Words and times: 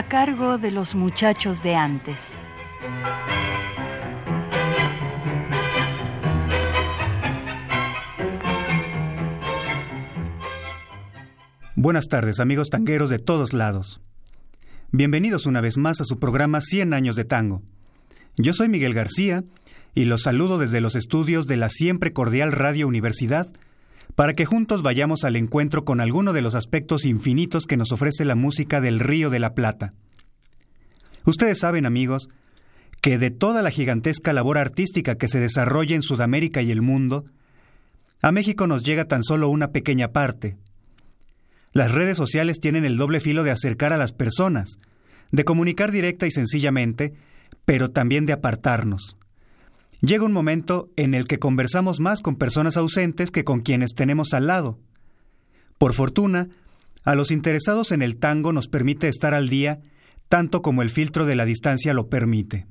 A 0.00 0.08
cargo 0.08 0.56
de 0.56 0.70
los 0.70 0.94
muchachos 0.94 1.62
de 1.62 1.74
antes. 1.74 2.38
Buenas 11.76 12.08
tardes 12.08 12.40
amigos 12.40 12.70
tangueros 12.70 13.10
de 13.10 13.18
todos 13.18 13.52
lados. 13.52 14.00
Bienvenidos 14.90 15.44
una 15.44 15.60
vez 15.60 15.76
más 15.76 16.00
a 16.00 16.06
su 16.06 16.18
programa 16.18 16.62
100 16.62 16.94
años 16.94 17.14
de 17.14 17.26
tango. 17.26 17.60
Yo 18.38 18.54
soy 18.54 18.70
Miguel 18.70 18.94
García 18.94 19.44
y 19.94 20.06
los 20.06 20.22
saludo 20.22 20.56
desde 20.56 20.80
los 20.80 20.96
estudios 20.96 21.46
de 21.46 21.58
la 21.58 21.68
siempre 21.68 22.14
cordial 22.14 22.52
Radio 22.52 22.88
Universidad 22.88 23.48
para 24.14 24.34
que 24.34 24.44
juntos 24.44 24.82
vayamos 24.82 25.24
al 25.24 25.36
encuentro 25.36 25.84
con 25.84 26.00
alguno 26.00 26.32
de 26.32 26.42
los 26.42 26.54
aspectos 26.54 27.04
infinitos 27.04 27.66
que 27.66 27.76
nos 27.76 27.92
ofrece 27.92 28.24
la 28.24 28.34
música 28.34 28.80
del 28.80 29.00
Río 29.00 29.30
de 29.30 29.40
la 29.40 29.54
Plata. 29.54 29.92
Ustedes 31.24 31.58
saben, 31.58 31.86
amigos, 31.86 32.28
que 33.00 33.18
de 33.18 33.30
toda 33.30 33.62
la 33.62 33.70
gigantesca 33.70 34.32
labor 34.32 34.58
artística 34.58 35.16
que 35.16 35.28
se 35.28 35.40
desarrolla 35.40 35.94
en 35.96 36.02
Sudamérica 36.02 36.62
y 36.62 36.70
el 36.70 36.82
mundo, 36.82 37.24
a 38.22 38.32
México 38.32 38.66
nos 38.66 38.82
llega 38.82 39.06
tan 39.06 39.22
solo 39.22 39.48
una 39.48 39.68
pequeña 39.68 40.08
parte. 40.08 40.56
Las 41.72 41.92
redes 41.92 42.16
sociales 42.16 42.58
tienen 42.60 42.84
el 42.84 42.96
doble 42.96 43.20
filo 43.20 43.44
de 43.44 43.50
acercar 43.50 43.92
a 43.92 43.96
las 43.96 44.12
personas, 44.12 44.76
de 45.30 45.44
comunicar 45.44 45.92
directa 45.92 46.26
y 46.26 46.30
sencillamente, 46.30 47.14
pero 47.64 47.90
también 47.90 48.26
de 48.26 48.32
apartarnos. 48.32 49.16
Llega 50.00 50.24
un 50.24 50.32
momento 50.32 50.90
en 50.96 51.14
el 51.14 51.26
que 51.26 51.38
conversamos 51.38 52.00
más 52.00 52.22
con 52.22 52.36
personas 52.36 52.76
ausentes 52.76 53.30
que 53.30 53.44
con 53.44 53.60
quienes 53.60 53.94
tenemos 53.94 54.32
al 54.32 54.46
lado. 54.46 54.78
Por 55.78 55.92
fortuna, 55.92 56.48
a 57.04 57.14
los 57.14 57.30
interesados 57.30 57.92
en 57.92 58.02
el 58.02 58.16
tango 58.16 58.52
nos 58.52 58.68
permite 58.68 59.08
estar 59.08 59.34
al 59.34 59.48
día 59.48 59.80
tanto 60.28 60.62
como 60.62 60.82
el 60.82 60.90
filtro 60.90 61.26
de 61.26 61.34
la 61.34 61.44
distancia 61.44 61.92
lo 61.92 62.08
permite. 62.08 62.66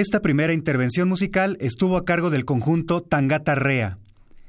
Esta 0.00 0.22
primera 0.22 0.54
intervención 0.54 1.10
musical 1.10 1.58
estuvo 1.60 1.98
a 1.98 2.06
cargo 2.06 2.30
del 2.30 2.46
conjunto 2.46 3.02
Tangata 3.02 3.54
Rea, 3.54 3.98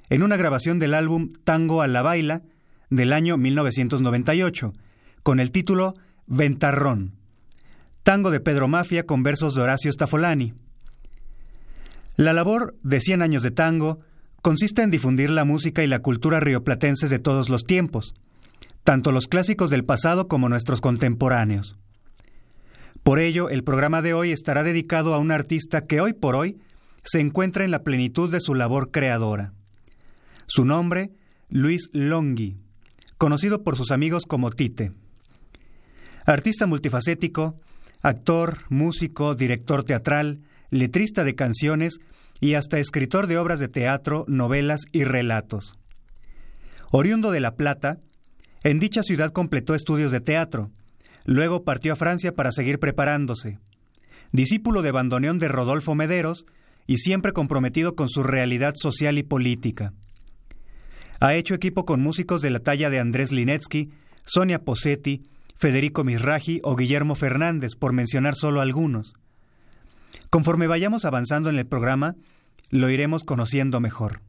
en 0.09 0.23
una 0.23 0.37
grabación 0.37 0.79
del 0.79 0.93
álbum 0.93 1.27
Tango 1.43 1.81
a 1.81 1.87
la 1.87 2.01
Baila 2.01 2.41
del 2.89 3.11
año 3.11 3.35
1998, 3.35 4.71
con 5.23 5.41
el 5.41 5.51
título 5.51 5.91
Ventarrón, 6.25 7.11
tango 8.03 8.31
de 8.31 8.39
Pedro 8.39 8.69
Mafia 8.69 9.05
con 9.05 9.23
versos 9.23 9.53
de 9.53 9.61
Horacio 9.61 9.91
Stafolani. 9.91 10.53
La 12.15 12.31
labor 12.31 12.77
de 12.81 13.01
100 13.01 13.21
años 13.21 13.43
de 13.43 13.51
tango 13.51 13.99
consiste 14.41 14.83
en 14.83 14.89
difundir 14.89 15.29
la 15.31 15.43
música 15.43 15.83
y 15.83 15.87
la 15.87 15.99
cultura 15.99 16.39
rioplatenses 16.39 17.09
de 17.09 17.19
todos 17.19 17.49
los 17.49 17.65
tiempos, 17.65 18.13
tanto 18.85 19.11
los 19.11 19.27
clásicos 19.27 19.69
del 19.69 19.83
pasado 19.83 20.29
como 20.29 20.47
nuestros 20.47 20.79
contemporáneos. 20.79 21.77
Por 23.03 23.19
ello, 23.19 23.49
el 23.49 23.63
programa 23.63 24.01
de 24.01 24.13
hoy 24.13 24.31
estará 24.31 24.63
dedicado 24.63 25.13
a 25.13 25.19
un 25.19 25.31
artista 25.31 25.85
que 25.85 26.01
hoy 26.01 26.13
por 26.13 26.35
hoy 26.35 26.59
se 27.03 27.19
encuentra 27.19 27.65
en 27.65 27.71
la 27.71 27.83
plenitud 27.83 28.31
de 28.31 28.39
su 28.39 28.53
labor 28.53 28.91
creadora. 28.91 29.53
Su 30.45 30.65
nombre, 30.65 31.11
Luis 31.49 31.89
Longhi, 31.93 32.57
conocido 33.17 33.63
por 33.63 33.75
sus 33.75 33.91
amigos 33.91 34.25
como 34.27 34.51
Tite. 34.51 34.91
Artista 36.25 36.67
multifacético, 36.67 37.55
actor, 38.01 38.59
músico, 38.69 39.33
director 39.33 39.83
teatral, 39.83 40.41
letrista 40.69 41.23
de 41.23 41.35
canciones 41.35 41.97
y 42.39 42.53
hasta 42.53 42.79
escritor 42.79 43.27
de 43.27 43.37
obras 43.37 43.59
de 43.59 43.67
teatro, 43.67 44.25
novelas 44.27 44.81
y 44.91 45.03
relatos. 45.03 45.77
Oriundo 46.91 47.31
de 47.31 47.39
La 47.39 47.55
Plata, 47.55 47.99
en 48.63 48.79
dicha 48.79 49.01
ciudad 49.01 49.31
completó 49.31 49.73
estudios 49.73 50.11
de 50.11 50.21
teatro, 50.21 50.71
Luego 51.25 51.63
partió 51.63 51.93
a 51.93 51.95
Francia 51.95 52.33
para 52.33 52.51
seguir 52.51 52.79
preparándose. 52.79 53.59
Discípulo 54.31 54.81
de 54.81 54.91
bandoneón 54.91 55.39
de 55.39 55.47
Rodolfo 55.47 55.95
Mederos 55.95 56.45
y 56.87 56.97
siempre 56.97 57.33
comprometido 57.33 57.95
con 57.95 58.09
su 58.09 58.23
realidad 58.23 58.73
social 58.75 59.17
y 59.17 59.23
política. 59.23 59.93
Ha 61.19 61.35
hecho 61.35 61.53
equipo 61.53 61.85
con 61.85 62.01
músicos 62.01 62.41
de 62.41 62.49
la 62.49 62.59
talla 62.59 62.89
de 62.89 62.99
Andrés 62.99 63.31
Linetsky, 63.31 63.91
Sonia 64.25 64.63
Posetti, 64.63 65.21
Federico 65.57 66.03
Misraji 66.03 66.59
o 66.63 66.75
Guillermo 66.75 67.13
Fernández, 67.13 67.75
por 67.75 67.93
mencionar 67.93 68.33
solo 68.35 68.61
algunos. 68.61 69.13
Conforme 70.31 70.65
vayamos 70.65 71.05
avanzando 71.05 71.49
en 71.49 71.59
el 71.59 71.67
programa, 71.67 72.15
lo 72.71 72.89
iremos 72.89 73.23
conociendo 73.23 73.79
mejor. 73.79 74.21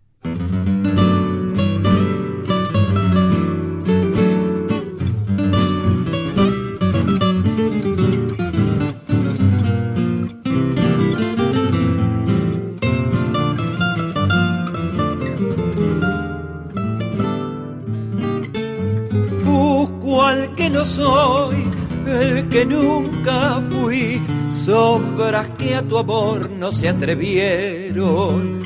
Soy 20.85 21.71
el 22.07 22.49
que 22.49 22.67
nunca 22.67 23.61
fui, 23.71 24.21
sombras 24.51 25.49
que 25.59 25.75
a 25.75 25.83
tu 25.83 25.99
amor 25.99 26.51
no 26.51 26.73
se 26.73 26.89
atrevieron. 26.89 28.63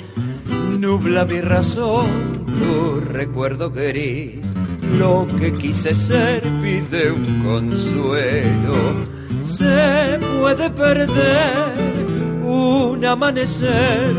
Nubla 0.78 1.24
mi 1.24 1.40
razón, 1.40 2.44
tu 2.58 3.00
recuerdo 3.00 3.70
gris, 3.70 4.52
lo 4.98 5.26
que 5.38 5.52
quise 5.52 5.94
ser 5.94 6.42
pide 6.62 7.10
un 7.10 7.42
consuelo. 7.42 8.74
Se 9.42 10.18
puede 10.40 10.70
perder 10.70 11.96
un 12.42 13.04
amanecer, 13.04 14.14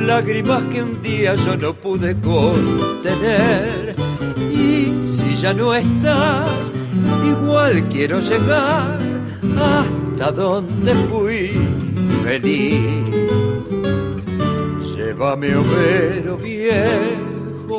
lágrimas 0.00 0.62
que 0.64 0.82
un 0.82 1.00
día 1.02 1.34
yo 1.34 1.56
no 1.56 1.74
pude 1.74 2.14
contener. 2.20 3.94
Y 4.52 5.06
si 5.06 5.34
ya 5.36 5.52
no 5.52 5.74
estás, 5.74 6.72
igual 7.24 7.88
quiero 7.88 8.20
llegar 8.20 8.98
hasta 9.56 10.32
donde 10.32 10.94
fui 11.10 11.50
feliz. 12.24 12.80
Llévame, 14.94 15.56
overo 15.56 16.36
viejo, 16.38 17.78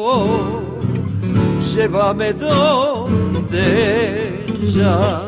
llévame 1.73 2.33
donde 2.33 3.63
ya. 4.73 5.21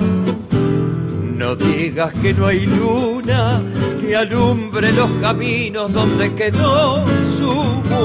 No 1.38 1.56
digas 1.56 2.14
que 2.22 2.34
no 2.34 2.48
hay 2.48 2.66
luna 2.66 3.62
que 4.00 4.16
alumbre 4.16 4.92
los 4.94 5.12
caminos 5.22 5.92
donde 5.92 6.34
quedó 6.34 7.04
su 7.38 7.52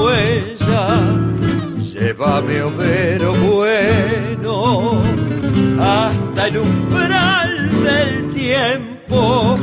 huella. 0.03 0.99
Llévame, 1.79 2.61
overo 2.63 3.33
bueno, 3.33 5.01
hasta 5.81 6.47
el 6.47 6.57
umbral 6.57 7.83
del 7.83 8.31
tiempo, 8.33 9.57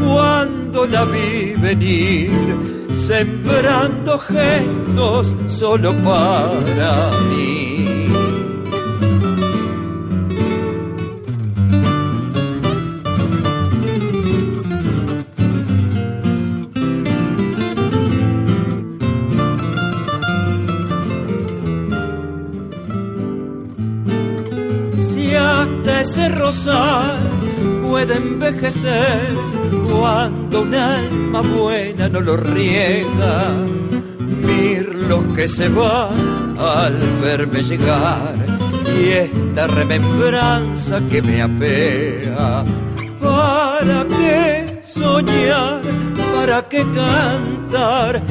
cuando 0.00 0.86
la 0.86 1.04
vi 1.04 1.54
venir, 1.56 2.88
sembrando 2.92 4.18
gestos 4.18 5.32
solo 5.46 5.94
para 6.02 7.10
mí. 7.30 7.73
Rosal 26.34 27.18
puede 27.82 28.16
envejecer 28.16 29.34
cuando 29.90 30.62
un 30.62 30.74
alma 30.74 31.40
buena 31.42 32.08
no 32.08 32.20
lo 32.20 32.36
riega. 32.36 33.52
Mirlos 34.18 35.32
que 35.34 35.48
se 35.48 35.68
van 35.68 36.56
al 36.58 36.98
verme 37.22 37.62
llegar 37.62 38.34
y 38.86 39.10
esta 39.10 39.66
remembranza 39.66 41.00
que 41.10 41.22
me 41.22 41.42
apea. 41.42 42.64
¿Para 43.20 44.04
qué 44.04 44.80
soñar? 44.86 45.82
¿Para 46.34 46.62
qué 46.68 46.84
cantar? 46.92 48.22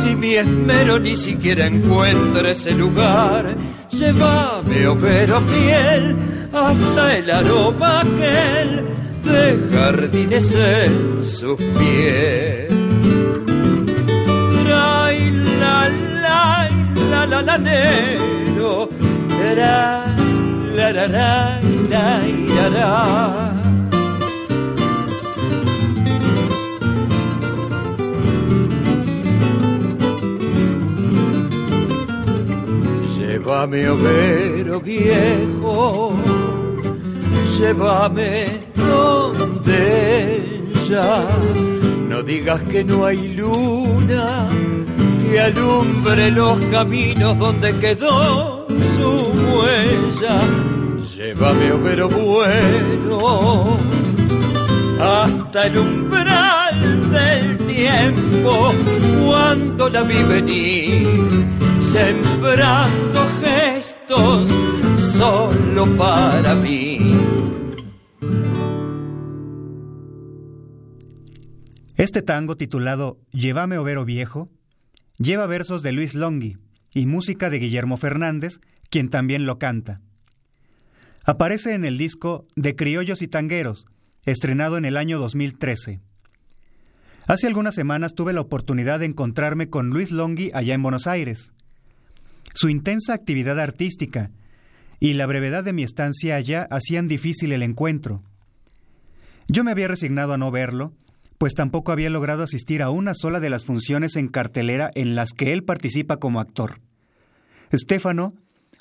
Si 0.00 0.14
mi 0.16 0.34
esmero 0.36 0.98
ni 0.98 1.16
siquiera 1.16 1.66
encuentra 1.66 2.50
ese 2.50 2.72
lugar, 2.72 3.54
llévame, 3.98 4.86
overo 4.86 5.40
fiel 5.42 6.16
hasta 6.52 7.16
el 7.16 7.30
aroma 7.30 8.00
aquel 8.00 8.84
de 9.24 9.76
jardines 9.76 10.54
en 10.54 11.24
sus 11.24 11.56
pies. 11.56 12.68
Trai 14.62 15.30
la 15.60 15.88
la 16.24 16.68
la 17.10 17.26
la 17.26 17.42
la 17.42 17.58
nero, 17.58 18.88
la 19.56 20.06
la 20.76 20.92
la 20.92 21.06
la 21.08 21.60
la 21.90 22.68
la 22.70 23.67
Llévame, 33.48 33.88
overo 33.88 34.78
viejo, 34.78 36.12
llévame 37.58 38.44
donde 38.76 40.68
ya. 40.86 41.24
No 42.10 42.22
digas 42.22 42.60
que 42.64 42.84
no 42.84 43.06
hay 43.06 43.28
luna 43.28 44.50
que 45.22 45.40
alumbre 45.40 46.30
los 46.30 46.58
caminos 46.66 47.38
donde 47.38 47.74
quedó 47.78 48.66
su 48.68 49.10
huella. 49.56 50.40
Llévame, 51.16 51.72
overo 51.72 52.10
bueno, 52.10 53.78
hasta 55.00 55.68
el 55.68 55.78
umbral 55.78 57.10
del 57.10 57.56
tiempo 57.66 58.74
cuando 59.26 59.88
la 59.88 60.02
vi 60.02 60.22
venir 60.22 61.48
sembrando 61.78 63.07
gestos 63.88 64.50
solo 64.96 65.96
para 65.96 66.54
mí. 66.54 66.98
Este 71.96 72.22
tango 72.22 72.56
titulado 72.56 73.18
Llévame 73.32 73.78
Overo 73.78 74.04
Viejo 74.04 74.50
lleva 75.18 75.46
versos 75.46 75.82
de 75.82 75.92
Luis 75.92 76.14
Longhi 76.14 76.58
y 76.94 77.06
música 77.06 77.50
de 77.50 77.58
Guillermo 77.58 77.96
Fernández, 77.96 78.60
quien 78.90 79.08
también 79.08 79.46
lo 79.46 79.58
canta. 79.58 80.00
Aparece 81.24 81.74
en 81.74 81.84
el 81.84 81.98
disco 81.98 82.46
De 82.56 82.76
Criollos 82.76 83.20
y 83.22 83.28
Tangueros, 83.28 83.86
estrenado 84.24 84.78
en 84.78 84.84
el 84.84 84.96
año 84.96 85.18
2013. 85.18 86.00
Hace 87.26 87.46
algunas 87.46 87.74
semanas 87.74 88.14
tuve 88.14 88.32
la 88.32 88.40
oportunidad 88.40 89.00
de 89.00 89.06
encontrarme 89.06 89.68
con 89.68 89.90
Luis 89.90 90.12
Longhi 90.12 90.50
allá 90.54 90.74
en 90.74 90.82
Buenos 90.82 91.06
Aires. 91.06 91.52
Su 92.60 92.68
intensa 92.68 93.14
actividad 93.14 93.60
artística 93.60 94.32
y 94.98 95.14
la 95.14 95.26
brevedad 95.26 95.62
de 95.62 95.72
mi 95.72 95.84
estancia 95.84 96.34
allá 96.34 96.66
hacían 96.72 97.06
difícil 97.06 97.52
el 97.52 97.62
encuentro. 97.62 98.24
Yo 99.46 99.62
me 99.62 99.70
había 99.70 99.86
resignado 99.86 100.32
a 100.32 100.38
no 100.38 100.50
verlo, 100.50 100.92
pues 101.38 101.54
tampoco 101.54 101.92
había 101.92 102.10
logrado 102.10 102.42
asistir 102.42 102.82
a 102.82 102.90
una 102.90 103.14
sola 103.14 103.38
de 103.38 103.48
las 103.48 103.64
funciones 103.64 104.16
en 104.16 104.26
cartelera 104.26 104.90
en 104.96 105.14
las 105.14 105.34
que 105.34 105.52
él 105.52 105.62
participa 105.62 106.16
como 106.16 106.40
actor. 106.40 106.80
Stefano, 107.72 108.34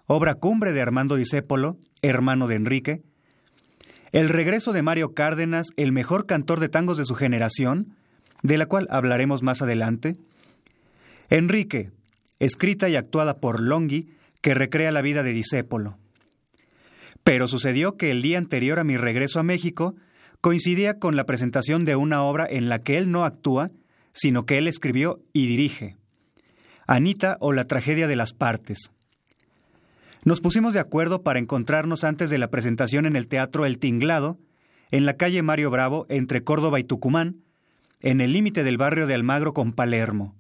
obra 0.08 0.34
cumbre 0.34 0.72
de 0.72 0.82
Armando 0.82 1.16
Discépolo, 1.16 1.78
hermano 2.02 2.48
de 2.48 2.56
Enrique, 2.56 3.04
El 4.12 4.30
regreso 4.30 4.74
de 4.74 4.82
Mario 4.82 5.14
Cárdenas, 5.14 5.68
el 5.78 5.92
mejor 5.92 6.26
cantor 6.26 6.60
de 6.60 6.70
tangos 6.70 6.98
de 6.98 7.06
su 7.06 7.14
generación, 7.14 7.96
de 8.42 8.58
la 8.58 8.66
cual 8.66 8.88
hablaremos 8.90 9.44
más 9.44 9.62
adelante, 9.62 10.18
Enrique, 11.30 11.92
escrita 12.40 12.90
y 12.90 12.96
actuada 12.96 13.40
por 13.40 13.62
Longhi, 13.62 14.10
que 14.42 14.54
recrea 14.54 14.92
la 14.92 15.02
vida 15.02 15.24
de 15.24 15.34
Discépolo. 15.34 15.98
Pero 17.24 17.48
sucedió 17.48 17.98
que 17.98 18.12
el 18.12 18.22
día 18.22 18.38
anterior 18.38 18.80
a 18.80 18.84
mi 18.84 18.98
regreso 18.98 19.40
a 19.40 19.44
México 19.44 19.96
coincidía 20.40 21.00
con 21.00 21.16
la 21.16 21.26
presentación 21.26 21.84
de 21.84 21.96
una 21.96 22.24
obra 22.24 22.48
en 22.50 22.70
la 22.70 22.80
que 22.80 22.98
él 22.98 23.12
no 23.12 23.26
actúa, 23.26 23.72
sino 24.14 24.46
que 24.46 24.58
él 24.58 24.68
escribió 24.68 25.20
y 25.34 25.48
dirige. 25.48 25.98
Anita 26.88 27.38
o 27.42 27.52
la 27.52 27.66
tragedia 27.66 28.08
de 28.08 28.16
las 28.16 28.34
partes. 28.34 28.92
Nos 30.24 30.40
pusimos 30.40 30.74
de 30.74 30.80
acuerdo 30.80 31.22
para 31.22 31.40
encontrarnos 31.40 32.04
antes 32.04 32.30
de 32.30 32.38
la 32.38 32.50
presentación 32.50 33.06
en 33.06 33.16
el 33.16 33.28
Teatro 33.28 33.66
El 33.66 33.78
Tinglado, 33.78 34.40
en 34.92 35.06
la 35.06 35.18
calle 35.18 35.42
Mario 35.42 35.70
Bravo, 35.70 36.06
entre 36.08 36.44
Córdoba 36.44 36.80
y 36.80 36.86
Tucumán, 36.86 37.44
en 38.02 38.22
el 38.22 38.32
límite 38.32 38.64
del 38.64 38.78
barrio 38.78 39.08
de 39.08 39.16
Almagro 39.16 39.54
con 39.54 39.74
Palermo. 39.74 40.37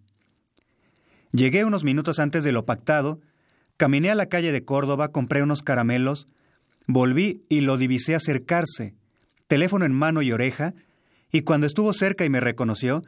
Llegué 1.37 1.65
unos 1.65 1.83
minutos 1.83 2.17
antes 2.17 2.43
de 2.43 2.51
lo 2.51 2.65
pactado, 2.65 3.21
caminé 3.77 4.09
a 4.09 4.15
la 4.15 4.25
calle 4.25 4.51
de 4.51 4.65
Córdoba, 4.65 5.09
compré 5.09 5.43
unos 5.43 5.61
caramelos, 5.61 6.25
volví 6.87 7.43
y 7.47 7.61
lo 7.61 7.77
divisé 7.77 8.15
acercarse, 8.15 8.95
teléfono 9.47 9.85
en 9.85 9.93
mano 9.93 10.23
y 10.23 10.31
oreja, 10.31 10.73
y 11.31 11.41
cuando 11.41 11.67
estuvo 11.67 11.93
cerca 11.93 12.25
y 12.25 12.29
me 12.31 12.39
reconoció, 12.39 13.03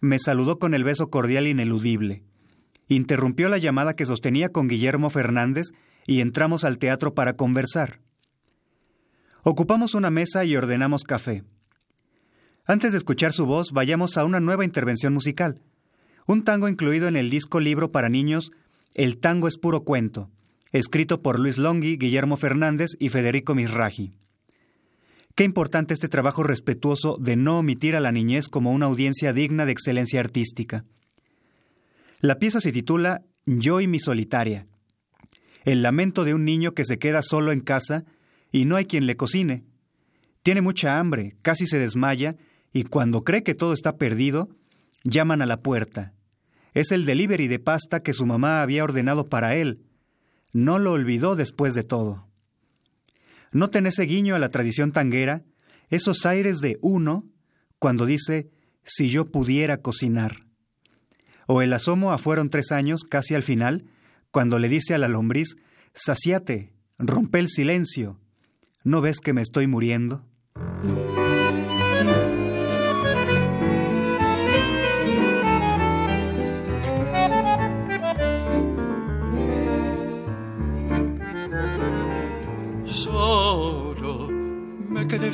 me 0.00 0.18
saludó 0.18 0.58
con 0.58 0.74
el 0.74 0.82
beso 0.82 1.08
cordial 1.08 1.46
ineludible. 1.46 2.24
Interrumpió 2.88 3.48
la 3.48 3.58
llamada 3.58 3.94
que 3.94 4.06
sostenía 4.06 4.48
con 4.48 4.66
Guillermo 4.66 5.08
Fernández 5.08 5.68
y 6.04 6.20
entramos 6.20 6.64
al 6.64 6.78
teatro 6.78 7.14
para 7.14 7.34
conversar. 7.34 8.00
Ocupamos 9.44 9.94
una 9.94 10.10
mesa 10.10 10.44
y 10.44 10.56
ordenamos 10.56 11.04
café. 11.04 11.44
Antes 12.66 12.90
de 12.90 12.98
escuchar 12.98 13.32
su 13.32 13.46
voz, 13.46 13.70
vayamos 13.70 14.16
a 14.16 14.24
una 14.24 14.40
nueva 14.40 14.64
intervención 14.64 15.14
musical 15.14 15.60
un 16.28 16.44
tango 16.44 16.68
incluido 16.68 17.08
en 17.08 17.16
el 17.16 17.30
disco 17.30 17.58
libro 17.58 17.90
para 17.90 18.10
niños 18.10 18.52
El 18.94 19.16
tango 19.16 19.48
es 19.48 19.56
puro 19.56 19.80
cuento, 19.80 20.30
escrito 20.72 21.22
por 21.22 21.40
Luis 21.40 21.56
Longhi, 21.56 21.96
Guillermo 21.96 22.36
Fernández 22.36 22.90
y 22.98 23.08
Federico 23.08 23.54
Misraji. 23.54 24.12
Qué 25.34 25.44
importante 25.44 25.94
este 25.94 26.08
trabajo 26.08 26.42
respetuoso 26.42 27.16
de 27.18 27.36
no 27.36 27.58
omitir 27.58 27.96
a 27.96 28.00
la 28.00 28.12
niñez 28.12 28.48
como 28.48 28.72
una 28.72 28.86
audiencia 28.86 29.32
digna 29.32 29.64
de 29.64 29.72
excelencia 29.72 30.20
artística. 30.20 30.84
La 32.20 32.38
pieza 32.38 32.60
se 32.60 32.72
titula 32.72 33.22
Yo 33.46 33.80
y 33.80 33.86
mi 33.86 33.98
solitaria. 33.98 34.66
El 35.64 35.80
lamento 35.82 36.24
de 36.24 36.34
un 36.34 36.44
niño 36.44 36.74
que 36.74 36.84
se 36.84 36.98
queda 36.98 37.22
solo 37.22 37.52
en 37.52 37.60
casa 37.60 38.04
y 38.52 38.66
no 38.66 38.76
hay 38.76 38.84
quien 38.84 39.06
le 39.06 39.16
cocine. 39.16 39.64
Tiene 40.42 40.60
mucha 40.60 40.98
hambre, 40.98 41.36
casi 41.40 41.66
se 41.66 41.78
desmaya 41.78 42.36
y 42.70 42.82
cuando 42.82 43.22
cree 43.22 43.42
que 43.42 43.54
todo 43.54 43.72
está 43.72 43.96
perdido, 43.96 44.50
llaman 45.04 45.40
a 45.40 45.46
la 45.46 45.62
puerta. 45.62 46.12
Es 46.78 46.92
el 46.92 47.06
delivery 47.06 47.48
de 47.48 47.58
pasta 47.58 48.04
que 48.04 48.12
su 48.12 48.24
mamá 48.24 48.62
había 48.62 48.84
ordenado 48.84 49.28
para 49.28 49.56
él. 49.56 49.82
No 50.52 50.78
lo 50.78 50.92
olvidó 50.92 51.34
después 51.34 51.74
de 51.74 51.82
todo. 51.82 52.28
Noten 53.50 53.86
ese 53.86 54.04
guiño 54.04 54.36
a 54.36 54.38
la 54.38 54.50
tradición 54.50 54.92
tanguera, 54.92 55.42
esos 55.90 56.24
aires 56.24 56.60
de 56.60 56.78
uno, 56.80 57.24
cuando 57.80 58.06
dice, 58.06 58.48
si 58.84 59.10
yo 59.10 59.24
pudiera 59.24 59.78
cocinar. 59.78 60.46
O 61.48 61.62
el 61.62 61.72
asomo 61.72 62.12
a 62.12 62.18
fueron 62.18 62.48
tres 62.48 62.70
años, 62.70 63.02
casi 63.02 63.34
al 63.34 63.42
final, 63.42 63.90
cuando 64.30 64.60
le 64.60 64.68
dice 64.68 64.94
a 64.94 64.98
la 64.98 65.08
lombriz, 65.08 65.56
saciate, 65.94 66.72
rompe 66.96 67.40
el 67.40 67.48
silencio. 67.48 68.20
¿No 68.84 69.00
ves 69.00 69.18
que 69.18 69.32
me 69.32 69.42
estoy 69.42 69.66
muriendo? 69.66 70.27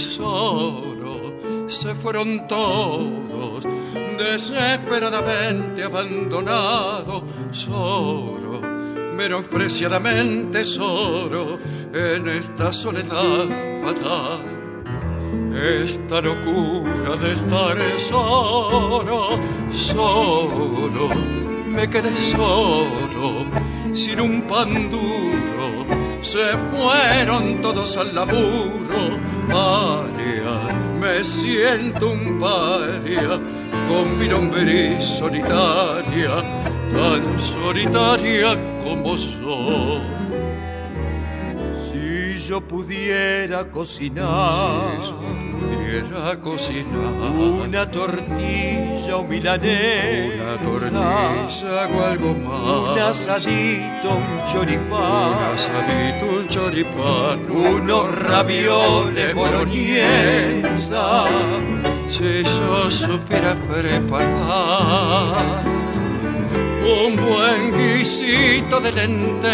Solo, 0.01 1.35
se 1.69 1.95
fueron 1.95 2.47
todos, 2.47 3.65
desesperadamente 4.19 5.83
abandonado, 5.83 7.25
solo, 7.53 8.61
menospreciadamente 9.17 10.67
solo, 10.67 11.59
en 11.93 12.29
esta 12.29 12.73
soledad 12.73 13.47
fatal. 13.83 14.55
Esta 15.55 16.21
locura 16.21 17.17
de 17.21 17.33
estar 17.33 17.79
solo, 17.99 19.39
solo, 19.73 21.09
me 21.69 21.89
quedé 21.89 22.15
solo, 22.17 23.47
sin 23.93 24.21
un 24.21 24.43
pan 24.43 24.91
duro, 24.91 25.87
se 26.21 26.53
fueron 26.73 27.63
todos 27.63 27.97
al 27.97 28.15
laburo 28.15 29.34
paria, 29.49 30.75
me 31.01 31.25
siento 31.25 32.11
un 32.11 32.39
paria 32.41 33.41
con 33.89 34.19
mi 34.19 34.29
nombre 34.29 35.01
solitaria, 35.01 36.43
tan 36.93 37.39
solitaria 37.39 38.57
como 38.83 39.17
soy. 39.19 40.03
Si 41.85 42.39
yo 42.49 42.61
pudiera 42.61 43.71
cocinar, 43.71 44.99
pudiera 46.01 46.37
cocinar. 46.41 47.13
Una 47.65 47.87
tortilla 47.91 49.17
o 49.17 49.23
milanesa, 49.23 50.43
una 50.43 50.57
tortilla 50.59 51.89
o 51.89 52.05
algo 52.05 52.35
más, 52.35 52.93
un 52.93 52.99
asadito, 52.99 54.11
un 54.11 54.41
choripán, 54.53 54.91
un 54.91 55.35
asadito, 55.55 56.25
un 56.39 56.49
choripán, 56.49 57.51
unos 57.51 58.19
ravioles 58.19 59.35
boloñesa, 59.35 61.25
si 62.09 62.43
yo 62.43 62.91
supiera 62.91 63.55
preparar 63.55 65.35
un 66.85 67.17
buen 67.17 67.73
guisito 67.75 68.81
de 68.81 68.93
lentejas, 68.93 69.51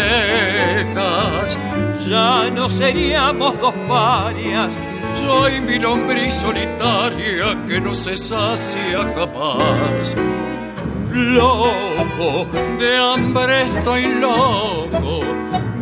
ya 2.07 2.49
no 2.51 2.67
seríamos 2.69 3.59
dos 3.59 3.73
parias 3.87 4.77
soy 5.31 5.61
mi 5.61 5.77
lombriz 5.79 6.33
solitaria 6.45 7.47
que 7.67 7.79
no 7.79 7.93
se 7.93 8.15
sacia 8.17 8.99
jamás. 9.15 10.15
Loco, 11.37 12.47
de 12.79 12.91
hambre 12.97 13.55
estoy 13.69 14.03
loco, 14.25 15.13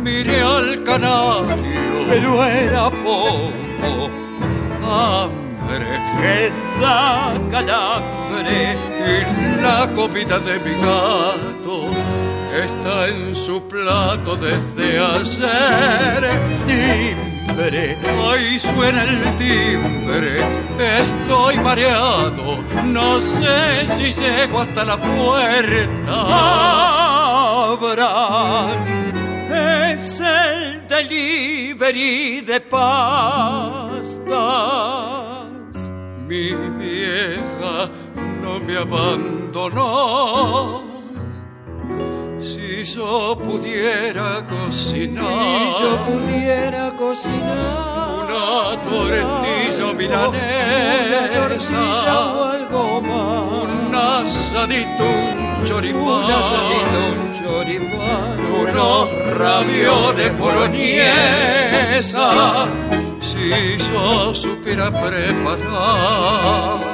miré 0.04 0.40
al 0.42 0.82
canario, 0.84 1.90
pero 2.08 2.30
era 2.44 2.84
poco. 3.06 3.90
Hambre 4.98 5.90
que 6.18 6.36
da 6.82 7.32
calambre 7.54 8.60
y 9.12 9.16
la 9.64 9.80
comida 9.98 10.36
de 10.48 10.54
mi 10.64 10.74
gato 10.86 11.76
está 12.66 13.08
en 13.08 13.34
su 13.34 13.56
plato 13.72 14.36
desde 14.36 14.88
ayer. 14.98 16.22
Ahí 17.62 18.58
suena 18.58 19.04
el 19.04 19.36
timbre, 19.36 20.40
estoy 20.78 21.58
mareado, 21.58 22.56
no 22.86 23.20
sé 23.20 23.86
si 23.86 24.12
llego 24.12 24.60
hasta 24.60 24.82
la 24.82 24.96
puerta. 24.96 26.14
Abran, 27.72 28.70
es 29.52 30.20
el 30.20 30.88
delivery 30.88 32.40
de 32.40 32.60
pastas. 32.62 34.16
Mi 36.26 36.54
vieja 36.78 37.90
no 38.42 38.58
me 38.60 38.78
abandonó 38.78 39.80
si 42.40 42.84
yo 42.84 43.36
pudiera 43.36 44.46
cocinar, 44.46 45.26
si 45.26 45.72
yo 45.82 45.98
pudiera 46.06 46.92
cocinar 46.96 48.24
una 48.24 48.76
tortilla 48.88 49.92
milanesa, 49.92 51.06
una 51.06 51.22
tortilla 51.48 52.16
o 52.34 52.36
algo 52.44 52.84
más, 53.02 53.62
un 53.62 53.94
asadito, 53.94 55.08
un 55.08 55.64
choripán, 55.66 56.02
un 56.02 56.32
asadito, 56.32 57.00
un 57.20 57.30
choripán, 57.38 58.34
unos 58.62 59.04
ravioles 59.36 60.30
boloñesa, 60.38 62.28
si 63.20 63.50
yo 63.92 64.06
supiera 64.34 64.86
preparar 64.90 66.89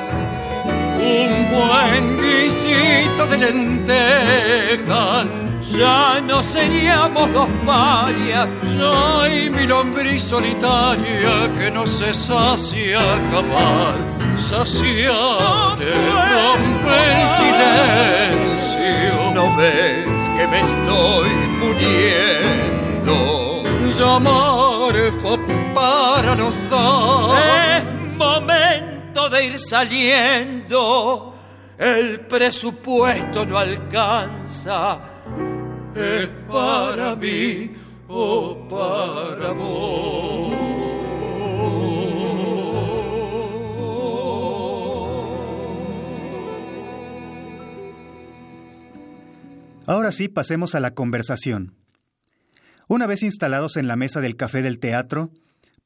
un 1.07 1.31
buen 1.55 2.05
guisito 2.21 3.27
de 3.27 3.37
lentejas. 3.39 5.29
Ya 5.71 6.21
no 6.21 6.43
seríamos 6.43 7.33
dos 7.33 7.49
parias, 7.67 8.53
soy 8.79 9.51
mi 9.51 9.67
lombriz 9.67 10.23
solitaria 10.23 11.53
que 11.59 11.71
no 11.71 11.87
se 11.87 12.15
sacia 12.15 13.01
jamás. 13.33 14.19
Saciate, 14.37 15.93
rompe 16.33 16.97
el 17.13 17.29
silencio. 17.41 19.15
No 19.35 19.45
ves 19.57 20.29
que 20.37 20.47
me 20.47 20.61
estoy 20.61 21.31
muriendo. 21.61 23.17
Llamar 23.99 24.95
para 25.75 26.35
los 26.35 26.55
dos. 26.71 27.39
Es 28.07 28.17
momento 28.19 28.96
de 29.17 29.47
ir 29.47 29.59
saliendo, 29.59 31.35
el 31.79 32.21
presupuesto 32.21 33.47
no 33.47 33.59
alcanza. 33.59 35.01
Es 35.95 36.29
para 36.49 37.17
mí 37.17 37.73
o 38.09 38.69
para 38.69 39.53
vos. 39.53 40.53
Ahora 49.89 50.13
sí, 50.13 50.29
pasemos 50.29 50.75
a 50.75 50.81
la 50.81 50.91
conversación. 50.91 51.75
Una 52.89 53.07
vez 53.07 53.23
instalados 53.23 53.77
en 53.79 53.89
la 53.89 53.97
mesa 53.97 54.21
del 54.21 54.37
café 54.37 54.61
del 54.61 54.79
teatro, 54.79 55.31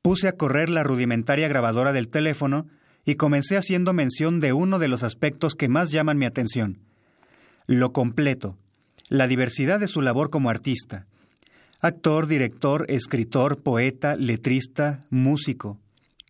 puse 0.03 0.27
a 0.27 0.33
correr 0.33 0.69
la 0.69 0.83
rudimentaria 0.83 1.49
grabadora 1.49 1.93
del 1.93 2.09
teléfono 2.09 2.67
y 3.05 3.15
comencé 3.15 3.57
haciendo 3.57 3.93
mención 3.93 4.41
de 4.41 4.53
uno 4.53 4.79
de 4.79 4.89
los 4.89 5.03
aspectos 5.03 5.55
que 5.55 5.69
más 5.69 5.91
llaman 5.91 6.19
mi 6.19 6.27
atención, 6.27 6.79
lo 7.67 7.93
completo, 7.93 8.57
la 9.09 9.27
diversidad 9.27 9.81
de 9.81 9.89
su 9.89 10.01
labor 10.01 10.31
como 10.31 10.51
artista. 10.51 11.07
Actor, 11.81 12.27
director, 12.27 12.85
escritor, 12.89 13.63
poeta, 13.63 14.15
letrista, 14.15 15.01
músico. 15.09 15.79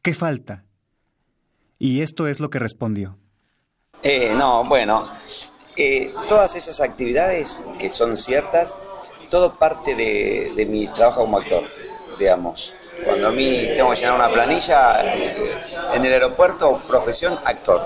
¿Qué 0.02 0.14
falta? 0.14 0.64
Y 1.78 2.02
esto 2.02 2.28
es 2.28 2.40
lo 2.40 2.50
que 2.50 2.58
respondió. 2.58 3.18
Eh, 4.02 4.32
no, 4.36 4.64
bueno, 4.64 5.04
eh, 5.76 6.12
todas 6.28 6.56
esas 6.56 6.80
actividades 6.80 7.64
que 7.78 7.90
son 7.90 8.16
ciertas, 8.16 8.76
todo 9.30 9.58
parte 9.58 9.94
de, 9.94 10.52
de 10.54 10.66
mi 10.66 10.86
trabajo 10.86 11.22
como 11.22 11.38
actor. 11.38 11.64
Digamos. 12.20 12.74
Cuando 13.04 13.28
a 13.28 13.30
mí 13.30 13.68
tengo 13.74 13.90
que 13.90 13.96
llenar 13.96 14.14
una 14.14 14.30
planilla, 14.30 15.00
en 15.94 16.04
el 16.04 16.12
aeropuerto, 16.12 16.78
profesión 16.86 17.36
actor. 17.44 17.80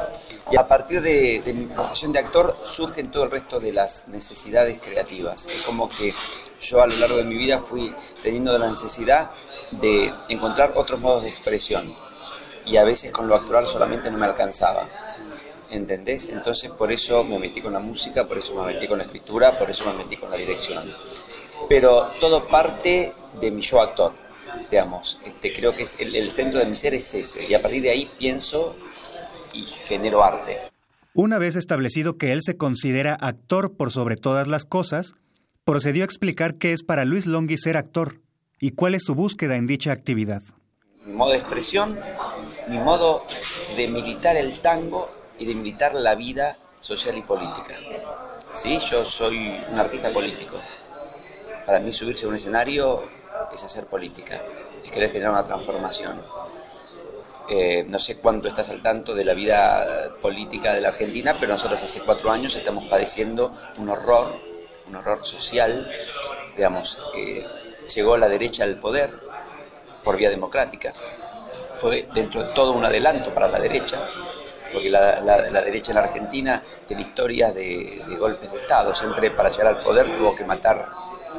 Y 0.51 0.57
a 0.57 0.67
partir 0.69 1.01
de, 1.01 1.41
mi 1.55 1.67
profesión 1.67 2.13
de 2.13 2.19
actor 2.19 2.57
surgen 2.65 3.11
todo 3.11 3.25
el 3.25 3.31
resto 3.31 3.61
de 3.61 3.73
las 3.73 4.09
necesidades 4.09 4.79
creativas. 4.79 5.47
Es 5.47 5.63
como 5.63 5.89
que 5.89 6.13
yo 6.61 6.83
a 6.83 6.87
lo 6.87 6.97
largo 6.97 7.17
de 7.17 7.25
mi 7.25 7.37
vida 7.37 7.59
fui 7.59 7.95
teniendo 8.23 8.57
la 8.59 8.69
necesidad 8.69 9.31
de 9.71 10.13
encontrar 10.29 10.73
otros 10.77 11.01
modos 11.01 11.23
de 11.23 11.31
expresión. 11.31 11.95
Y 12.67 12.77
a 12.77 12.85
veces 12.85 13.11
con 13.11 13.29
lo 13.29 13.35
actoral 13.35 13.67
solamente 13.67 14.11
no 14.11 14.19
me 14.19 14.27
alcanzaba. 14.27 14.87
¿Entendés? 15.71 16.29
Entonces 16.29 16.71
por 16.71 16.93
eso 16.93 17.25
me 17.25 17.39
metí 17.39 17.61
con 17.61 17.73
la 17.73 17.81
música, 17.81 18.25
por 18.25 18.39
eso 18.39 18.55
me 18.55 18.73
metí 18.73 18.87
con 18.87 18.99
la 18.99 19.05
escritura, 19.05 19.57
por 19.59 19.71
eso 19.71 19.85
me 19.87 19.95
metí 19.95 20.17
con 20.17 20.31
la 20.31 20.37
dirección. 20.37 20.85
Pero 21.69 22.11
todo 22.21 22.45
parte 22.47 23.13
de 23.41 23.51
mi 23.51 23.63
yo 23.63 23.81
actor, 23.81 24.13
digamos. 24.71 25.21
Este, 25.25 25.53
creo 25.53 25.75
que 25.75 25.83
es 25.83 25.99
el, 26.01 26.31
centro 26.31 26.61
de 26.61 26.67
mi 26.67 26.75
ser 26.75 26.95
es 26.95 27.15
ese. 27.15 27.47
Y 27.49 27.55
a 27.55 27.63
partir 27.63 27.83
de 27.83 27.91
ahí 27.91 28.11
pienso 28.19 28.77
y 29.53 29.63
genero 29.63 30.23
arte. 30.23 30.59
Una 31.15 31.39
vez 31.39 31.57
establecido 31.57 32.17
que 32.19 32.33
él 32.33 32.41
se 32.43 32.57
considera 32.57 33.15
actor 33.15 33.77
por 33.77 33.93
sobre 33.93 34.17
todas 34.17 34.49
las 34.49 34.65
cosas, 34.65 35.15
procedió 35.65 36.03
a 36.03 36.07
explicar 36.07 36.57
qué 36.57 36.73
es 36.73 36.83
para 36.83 37.05
Luis 37.05 37.27
Longhi 37.27 37.57
ser 37.57 37.77
actor 37.77 38.21
y 38.59 38.71
cuál 38.71 38.95
es 38.95 39.05
su 39.05 39.15
búsqueda 39.15 39.57
en 39.57 39.67
dicha 39.67 39.93
actividad. 39.93 40.43
Mi 41.07 41.13
modo 41.13 41.31
de 41.31 41.39
expresión, 41.39 41.99
mi 42.69 42.79
modo 42.79 43.25
de 43.77 43.89
militar 43.89 44.37
el 44.37 44.59
tango 44.61 45.09
y 45.39 45.47
de 45.47 45.55
militar 45.55 45.95
la 45.95 46.15
vida 46.15 46.57
social 46.81 47.17
y 47.17 47.23
política. 47.23 47.75
¿Sí? 48.53 48.79
Yo 48.91 49.05
soy 49.05 49.55
un 49.71 49.79
artista 49.79 50.13
político. 50.13 50.57
Para 51.67 51.81
mí 51.81 51.93
subirse 51.93 52.27
a 52.27 52.29
un 52.29 52.35
escenario 52.35 53.03
es 53.55 53.65
hacer 53.65 53.87
política, 53.87 54.43
es 54.85 54.91
querer 54.91 55.11
generar 55.11 55.33
una 55.33 55.45
transformación. 55.45 56.21
Eh, 57.49 57.85
no 57.89 57.99
sé 57.99 58.17
cuánto 58.17 58.49
estás 58.49 58.71
al 58.71 58.83
tanto 58.83 59.15
de 59.15 59.25
la 59.25 59.35
vida 59.35 60.15
política 60.23 60.73
de 60.73 60.81
la 60.81 60.89
Argentina, 60.89 61.37
pero 61.39 61.53
nosotros 61.53 61.83
hace 61.83 62.01
cuatro 62.01 62.31
años 62.31 62.57
estamos 62.57 62.85
padeciendo 62.85 63.55
un 63.77 63.91
horror, 63.91 64.41
un 64.89 64.97
horror 64.97 65.25
social. 65.25 65.91
Digamos, 66.57 66.99
eh, 67.15 67.47
llegó 67.95 68.17
la 68.17 68.29
derecha 68.29 68.65
al 68.65 68.79
poder 68.79 69.11
por 70.03 70.17
vía 70.17 70.31
democrática. 70.31 70.93
Fue 71.75 72.09
dentro 72.15 72.45
de 72.45 72.53
todo 72.55 72.73
un 72.73 72.85
adelanto 72.85 73.35
para 73.35 73.49
la 73.49 73.59
derecha, 73.59 73.99
porque 74.73 74.89
la, 74.89 75.21
derecha 75.63 75.93
en 75.93 75.97
la 75.97 76.05
Argentina 76.05 76.63
tiene 76.87 77.03
historias 77.03 77.55
de, 77.55 78.03
golpes 78.19 78.53
de 78.53 78.59
Estado. 78.59 78.95
Siempre 78.95 79.31
para 79.31 79.51
llegar 79.51 79.67
al 79.67 79.83
poder 79.83 80.17
tuvo 80.17 80.35
que 80.35 80.45
matar 80.45 80.89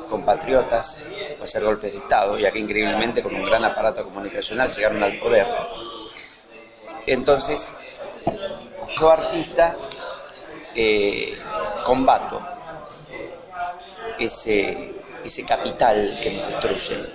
compatriotas 0.10 1.04
hacer 1.46 1.64
golpes 1.64 1.94
de 1.94 2.00
Estado, 2.00 2.38
y 2.38 2.46
aquí 2.46 2.60
increíblemente 2.60 3.24
con 3.24 3.34
un 3.34 3.46
gran 3.46 3.64
aparato 3.64 4.04
comunicacional 4.04 4.70
llegaron 4.70 5.02
al 5.02 5.18
poder. 5.20 5.48
Entonces, 7.08 7.74
yo 8.88 9.12
artista 9.12 9.76
eh, 10.76 11.38
combato 11.86 12.40
ese, 14.20 14.94
ese 15.24 15.46
capital 15.46 16.20
que 16.22 16.34
nos 16.34 16.48
destruye. 16.48 17.06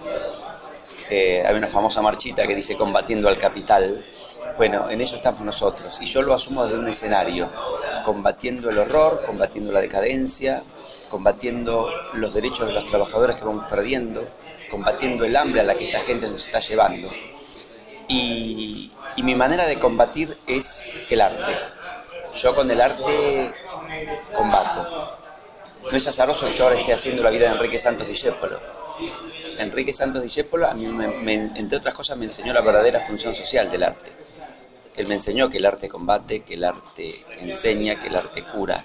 Eh, 1.11 1.43
hay 1.45 1.57
una 1.57 1.67
famosa 1.67 2.01
marchita 2.03 2.47
que 2.47 2.55
dice 2.55 2.77
combatiendo 2.77 3.29
al 3.29 3.37
capital, 3.37 4.05
bueno, 4.57 4.89
en 4.91 5.01
eso 5.01 5.17
estamos 5.17 5.41
nosotros. 5.41 6.01
Y 6.01 6.05
yo 6.05 6.23
lo 6.23 6.35
asumo 6.35 6.65
desde 6.65 6.79
un 6.79 6.89
escenario, 6.89 7.49
combatiendo 8.05 8.71
el 8.71 8.79
horror, 8.79 9.25
combatiendo 9.27 9.73
la 9.73 9.81
decadencia, 9.81 10.63
combatiendo 11.11 11.91
los 12.15 12.33
derechos 12.33 12.67
de 12.67 12.73
los 12.73 12.87
trabajadores 12.87 13.37
que 13.37 13.45
vamos 13.45 13.67
perdiendo, 13.69 14.27
combatiendo 14.71 15.25
el 15.25 15.37
hambre 15.37 15.61
a 15.61 15.65
la 15.65 15.75
que 15.75 15.87
esta 15.87 16.01
gente 16.01 16.29
nos 16.29 16.47
está 16.47 16.61
llevando. 16.61 17.11
Y, 18.09 18.91
y 19.17 19.23
mi 19.23 19.35
manera 19.35 19.67
de 19.67 19.79
combatir 19.79 20.37
es 20.47 20.97
el 21.11 21.21
arte. 21.21 21.53
Yo 22.35 22.55
con 22.55 22.71
el 22.71 22.81
arte 22.81 23.53
combato. 24.37 25.19
No 25.91 25.97
es 25.97 26.07
azaroso 26.07 26.47
que 26.47 26.53
yo 26.53 26.65
ahora 26.65 26.77
esté 26.77 26.93
haciendo 26.93 27.23
la 27.23 27.31
vida 27.31 27.49
de 27.49 27.57
Enrique 27.57 27.79
Santos 27.79 28.07
Discépolo. 28.07 28.61
Enrique 29.59 29.93
Santos 29.93 30.23
Discépolo, 30.23 30.67
a 30.67 30.75
mí, 30.75 30.85
entre 31.57 31.79
otras 31.79 31.95
cosas, 31.95 32.17
me 32.17 32.27
enseñó 32.27 32.53
la 32.53 32.61
verdadera 32.61 33.01
función 33.01 33.35
social 33.35 33.71
del 33.71 33.83
arte. 33.83 34.13
Él 34.97 35.07
me 35.07 35.15
enseñó 35.15 35.49
que 35.49 35.59
el 35.59 35.67
arte 35.67 35.89
combate, 35.89 36.43
que 36.43 36.55
el 36.55 36.65
arte 36.65 37.25
enseña, 37.41 37.99
que 37.99 38.09
el 38.09 38.17
arte 38.17 38.43
cura, 38.43 38.85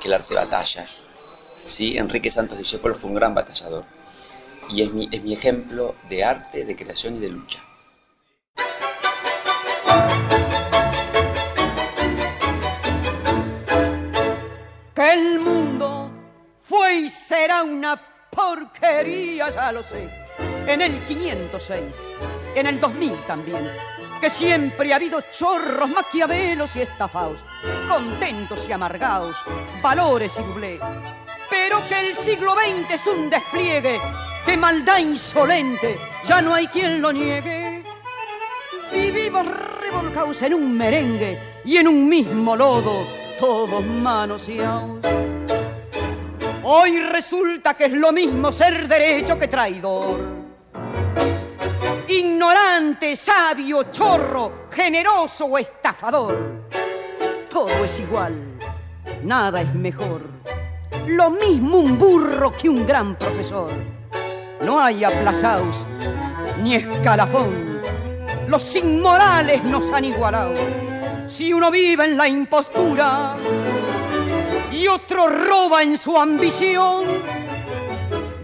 que 0.00 0.08
el 0.08 0.14
arte 0.14 0.34
batalla. 0.34 0.86
Sí, 1.64 1.96
Enrique 1.96 2.30
Santos 2.30 2.58
Discépolo 2.58 2.94
fue 2.94 3.10
un 3.10 3.16
gran 3.16 3.34
batallador 3.34 3.84
y 4.70 4.82
es 4.82 4.92
mi, 4.92 5.08
es 5.10 5.22
mi 5.22 5.32
ejemplo 5.32 5.94
de 6.08 6.22
arte, 6.24 6.64
de 6.64 6.76
creación 6.76 7.16
y 7.16 7.20
de 7.20 7.30
lucha. 7.30 7.60
Que 14.94 15.12
el 15.12 15.40
mundo 15.40 16.10
fue 16.60 16.96
y 16.96 17.08
será 17.08 17.62
una 17.62 18.00
porquería, 18.30 19.48
ya 19.48 19.72
lo 19.72 19.82
sé. 19.82 20.08
En 20.66 20.82
el 20.82 20.98
506, 21.06 21.96
en 22.54 22.66
el 22.66 22.80
2000 22.80 23.26
también 23.26 23.70
que 24.24 24.30
siempre 24.30 24.90
ha 24.90 24.96
habido 24.96 25.20
chorros, 25.20 25.90
maquiavelos 25.90 26.76
y 26.76 26.80
estafados, 26.80 27.40
contentos 27.86 28.66
y 28.66 28.72
amargados, 28.72 29.36
valores 29.82 30.38
y 30.38 30.42
dublé. 30.42 30.80
Pero 31.56 31.86
que 31.88 32.00
el 32.00 32.16
siglo 32.16 32.54
XX 32.54 32.90
es 32.90 33.06
un 33.06 33.30
despliegue 33.30 34.00
de 34.44 34.56
maldad 34.56 34.98
insolente, 34.98 35.96
ya 36.26 36.42
no 36.42 36.52
hay 36.52 36.66
quien 36.66 37.00
lo 37.00 37.12
niegue. 37.12 37.84
Vivimos 38.92 39.46
revolcados 39.80 40.42
en 40.42 40.54
un 40.54 40.76
merengue 40.76 41.38
y 41.64 41.76
en 41.76 41.86
un 41.86 42.08
mismo 42.08 42.56
lodo, 42.56 43.06
todos 43.38 43.84
manoseados. 43.86 45.00
Hoy 46.64 47.00
resulta 47.00 47.74
que 47.74 47.84
es 47.84 47.92
lo 47.92 48.10
mismo 48.10 48.50
ser 48.50 48.88
derecho 48.88 49.38
que 49.38 49.46
traidor 49.46 50.34
ignorante, 52.08 53.16
sabio, 53.16 53.84
chorro, 53.90 54.66
generoso 54.70 55.46
o 55.46 55.58
estafador. 55.58 56.36
Todo 57.48 57.84
es 57.84 58.00
igual, 58.00 58.34
nada 59.22 59.62
es 59.62 59.74
mejor. 59.74 60.33
Lo 61.06 61.30
mismo 61.30 61.78
un 61.78 61.98
burro 61.98 62.52
que 62.52 62.68
un 62.68 62.86
gran 62.86 63.16
profesor. 63.16 63.70
No 64.62 64.80
hay 64.80 65.04
aplazaos 65.04 65.86
ni 66.62 66.74
escalafón. 66.76 67.80
Los 68.48 68.76
inmorales 68.76 69.62
nos 69.64 69.92
han 69.92 70.04
igualado. 70.04 70.54
Si 71.28 71.52
uno 71.52 71.70
vive 71.70 72.04
en 72.04 72.16
la 72.16 72.28
impostura 72.28 73.36
y 74.72 74.86
otro 74.88 75.28
roba 75.28 75.82
en 75.82 75.96
su 75.96 76.16
ambición, 76.18 77.04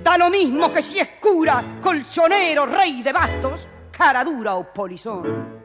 Da 0.02 0.16
lo 0.16 0.30
mismo 0.30 0.72
que 0.72 0.80
si 0.80 0.98
es 0.98 1.10
cura, 1.20 1.62
colchonero, 1.80 2.64
rey 2.64 3.02
de 3.02 3.12
bastos, 3.12 3.68
cara 3.90 4.24
dura 4.24 4.54
o 4.54 4.72
polizón. 4.72 5.60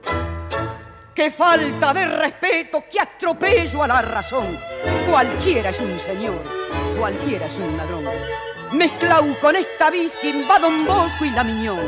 Qué 1.15 1.31
falta 1.31 1.93
de 1.93 2.05
respeto, 2.05 2.83
qué 2.91 2.99
atropello 2.99 3.81
a 3.81 3.87
la 3.87 4.01
razón. 4.01 4.59
Cualquiera 5.09 5.69
es 5.69 5.79
un 5.79 5.97
señor, 5.97 6.43
cualquiera 6.99 7.45
es 7.45 7.57
un 7.57 7.77
ladrón. 7.77 8.03
Mezclau 8.73 9.39
con 9.39 9.55
esta 9.55 9.89
bisquín 9.89 10.45
va 10.49 10.59
Don 10.59 10.85
Bosco 10.85 11.23
y 11.23 11.29
la 11.29 11.45
Miñón, 11.45 11.79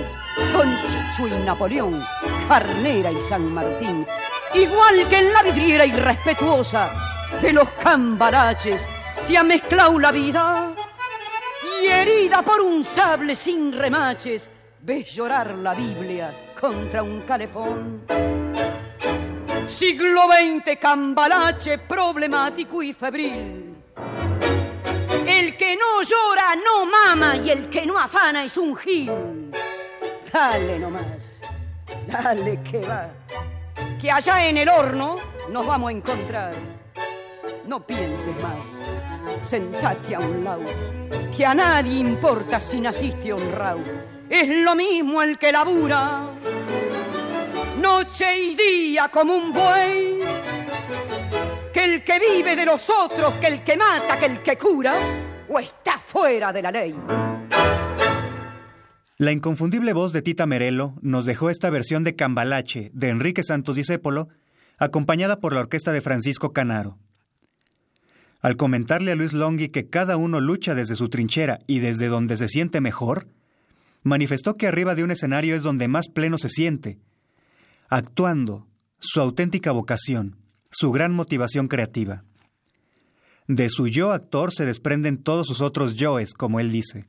Don 0.53 0.73
Chicho 0.85 1.27
y 1.27 1.45
Napoleón, 1.45 2.01
Carnera 2.47 3.11
y 3.11 3.19
San 3.19 3.53
Martín. 3.53 4.07
Igual 4.53 5.05
que 5.09 5.17
en 5.17 5.33
la 5.33 5.43
vidriera 5.43 5.85
irrespetuosa 5.85 6.89
de 7.41 7.51
los 7.51 7.69
cambaraches 7.71 8.87
se 9.17 9.37
ha 9.37 9.43
mezclado 9.43 9.99
la 9.99 10.13
vida 10.13 10.71
y 11.81 11.87
herida 11.87 12.43
por 12.43 12.61
un 12.61 12.81
sable 12.81 13.35
sin 13.35 13.73
remaches, 13.73 14.49
ves 14.79 15.13
llorar 15.13 15.53
la 15.55 15.73
Biblia 15.73 16.33
contra 16.57 17.03
un 17.03 17.23
calefón. 17.23 18.05
Siglo 19.67 20.21
XX, 20.27 20.79
cambalache 20.79 21.77
problemático 21.77 22.81
y 22.81 22.93
febril. 22.93 23.75
El 25.27 25.57
que 25.57 25.75
no 25.75 26.01
llora 26.01 26.55
no 26.55 26.85
mama 26.85 27.35
y 27.35 27.49
el 27.49 27.69
que 27.69 27.85
no 27.85 27.99
afana 27.99 28.45
es 28.45 28.57
un 28.57 28.77
gil. 28.77 29.11
Dale 30.31 30.79
nomás, 30.79 31.41
dale 32.07 32.61
que 32.63 32.79
va, 32.79 33.09
que 33.99 34.09
allá 34.09 34.47
en 34.47 34.57
el 34.57 34.69
horno 34.69 35.17
nos 35.49 35.65
vamos 35.67 35.89
a 35.89 35.91
encontrar. 35.91 36.53
No 37.65 37.85
pienses 37.85 38.35
más, 38.41 39.45
sentate 39.45 40.15
a 40.15 40.19
un 40.19 40.45
lado 40.45 40.63
que 41.35 41.45
a 41.45 41.53
nadie 41.53 41.99
importa 41.99 42.59
si 42.61 42.79
naciste 42.79 43.33
honrado. 43.33 43.81
Es 44.29 44.47
lo 44.49 44.75
mismo 44.75 45.21
el 45.21 45.37
que 45.37 45.51
labura, 45.51 46.21
noche 47.87 48.25
y 48.37 48.55
día 48.55 49.09
como 49.09 49.33
un 49.35 49.53
buey, 49.53 50.19
que 51.73 51.85
el 51.85 52.03
que 52.03 52.19
vive 52.19 52.55
de 52.55 52.65
los 52.65 52.89
otros, 52.89 53.35
que 53.35 53.47
el 53.47 53.63
que 53.63 53.77
mata, 53.77 54.19
que 54.19 54.25
el 54.25 54.39
que 54.41 54.57
cura, 54.57 54.93
o 55.47 55.57
está 55.57 55.97
fuera 55.97 56.51
de 56.51 56.61
la 56.61 56.71
ley. 56.71 56.93
La 59.17 59.31
inconfundible 59.31 59.93
voz 59.93 60.11
de 60.11 60.21
Tita 60.21 60.45
Merelo 60.45 60.95
nos 61.01 61.25
dejó 61.25 61.49
esta 61.49 61.69
versión 61.69 62.03
de 62.03 62.15
Cambalache 62.15 62.91
de 62.93 63.07
Enrique 63.07 63.41
Santos 63.41 63.77
Discépolo, 63.77 64.27
acompañada 64.77 65.39
por 65.39 65.53
la 65.53 65.61
orquesta 65.61 65.93
de 65.93 66.01
Francisco 66.01 66.51
Canaro. 66.51 66.97
Al 68.41 68.57
comentarle 68.57 69.13
a 69.13 69.15
Luis 69.15 69.31
Longhi 69.31 69.69
que 69.69 69.89
cada 69.89 70.17
uno 70.17 70.41
lucha 70.41 70.75
desde 70.75 70.95
su 70.95 71.07
trinchera 71.07 71.59
y 71.67 71.79
desde 71.79 72.07
donde 72.07 72.35
se 72.35 72.49
siente 72.49 72.81
mejor, 72.81 73.27
manifestó 74.03 74.57
que 74.57 74.67
arriba 74.67 74.93
de 74.93 75.05
un 75.05 75.11
escenario 75.11 75.55
es 75.55 75.63
donde 75.63 75.87
más 75.87 76.09
pleno 76.09 76.37
se 76.37 76.49
siente, 76.49 76.99
actuando, 77.89 78.67
su 78.99 79.21
auténtica 79.21 79.71
vocación, 79.71 80.37
su 80.71 80.91
gran 80.91 81.13
motivación 81.13 81.67
creativa. 81.67 82.23
De 83.47 83.69
su 83.69 83.87
yo 83.87 84.11
actor 84.11 84.51
se 84.53 84.65
desprenden 84.65 85.23
todos 85.23 85.47
sus 85.47 85.61
otros 85.61 85.95
yoes, 85.95 86.33
como 86.33 86.59
él 86.59 86.71
dice. 86.71 87.05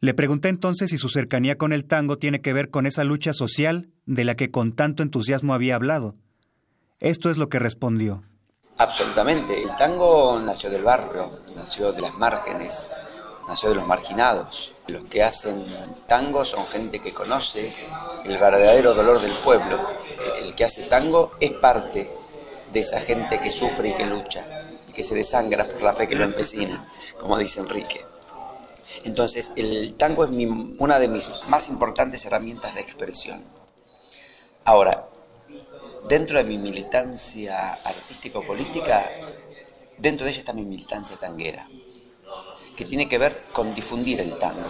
Le 0.00 0.14
pregunté 0.14 0.48
entonces 0.48 0.90
si 0.90 0.96
su 0.96 1.10
cercanía 1.10 1.58
con 1.58 1.74
el 1.74 1.84
tango 1.84 2.16
tiene 2.16 2.40
que 2.40 2.54
ver 2.54 2.70
con 2.70 2.86
esa 2.86 3.04
lucha 3.04 3.34
social 3.34 3.90
de 4.06 4.24
la 4.24 4.34
que 4.34 4.50
con 4.50 4.72
tanto 4.72 5.02
entusiasmo 5.02 5.52
había 5.52 5.74
hablado. 5.76 6.16
Esto 7.00 7.30
es 7.30 7.36
lo 7.36 7.48
que 7.48 7.58
respondió. 7.58 8.22
Absolutamente. 8.78 9.62
El 9.62 9.76
tango 9.76 10.40
nació 10.40 10.70
del 10.70 10.82
barrio, 10.82 11.38
nació 11.54 11.92
de 11.92 12.00
las 12.00 12.16
márgenes, 12.16 12.90
nació 13.50 13.70
de 13.70 13.74
los 13.74 13.86
marginados. 13.86 14.72
Los 14.86 15.06
que 15.06 15.24
hacen 15.24 15.66
tango 16.06 16.44
son 16.44 16.64
gente 16.68 17.00
que 17.00 17.12
conoce 17.12 17.72
el 18.24 18.38
verdadero 18.38 18.94
dolor 18.94 19.20
del 19.20 19.32
pueblo. 19.32 19.76
El 20.44 20.54
que 20.54 20.64
hace 20.64 20.84
tango 20.84 21.32
es 21.40 21.50
parte 21.54 22.08
de 22.72 22.80
esa 22.80 23.00
gente 23.00 23.40
que 23.40 23.50
sufre 23.50 23.88
y 23.88 23.94
que 23.94 24.06
lucha, 24.06 24.46
y 24.88 24.92
que 24.92 25.02
se 25.02 25.16
desangra 25.16 25.66
por 25.66 25.82
la 25.82 25.94
fe 25.94 26.06
que 26.06 26.14
lo 26.14 26.22
empecina, 26.22 26.86
como 27.18 27.36
dice 27.38 27.58
Enrique. 27.58 28.04
Entonces, 29.02 29.52
el 29.56 29.96
tango 29.96 30.24
es 30.24 30.30
una 30.78 31.00
de 31.00 31.08
mis 31.08 31.28
más 31.48 31.68
importantes 31.68 32.24
herramientas 32.24 32.72
de 32.76 32.82
expresión. 32.82 33.44
Ahora, 34.64 35.08
dentro 36.08 36.38
de 36.38 36.44
mi 36.44 36.56
militancia 36.56 37.72
artístico-política, 37.84 39.10
dentro 39.98 40.24
de 40.24 40.30
ella 40.30 40.40
está 40.40 40.52
mi 40.52 40.62
militancia 40.62 41.16
tanguera, 41.16 41.66
que 42.80 42.86
tiene 42.86 43.06
que 43.06 43.18
ver 43.18 43.36
con 43.52 43.74
difundir 43.74 44.22
el 44.22 44.38
tango. 44.38 44.64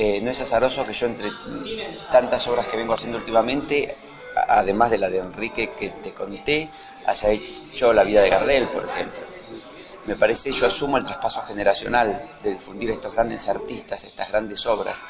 Eh, 0.00 0.20
no 0.20 0.32
es 0.32 0.40
azaroso 0.40 0.84
que 0.84 0.92
yo 0.92 1.06
entre 1.06 1.30
tantas 2.10 2.48
obras 2.48 2.66
que 2.66 2.76
vengo 2.76 2.92
haciendo 2.92 3.18
últimamente, 3.18 3.96
además 4.48 4.90
de 4.90 4.98
la 4.98 5.08
de 5.08 5.18
Enrique 5.18 5.70
que 5.70 5.90
te 5.90 6.10
conté, 6.12 6.68
haya 7.06 7.28
hecho 7.30 7.92
La 7.92 8.02
vida 8.02 8.20
de 8.20 8.30
Gardel, 8.30 8.66
por 8.66 8.84
ejemplo 8.84 9.22
me 10.06 10.16
parece, 10.16 10.52
yo 10.52 10.66
asumo 10.66 10.98
el 10.98 11.04
traspaso 11.04 11.40
generacional 11.42 12.28
de 12.42 12.50
difundir 12.54 12.90
estos 12.90 13.14
grandes 13.14 13.48
artistas, 13.48 14.04
estas 14.04 14.28
grandes 14.28 14.66
obras, 14.66 15.02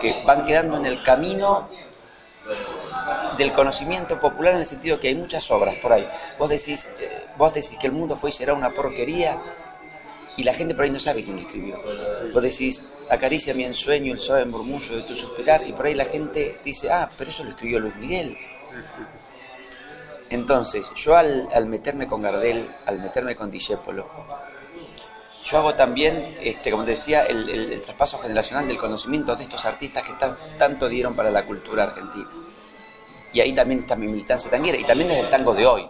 que 0.00 0.22
van 0.24 0.44
quedando 0.44 0.76
en 0.76 0.86
el 0.86 1.02
camino 1.04 1.68
del 3.38 3.52
conocimiento 3.52 4.18
popular 4.18 4.54
en 4.54 4.60
el 4.60 4.66
sentido 4.66 4.98
que 4.98 5.06
hay 5.06 5.14
muchas 5.14 5.50
obras 5.52 5.76
por 5.76 5.92
ahí. 5.92 6.08
Vos 6.36 6.48
decís, 6.48 6.88
eh, 6.98 7.26
vos 7.36 7.54
decís 7.54 7.78
que 7.78 7.86
el 7.86 7.92
mundo 7.92 8.16
fue 8.16 8.30
y 8.30 8.32
será 8.32 8.54
una 8.54 8.70
porquería 8.70 9.38
y 10.36 10.44
la 10.44 10.54
gente 10.54 10.74
por 10.74 10.84
ahí 10.84 10.90
no 10.90 11.00
sabe 11.00 11.24
quién 11.24 11.38
escribió. 11.38 11.82
Vos 12.32 12.42
decís, 12.42 12.84
acaricia 13.10 13.54
mi 13.54 13.64
ensueño 13.64 14.12
el 14.12 14.18
suave 14.18 14.44
murmullo 14.46 14.96
de 14.96 15.02
tu 15.02 15.16
suspirar 15.16 15.66
y 15.66 15.72
por 15.72 15.86
ahí 15.86 15.94
la 15.94 16.04
gente 16.04 16.54
dice, 16.64 16.90
ah, 16.90 17.10
pero 17.18 17.30
eso 17.30 17.44
lo 17.44 17.50
escribió 17.50 17.80
Luis 17.80 17.96
Miguel. 17.96 18.36
Entonces, 20.30 20.92
yo 20.94 21.16
al, 21.16 21.66
meterme 21.66 22.06
con 22.06 22.22
Gardel, 22.22 22.68
al 22.86 23.00
meterme 23.00 23.34
con 23.34 23.50
Discépolo, 23.50 24.08
yo 25.44 25.58
hago 25.58 25.74
también, 25.74 26.36
este, 26.40 26.70
como 26.70 26.84
decía, 26.84 27.24
el, 27.24 27.80
traspaso 27.82 28.18
generacional 28.18 28.68
del 28.68 28.78
conocimiento 28.78 29.34
de 29.34 29.42
estos 29.42 29.64
artistas 29.64 30.04
que 30.04 30.12
tanto 30.58 30.88
dieron 30.88 31.16
para 31.16 31.30
la 31.30 31.44
cultura 31.44 31.84
argentina. 31.84 32.28
Y 33.32 33.40
ahí 33.40 33.52
también 33.52 33.80
está 33.80 33.96
mi 33.96 34.06
militancia 34.06 34.50
tanguera, 34.50 34.78
y 34.78 34.84
también 34.84 35.10
es 35.10 35.18
el 35.18 35.30
tango 35.30 35.54
de 35.54 35.66
hoy. 35.66 35.86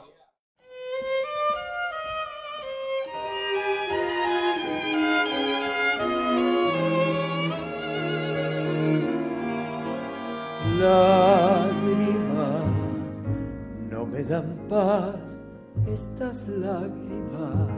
Paz 14.68 15.40
estas 15.87 16.46
lágrimas, 16.48 17.70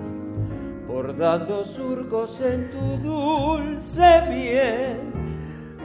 por 0.87 1.17
dando 1.17 1.65
surcos 1.65 2.41
en 2.41 2.71
tu 2.71 3.09
dulce 3.09 4.23
miel, 4.29 4.99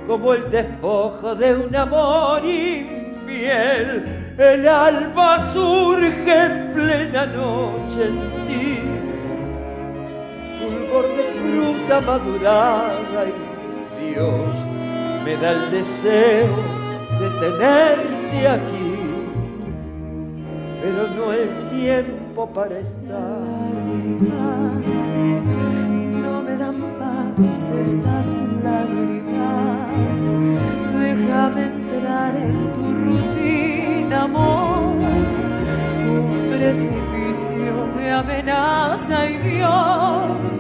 como 0.07 0.33
el 0.33 0.49
despojo 0.49 1.35
de 1.35 1.55
un 1.55 1.75
amor 1.75 2.43
infiel. 2.43 4.33
El 4.37 4.67
alba 4.67 5.39
surge 5.51 6.45
en 6.45 6.71
plena 6.73 7.25
noche 7.25 8.05
en 8.05 8.19
ti, 8.47 8.79
fulgor 10.59 11.05
de 11.15 11.23
fruta 11.39 12.01
madurada 12.01 13.25
y 13.25 14.11
Dios 14.11 14.57
me 15.25 15.35
da 15.37 15.51
el 15.51 15.71
deseo 15.71 16.55
de 17.19 17.29
tenerte 17.39 18.47
aquí 18.47 18.86
pero 20.87 21.07
no 21.09 21.33
el 21.33 21.67
tiempo 21.67 22.47
para 22.53 22.79
estar. 22.79 23.41
no 26.23 26.41
me 26.41 26.55
dan 26.55 26.81
paz 26.99 27.61
estas 27.85 28.27
lágrimas. 28.63 29.91
Déjame 30.99 31.63
entrar 31.73 32.35
en 32.37 32.73
tu 32.73 32.85
rutina, 33.05 34.23
amor. 34.23 34.95
Un 36.15 36.49
precipicio 36.55 37.73
me 37.97 38.11
amenaza 38.13 39.29
y 39.29 39.37
Dios 39.39 40.55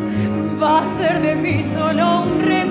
va 0.61 0.81
a 0.81 0.85
ser 0.97 1.21
de 1.21 1.35
mí 1.35 1.63
solo 1.63 2.23
un 2.23 2.41
recuerdo 2.41 2.66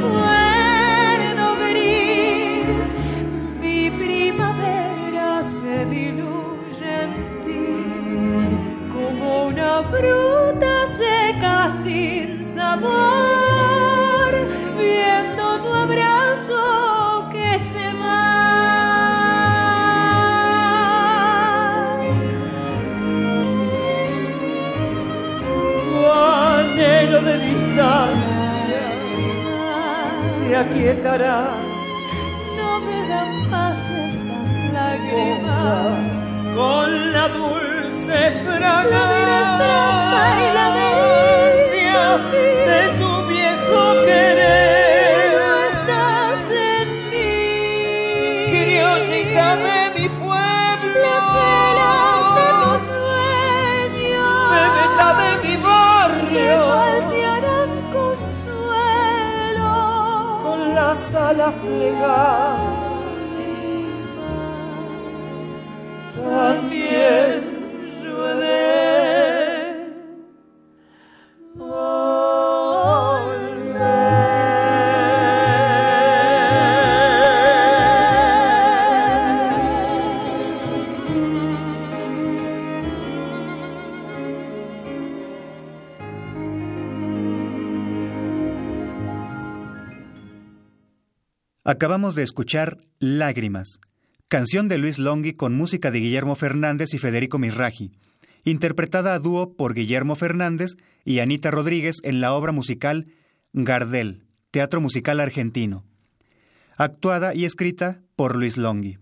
Acabamos 91.76 92.14
de 92.14 92.22
escuchar 92.22 92.78
Lágrimas, 93.00 93.80
canción 94.28 94.66
de 94.66 94.78
Luis 94.78 94.98
Longhi 94.98 95.34
con 95.34 95.54
música 95.54 95.90
de 95.90 95.98
Guillermo 95.98 96.34
Fernández 96.34 96.94
y 96.94 96.98
Federico 96.98 97.38
Misraji, 97.38 97.92
interpretada 98.44 99.12
a 99.12 99.18
dúo 99.18 99.52
por 99.52 99.74
Guillermo 99.74 100.16
Fernández 100.16 100.70
y 101.04 101.18
Anita 101.18 101.50
Rodríguez 101.50 101.96
en 102.02 102.22
la 102.22 102.32
obra 102.32 102.50
musical 102.50 103.12
Gardel, 103.52 104.24
Teatro 104.50 104.80
Musical 104.80 105.20
Argentino. 105.20 105.84
actuada 106.78 107.34
y 107.34 107.44
escrita 107.44 108.00
por 108.16 108.36
Luis 108.36 108.56
Longhi. 108.56 108.96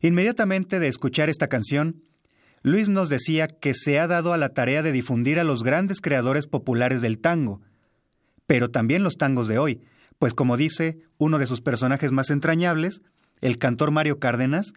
Inmediatamente 0.00 0.80
de 0.80 0.88
escuchar 0.88 1.28
esta 1.28 1.48
canción, 1.48 2.02
Luis 2.62 2.88
nos 2.88 3.10
decía 3.10 3.46
que 3.46 3.74
se 3.74 3.98
ha 3.98 4.06
dado 4.06 4.32
a 4.32 4.38
la 4.38 4.54
tarea 4.54 4.82
de 4.82 4.90
difundir 4.90 5.38
a 5.38 5.44
los 5.44 5.64
grandes 5.64 6.00
creadores 6.00 6.46
populares 6.46 7.02
del 7.02 7.18
tango, 7.18 7.60
pero 8.46 8.70
también 8.70 9.02
los 9.02 9.18
tangos 9.18 9.48
de 9.48 9.58
hoy, 9.58 9.82
pues 10.20 10.34
como 10.34 10.58
dice 10.58 10.98
uno 11.16 11.38
de 11.38 11.46
sus 11.46 11.62
personajes 11.62 12.12
más 12.12 12.28
entrañables, 12.28 13.00
el 13.40 13.56
cantor 13.56 13.90
Mario 13.90 14.18
Cárdenas, 14.18 14.74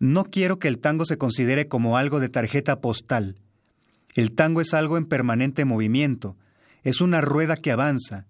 no 0.00 0.24
quiero 0.24 0.58
que 0.58 0.68
el 0.68 0.78
tango 0.78 1.04
se 1.04 1.18
considere 1.18 1.68
como 1.68 1.98
algo 1.98 2.18
de 2.18 2.30
tarjeta 2.30 2.80
postal. 2.80 3.34
El 4.14 4.32
tango 4.32 4.62
es 4.62 4.72
algo 4.72 4.96
en 4.96 5.04
permanente 5.04 5.66
movimiento, 5.66 6.38
es 6.82 7.02
una 7.02 7.20
rueda 7.20 7.58
que 7.58 7.72
avanza. 7.72 8.26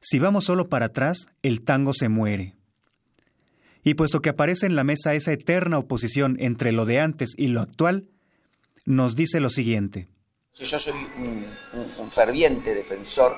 Si 0.00 0.20
vamos 0.20 0.44
solo 0.44 0.68
para 0.68 0.86
atrás, 0.86 1.26
el 1.42 1.62
tango 1.62 1.94
se 1.94 2.08
muere. 2.08 2.54
Y 3.82 3.94
puesto 3.94 4.22
que 4.22 4.28
aparece 4.28 4.66
en 4.66 4.76
la 4.76 4.84
mesa 4.84 5.14
esa 5.14 5.32
eterna 5.32 5.78
oposición 5.78 6.36
entre 6.38 6.70
lo 6.70 6.86
de 6.86 7.00
antes 7.00 7.34
y 7.36 7.48
lo 7.48 7.60
actual, 7.60 8.06
nos 8.84 9.16
dice 9.16 9.40
lo 9.40 9.50
siguiente. 9.50 10.06
Yo 10.54 10.78
soy 10.78 10.92
un, 11.18 12.10
ferviente 12.12 12.72
defensor 12.72 13.34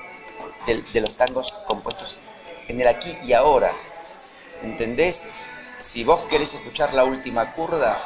de, 0.65 1.01
los 1.01 1.15
tangos 1.15 1.53
compuestos 1.67 2.19
en 2.67 2.81
el 2.81 2.87
aquí 2.87 3.15
y 3.23 3.33
ahora. 3.33 3.71
¿Entendés? 4.61 5.27
Si 5.77 6.03
vos 6.03 6.21
querés 6.29 6.53
escuchar 6.53 6.93
la 6.93 7.05
última 7.05 7.53
curda, 7.53 7.97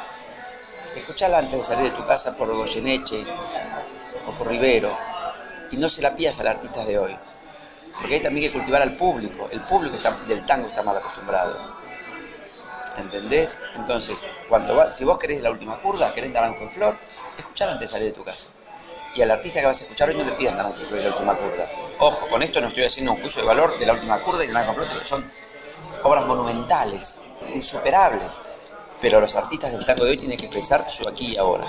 escuchala 0.94 1.38
antes 1.38 1.58
de 1.58 1.64
salir 1.64 1.90
de 1.90 1.96
tu 1.96 2.06
casa 2.06 2.36
por 2.36 2.54
Goyeneche 2.54 3.24
o 4.26 4.32
por 4.32 4.48
Rivero 4.48 4.96
y 5.70 5.76
no 5.76 5.88
se 5.88 6.02
la 6.02 6.14
pidas 6.14 6.38
al 6.38 6.46
artista 6.46 6.84
de 6.84 6.98
hoy. 6.98 7.16
Porque 8.00 8.14
hay 8.14 8.20
también 8.20 8.46
que 8.46 8.56
cultivar 8.56 8.82
al 8.82 8.96
público. 8.96 9.48
El 9.50 9.60
público 9.62 9.96
del 10.28 10.46
tango 10.46 10.66
está 10.66 10.82
mal 10.82 10.96
acostumbrado. 10.96 11.74
¿Entendés? 12.96 13.60
Entonces, 13.74 14.26
cuando 14.48 14.76
va, 14.76 14.90
si 14.90 15.04
vos 15.04 15.18
querés 15.18 15.42
la 15.42 15.50
última 15.50 15.76
curda, 15.78 16.12
querés 16.14 16.30
naranjo 16.30 16.62
en 16.62 16.70
flor, 16.70 16.96
escuchar 17.38 17.68
antes 17.68 17.90
de 17.90 17.92
salir 17.92 18.08
de 18.08 18.12
tu 18.12 18.24
casa. 18.24 18.50
Y 19.14 19.22
al 19.22 19.30
artista 19.30 19.60
que 19.60 19.66
vas 19.66 19.80
a 19.80 19.84
escuchar 19.84 20.08
hoy 20.08 20.16
no 20.16 20.24
le 20.24 20.52
naranjo 20.52 20.80
en 20.80 20.86
flor 20.86 21.00
y 21.00 21.04
la 21.04 21.10
última 21.10 21.34
curda. 21.36 21.66
Ojo, 22.00 22.28
con 22.28 22.42
esto 22.42 22.60
no 22.60 22.68
estoy 22.68 22.84
haciendo 22.84 23.12
un 23.12 23.20
juicio 23.20 23.42
de 23.42 23.48
valor 23.48 23.78
de 23.78 23.86
la 23.86 23.92
última 23.92 24.20
curda 24.20 24.44
y 24.44 24.48
en 24.48 24.74
flor, 24.74 24.88
que 24.88 25.04
son 25.04 25.24
obras 26.02 26.26
monumentales, 26.26 27.20
insuperables. 27.54 28.42
Pero 29.00 29.20
los 29.20 29.34
artistas 29.36 29.72
del 29.72 29.84
tango 29.84 30.04
de 30.04 30.12
hoy 30.12 30.16
tienen 30.16 30.36
que 30.36 30.46
expresar 30.46 30.88
su 30.88 31.08
aquí 31.08 31.32
y 31.34 31.38
ahora. 31.38 31.64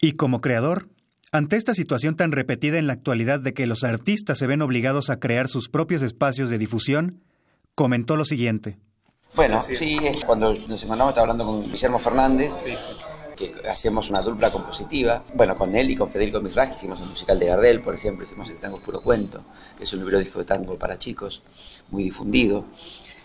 Y 0.00 0.12
como 0.12 0.40
creador, 0.40 0.88
ante 1.32 1.56
esta 1.56 1.74
situación 1.74 2.16
tan 2.16 2.30
repetida 2.30 2.78
en 2.78 2.86
la 2.86 2.92
actualidad 2.92 3.40
de 3.40 3.54
que 3.54 3.66
los 3.66 3.84
artistas 3.84 4.38
se 4.38 4.46
ven 4.46 4.62
obligados 4.62 5.10
a 5.10 5.18
crear 5.18 5.48
sus 5.48 5.68
propios 5.68 6.02
espacios 6.02 6.50
de 6.50 6.58
difusión, 6.58 7.24
comentó 7.74 8.16
lo 8.16 8.24
siguiente. 8.24 8.78
Bueno, 9.34 9.62
sí, 9.62 9.98
es 10.02 10.24
cuando 10.26 10.52
nos 10.52 10.82
encontramos, 10.82 11.08
estaba 11.08 11.22
hablando 11.22 11.46
con 11.46 11.62
Guillermo 11.62 11.98
Fernández, 11.98 12.64
que 13.36 13.54
hacíamos 13.68 14.10
una 14.10 14.20
dupla 14.20 14.50
compositiva. 14.50 15.22
Bueno, 15.34 15.56
con 15.56 15.74
él 15.74 15.90
y 15.90 15.96
con 15.96 16.08
Federico 16.08 16.40
Mirraj 16.40 16.74
hicimos 16.74 17.00
el 17.00 17.06
musical 17.06 17.38
de 17.38 17.46
Gardel, 17.46 17.80
por 17.80 17.94
ejemplo, 17.94 18.24
hicimos 18.24 18.48
el 18.50 18.58
Tango 18.58 18.78
Puro 18.80 19.00
Cuento, 19.00 19.42
que 19.76 19.84
es 19.84 19.92
un 19.92 20.00
libro 20.00 20.18
disco 20.18 20.38
de 20.38 20.44
tango 20.44 20.78
para 20.78 20.98
chicos, 20.98 21.42
muy 21.90 22.04
difundido. 22.04 22.64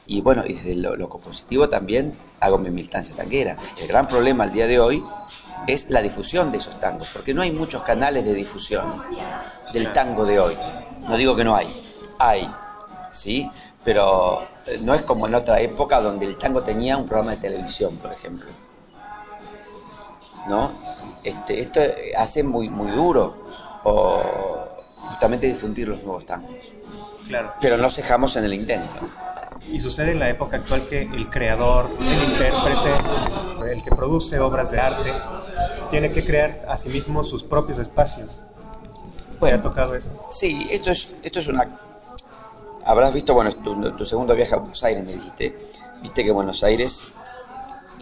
Y 0.08 0.22
bueno, 0.22 0.44
y 0.46 0.54
desde 0.54 0.76
lo, 0.76 1.10
compositivo 1.10 1.68
también 1.68 2.18
hago 2.40 2.58
mi 2.58 2.70
militancia 2.70 3.16
tanguera. 3.16 3.58
El 3.78 3.88
gran 3.88 4.08
problema 4.08 4.46
al 4.46 4.54
día 4.54 4.66
de 4.66 4.80
hoy 4.80 5.04
es 5.68 5.90
la 5.90 6.02
difusión 6.02 6.52
de 6.52 6.60
esos 6.60 6.80
tangos, 6.80 7.10
porque 7.14 7.34
no 7.34 7.42
hay 7.42 7.52
muchos 7.52 7.84
canales 7.84 8.26
de 8.26 8.34
difusión 8.34 8.86
del 9.74 9.92
tango 9.92 10.26
de 10.26 10.40
hoy. 10.40 10.56
No 11.10 11.18
digo 11.18 11.36
que 11.36 11.44
no 11.44 11.56
hay, 11.56 11.68
hay, 12.20 12.50
¿sí? 13.12 13.50
Pero 13.84 14.48
eh, 14.66 14.80
no 14.82 14.94
es 14.94 15.02
como 15.02 15.28
en 15.28 15.36
otra 15.36 15.60
época 15.60 16.00
donde 16.00 16.26
el 16.26 16.38
tango 16.38 16.64
tenía 16.64 16.96
un 16.96 17.06
programa 17.06 17.32
de 17.32 17.38
televisión, 17.38 17.96
por 17.98 18.14
ejemplo. 18.14 18.48
¿No? 20.48 20.72
Este, 21.24 21.60
esto 21.60 21.82
hace 22.18 22.44
muy, 22.44 22.70
muy 22.70 22.92
duro 22.92 23.36
o 23.84 24.68
justamente 25.10 25.48
difundir 25.48 25.88
los 25.88 26.04
nuevos 26.04 26.26
tangos. 26.26 26.74
Claro. 27.28 27.54
Pero 27.62 27.78
no 27.78 27.90
cejamos 27.90 28.36
en 28.36 28.46
el 28.46 28.54
intento. 28.54 28.94
Y 29.72 29.80
sucede 29.80 30.12
en 30.12 30.20
la 30.20 30.30
época 30.30 30.58
actual 30.58 30.88
que 30.88 31.02
el 31.02 31.30
creador, 31.30 31.90
el 32.00 32.32
intérprete, 32.32 33.72
el 33.72 33.84
que 33.84 33.90
produce 33.92 34.40
obras 34.40 34.72
de 34.72 34.80
arte, 34.80 35.12
tiene 35.90 36.12
que 36.12 36.24
crear 36.24 36.62
a 36.68 36.78
sí 36.78 36.90
mismo 36.90 37.24
sus 37.24 37.44
propios 37.44 37.80
espacios. 37.80 38.44
Bueno, 39.40 39.58
ha 39.58 39.62
tocado 39.62 39.96
eso? 39.96 40.12
Sí, 40.32 40.68
esto 40.72 40.92
es, 40.92 41.16
esto 41.24 41.40
es 41.40 41.48
una... 41.48 41.68
Habrás 42.86 43.14
visto, 43.14 43.34
bueno, 43.34 43.52
tu, 43.54 44.06
segundo 44.06 44.34
viaje 44.36 44.56
a 44.56 44.58
Buenos 44.58 44.82
Aires, 44.84 45.04
me 45.04 45.12
dijiste. 45.12 45.58
Viste 46.02 46.24
que 46.24 46.32
Buenos 46.32 46.64
Aires 46.64 47.14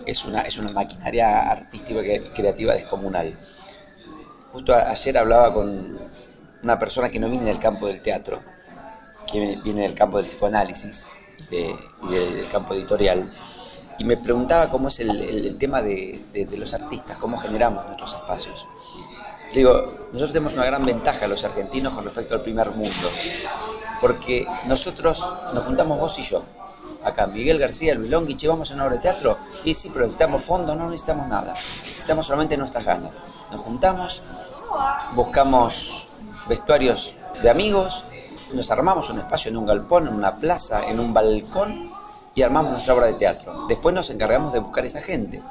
es 0.05 0.25
una, 0.25 0.41
es 0.41 0.57
una 0.57 0.71
maquinaria 0.71 1.51
artística 1.51 2.01
y 2.01 2.19
creativa 2.33 2.73
descomunal. 2.73 3.37
Justo 4.51 4.73
ayer 4.73 5.17
hablaba 5.17 5.53
con 5.53 5.99
una 6.63 6.79
persona 6.79 7.09
que 7.09 7.19
no 7.19 7.29
viene 7.29 7.45
del 7.45 7.59
campo 7.59 7.87
del 7.87 8.01
teatro, 8.01 8.41
que 9.31 9.59
viene 9.63 9.81
del 9.83 9.95
campo 9.95 10.17
del 10.17 10.25
psicoanálisis, 10.25 11.07
y 11.51 12.13
del 12.13 12.47
campo 12.49 12.73
editorial, 12.73 13.31
y 13.97 14.03
me 14.03 14.17
preguntaba 14.17 14.69
cómo 14.69 14.89
es 14.89 14.99
el, 14.99 15.57
tema 15.57 15.81
de, 15.81 16.47
los 16.57 16.73
artistas, 16.73 17.17
cómo 17.17 17.37
generamos 17.37 17.85
nuestros 17.85 18.13
espacios. 18.13 18.67
digo, 19.53 19.83
nosotros 20.11 20.33
tenemos 20.33 20.53
una 20.55 20.65
gran 20.65 20.85
ventaja 20.85 21.27
los 21.27 21.43
argentinos 21.43 21.93
con 21.93 22.03
respecto 22.03 22.35
al 22.35 22.41
primer 22.41 22.69
mundo, 22.71 23.09
porque 24.01 24.45
nosotros 24.67 25.35
nos 25.53 25.65
juntamos 25.65 25.99
vos 25.99 26.19
y 26.19 26.23
yo, 26.23 26.43
acá 27.05 27.27
Miguel 27.27 27.59
García, 27.59 27.95
Luis 27.95 28.09
Longhi, 28.09 28.35
vamos 28.47 28.71
a 28.71 28.73
una 28.73 28.85
obra 28.85 28.95
de 28.95 29.01
teatro, 29.01 29.37
y 29.63 29.73
sí, 29.73 29.89
pero 29.93 30.05
necesitamos 30.05 30.43
fondo, 30.43 30.75
no 30.75 30.85
necesitamos 30.89 31.27
nada, 31.27 31.53
necesitamos 31.53 32.25
solamente 32.25 32.57
nuestras 32.57 32.83
ganas. 32.83 33.19
Nos 33.51 33.61
juntamos, 33.61 34.21
buscamos 35.13 36.07
vestuarios 36.47 37.15
de 37.41 37.49
amigos, 37.49 38.03
nos 38.53 38.71
armamos 38.71 39.09
un 39.09 39.19
espacio 39.19 39.49
en 39.49 39.57
un 39.57 39.65
galpón, 39.65 40.07
en 40.07 40.15
una 40.15 40.35
plaza, 40.37 40.87
en 40.89 40.99
un 40.99 41.13
balcón 41.13 41.91
y 42.33 42.41
armamos 42.41 42.71
nuestra 42.71 42.93
obra 42.93 43.07
de 43.07 43.13
teatro. 43.13 43.65
Después 43.67 43.93
nos 43.93 44.09
encargamos 44.09 44.53
de 44.53 44.59
buscar 44.59 44.85
esa 44.85 45.01
gente 45.01 45.41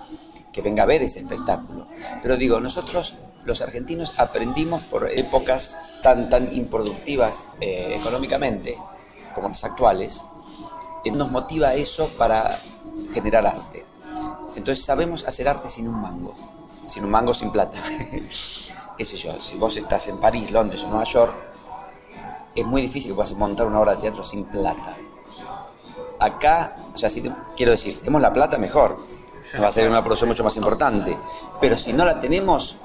que 0.53 0.63
venga 0.63 0.85
a 0.85 0.87
ver 0.87 1.03
ese 1.03 1.21
espectáculo. 1.21 1.87
Pero 2.23 2.37
digo, 2.37 2.61
nosotros 2.61 3.17
los 3.45 3.61
argentinos 3.61 4.15
aprendimos 4.19 4.83
por 4.83 5.11
épocas 5.11 5.79
tan, 6.03 6.29
tan 6.29 6.55
improductivas 6.55 7.47
eh, 7.61 7.97
económicamente 7.99 8.79
como 9.35 9.49
las 9.49 9.65
actuales, 9.65 10.27
nos 11.11 11.31
motiva 11.31 11.75
eso 11.75 12.09
para 12.19 12.59
generar 13.13 13.47
arte. 13.47 13.85
Entonces 14.57 14.85
sabemos 14.85 15.25
hacer 15.25 15.49
arte 15.49 15.69
sin 15.69 15.89
un 15.89 16.01
mango, 16.01 16.35
sin 16.87 17.05
un 17.05 17.11
mango 17.11 17.35
sin 17.35 17.51
plata. 17.51 17.79
qué 18.99 19.05
sé 19.05 19.17
yo, 19.17 19.35
si 19.41 19.57
vos 19.57 19.77
estás 19.77 20.09
en 20.09 20.19
París, 20.19 20.51
Londres 20.51 20.85
o 20.85 20.89
Nueva 20.89 21.05
York, 21.05 21.35
es 22.55 22.65
muy 22.65 22.83
difícil 22.83 23.11
que 23.11 23.17
puedas 23.17 23.33
montar 23.33 23.67
una 23.67 23.81
obra 23.81 23.97
de 23.97 24.03
teatro 24.03 24.25
sin 24.25 24.45
plata. 24.45 24.97
Acá, 26.21 26.73
si 26.95 27.23
quiero 27.57 27.73
decir, 27.73 27.93
si 27.93 28.01
tenemos 28.01 28.23
la 28.23 28.33
plata, 28.33 28.59
mejor. 28.59 28.97
va 29.61 29.69
a 29.69 29.73
ser 29.73 29.89
una 29.89 30.03
producción 30.03 30.29
mucho 30.29 30.45
más 30.45 30.57
importante. 30.57 31.17
Pero 31.61 31.77
si 31.77 31.93
no 31.93 32.05
la 32.05 32.21
tenemos, 32.21 32.77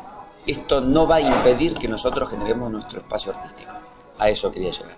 esto 0.48 0.82
no 0.82 1.08
va 1.08 1.18
a 1.18 1.22
impedir 1.22 1.76
que 1.76 1.88
nosotros 1.88 2.30
generemos 2.30 2.72
nuestro 2.72 3.00
espacio 3.00 3.34
artístico. 3.34 3.72
A 4.18 4.30
eso 4.30 4.52
quería 4.52 4.72
llegar. 4.72 4.98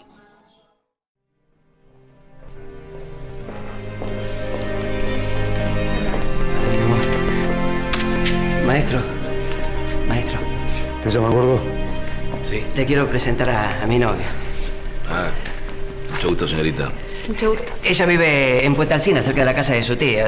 Maestro, 8.81 8.99
maestro. 10.07 10.39
¿Te 11.03 11.09
llama 11.11 11.29
gordo? 11.29 11.61
Sí. 12.49 12.63
Le 12.75 12.83
quiero 12.83 13.05
presentar 13.05 13.47
a 13.47 13.85
mi 13.85 13.99
novia. 13.99 14.25
Ah, 15.07 15.29
mucho 16.11 16.29
gusto, 16.29 16.47
señorita. 16.47 16.91
Mucho 17.27 17.51
gusto. 17.51 17.71
Ella 17.83 18.05
vive 18.07 18.65
en 18.65 18.73
Puente 18.73 18.95
Alcina, 18.95 19.21
cerca 19.21 19.41
de 19.41 19.45
la 19.45 19.53
casa 19.53 19.75
de 19.75 19.83
su 19.83 19.95
tía. 19.97 20.25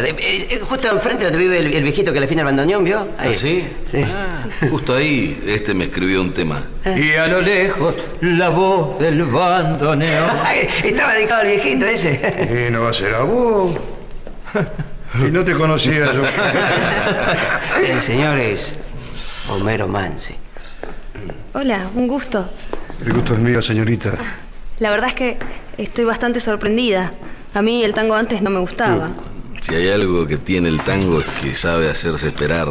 Justo 0.62 0.92
enfrente 0.92 1.24
donde 1.24 1.40
vive 1.40 1.58
el, 1.58 1.84
viejito 1.84 2.14
que 2.14 2.20
le 2.20 2.28
afina 2.28 2.42
el 2.42 2.46
bandoneón, 2.46 2.84
¿vio? 2.84 3.08
Ahí. 3.18 3.32
¿Ah, 3.32 3.36
sí? 3.36 3.64
Sí. 3.86 4.02
Ah, 4.04 4.46
justo 4.70 4.94
ahí, 4.94 5.42
este 5.48 5.74
me 5.74 5.86
escribió 5.86 6.22
un 6.22 6.32
tema. 6.32 6.64
Ah. 6.86 6.96
Y 6.96 7.16
a 7.16 7.26
lo 7.26 7.42
lejos, 7.42 7.96
la 8.22 8.50
voz 8.50 9.00
del 9.00 9.24
bandoneón. 9.24 10.30
Estaba 10.84 11.16
dedicado 11.16 11.42
al 11.42 11.48
viejito 11.48 11.88
ese. 11.88 12.68
Y 12.68 12.72
no 12.72 12.84
va 12.84 12.92
a 12.92 12.94
ser 12.94 13.16
a 13.16 13.24
vos. 13.24 13.80
Si 15.20 15.30
no 15.30 15.44
te 15.44 15.54
conocía 15.54 16.12
yo. 16.12 16.24
El 17.88 18.02
señor 18.02 18.38
es 18.38 18.80
Homero 19.48 19.88
Mansi. 19.88 20.34
Hola, 21.54 21.88
un 21.94 22.08
gusto. 22.08 22.50
El 23.06 23.14
gusto 23.14 23.36
es 23.36 23.40
mío, 23.40 23.62
señorita. 23.62 24.14
La 24.80 24.90
verdad 24.90 25.10
es 25.10 25.16
que 25.16 25.38
estoy 25.78 26.06
bastante 26.06 26.40
sorprendida. 26.40 27.14
A 27.54 27.62
mí 27.62 27.84
el 27.84 27.94
tango 27.94 28.16
antes 28.16 28.42
no 28.42 28.50
me 28.50 28.60
gustaba. 28.60 29.10
Si 29.62 29.76
hay 29.76 29.90
algo 29.90 30.26
que 30.26 30.38
tiene 30.38 30.70
el 30.70 30.82
tango 30.82 31.20
es 31.20 31.28
que 31.40 31.54
sabe 31.54 31.90
hacerse 31.90 32.30
esperar. 32.30 32.68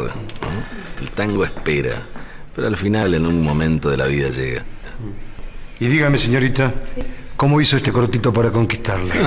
El 1.01 1.11
tango 1.13 1.45
espera, 1.45 2.03
pero 2.55 2.67
al 2.67 2.77
final 2.77 3.15
en 3.15 3.27
un 3.27 3.43
momento 3.43 3.89
de 3.89 3.97
la 3.97 4.07
vida 4.07 4.31
llega. 4.31 4.65
Y 5.79 5.87
dígame, 5.87 6.19
señorita, 6.19 6.75
¿Cómo 7.43 7.61
hizo 7.61 7.77
este 7.77 7.91
cortito 7.91 8.33
para 8.33 8.53
conquistarla? 8.53 9.13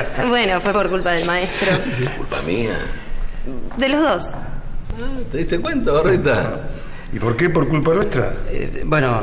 bueno, 0.28 0.60
fue 0.60 0.72
por 0.72 0.88
culpa 0.88 1.12
del 1.12 1.26
maestro. 1.26 1.72
¿Culpa 2.16 2.42
mía? 2.42 2.78
De 3.76 3.88
los 3.88 4.00
dos. 4.02 4.34
¿Te 5.30 5.38
diste 5.38 5.60
cuenta, 5.60 5.92
Barreta? 5.92 6.60
¿Y 7.12 7.18
por 7.18 7.36
qué 7.36 7.48
por 7.50 7.68
culpa 7.68 7.94
nuestra? 7.94 8.34
Eh, 8.48 8.82
bueno, 8.84 9.22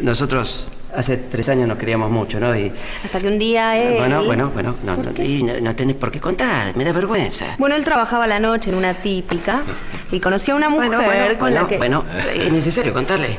nosotros 0.00 0.66
hace 0.94 1.16
tres 1.18 1.48
años 1.48 1.68
nos 1.68 1.78
queríamos 1.78 2.10
mucho, 2.10 2.40
¿no? 2.40 2.56
Y 2.56 2.72
Hasta 3.04 3.20
que 3.20 3.28
un 3.28 3.38
día 3.38 3.76
él... 3.78 3.98
bueno, 3.98 4.24
bueno, 4.24 4.50
bueno, 4.52 4.74
no, 4.84 4.96
no, 4.96 5.22
y 5.22 5.42
no, 5.42 5.52
no 5.60 5.74
tenés 5.74 5.96
por 5.96 6.10
qué 6.10 6.20
contar, 6.20 6.74
me 6.76 6.84
da 6.84 6.92
vergüenza. 6.92 7.54
Bueno, 7.58 7.76
él 7.76 7.84
trabajaba 7.84 8.26
la 8.26 8.40
noche 8.40 8.70
en 8.70 8.76
una 8.76 8.94
típica 8.94 9.62
y 10.10 10.20
conoció 10.20 10.54
a 10.54 10.56
una 10.56 10.68
mujer 10.68 10.88
Bueno, 10.88 11.04
bueno, 11.04 11.28
con 11.28 11.38
bueno, 11.38 11.62
la 11.62 11.68
que... 11.68 11.78
bueno, 11.78 12.04
es 12.34 12.52
necesario 12.52 12.92
contarle. 12.92 13.38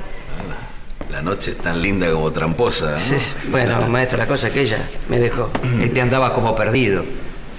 La 1.12 1.22
noche 1.22 1.52
es 1.52 1.58
tan 1.58 1.82
linda 1.82 2.12
como 2.12 2.32
tramposa, 2.32 2.92
¿no? 2.92 3.00
Sí, 3.00 3.16
bueno, 3.50 3.88
maestro, 3.88 4.18
la 4.18 4.28
cosa 4.28 4.48
es 4.48 4.54
que 4.54 4.62
ella 4.62 4.78
me 5.10 5.20
dejó. 5.20 5.50
Este 5.82 6.02
andaba 6.02 6.34
como 6.34 6.56
perdido. 6.56 7.04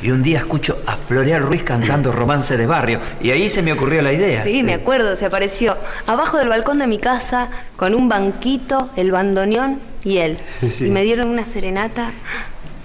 Y 0.01 0.11
un 0.13 0.23
día 0.23 0.39
escucho 0.39 0.79
a 0.87 0.97
Floreal 0.97 1.43
Ruiz 1.43 1.65
cantando 1.65 2.13
romance 2.13 2.57
de 2.57 2.67
barrio. 2.67 3.01
Y 3.21 3.31
ahí 3.33 3.49
se 3.49 3.63
me 3.63 3.73
ocurrió 3.73 4.01
la 4.01 4.13
idea. 4.13 4.45
Sí, 4.45 4.63
me 4.63 4.75
acuerdo, 4.75 5.17
se 5.17 5.27
apareció 5.27 5.77
abajo 6.07 6.37
del 6.37 6.49
balcón 6.49 6.79
de 6.79 6.87
mi 6.87 6.99
casa 6.99 7.49
con 7.77 7.95
un 7.95 8.09
banquito, 8.09 8.91
el 8.95 9.11
bandoneón 9.11 9.81
y 10.05 10.19
él. 10.19 10.39
Sí. 10.69 10.87
Y 10.87 10.91
me 10.91 11.03
dieron 11.03 11.29
una 11.29 11.45
serenata 11.45 12.13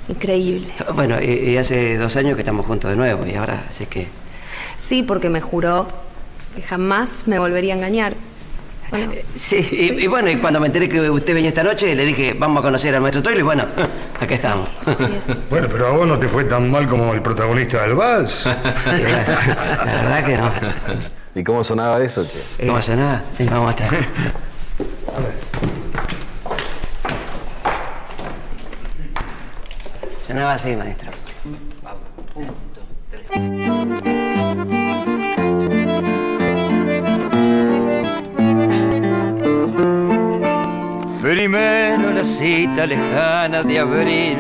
increíble. 0.08 0.70
Bueno, 0.96 1.22
y, 1.22 1.32
y 1.52 1.58
hace 1.58 1.98
dos 1.98 2.16
años 2.16 2.36
que 2.36 2.42
estamos 2.42 2.66
juntos 2.66 2.90
de 2.90 2.98
nuevo 2.98 3.26
y 3.28 3.36
ahora 3.36 3.66
así 3.70 3.86
que... 3.86 4.08
Sí, 4.80 5.04
porque 5.04 5.30
me 5.30 5.40
juró 5.40 5.88
que 6.56 6.62
jamás 6.62 7.24
me 7.28 7.38
volvería 7.38 7.74
a 7.74 7.78
engañar. 7.78 8.16
Bueno, 8.94 9.12
Sí, 9.34 9.68
y, 9.72 10.04
y 10.04 10.08
bueno, 10.08 10.30
y 10.30 10.38
cuando 10.38 10.60
me 10.60 10.68
enteré 10.68 10.88
que 10.88 11.10
usted 11.10 11.34
venía 11.34 11.50
esta 11.50 11.64
noche, 11.64 11.96
le 11.96 12.06
dije, 12.06 12.36
vamos 12.38 12.60
a 12.60 12.62
conocer 12.62 12.94
al 12.94 13.02
maestro 13.02 13.24
Troilo 13.24 13.40
y 13.40 13.44
bueno, 13.44 13.66
acá 14.20 14.36
estamos. 14.36 14.70
Bueno, 15.50 15.68
pero 15.72 15.88
a 15.88 15.92
vos 15.92 16.08
no 16.08 16.20
te 16.20 16.28
fue 16.28 16.44
tan 16.44 16.70
mal 16.70 16.88
como 16.88 17.12
el 17.12 17.22
protagonista 17.24 17.82
del 17.82 17.96
vals. 17.96 18.46
La 18.86 18.94
verdad 18.94 20.26
que 20.26 20.38
no. 20.38 20.52
¿Y 21.34 21.44
cómo 21.44 21.64
sonaba 21.64 22.04
eso, 22.04 22.24
che? 22.24 22.68
Pasa 22.68 22.96
nada, 22.96 23.24
Venga, 23.40 23.54
vamos 23.54 23.70
a 23.70 23.84
estar. 23.84 23.90
Sonaba 30.28 30.54
así, 30.54 30.76
maestro. 30.76 31.12
Primero 41.34 42.12
la 42.12 42.24
cita 42.24 42.86
lejana 42.86 43.64
de 43.64 43.80
abril, 43.80 44.38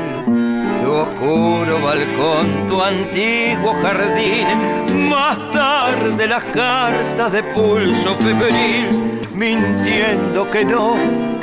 tu 0.79 0.91
oscuro 0.91 1.79
balcón, 1.81 2.67
tu 2.67 2.79
antiguo 2.83 3.73
jardín, 3.81 5.09
más 5.09 5.39
tarde 5.51 6.27
las 6.27 6.43
cartas 6.43 7.31
de 7.31 7.41
pulso 7.45 8.13
febril, 8.17 9.19
mintiendo 9.33 10.47
que 10.51 10.63
no, 10.63 10.95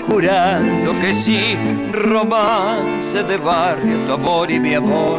jurando 0.09 0.93
que 1.01 1.13
sí, 1.13 1.57
romance 1.95 3.25
de 3.25 3.37
barrio, 3.37 3.97
tu 4.07 4.13
amor 4.13 4.53
y 4.53 4.61
mi 4.61 4.75
amor. 4.75 5.19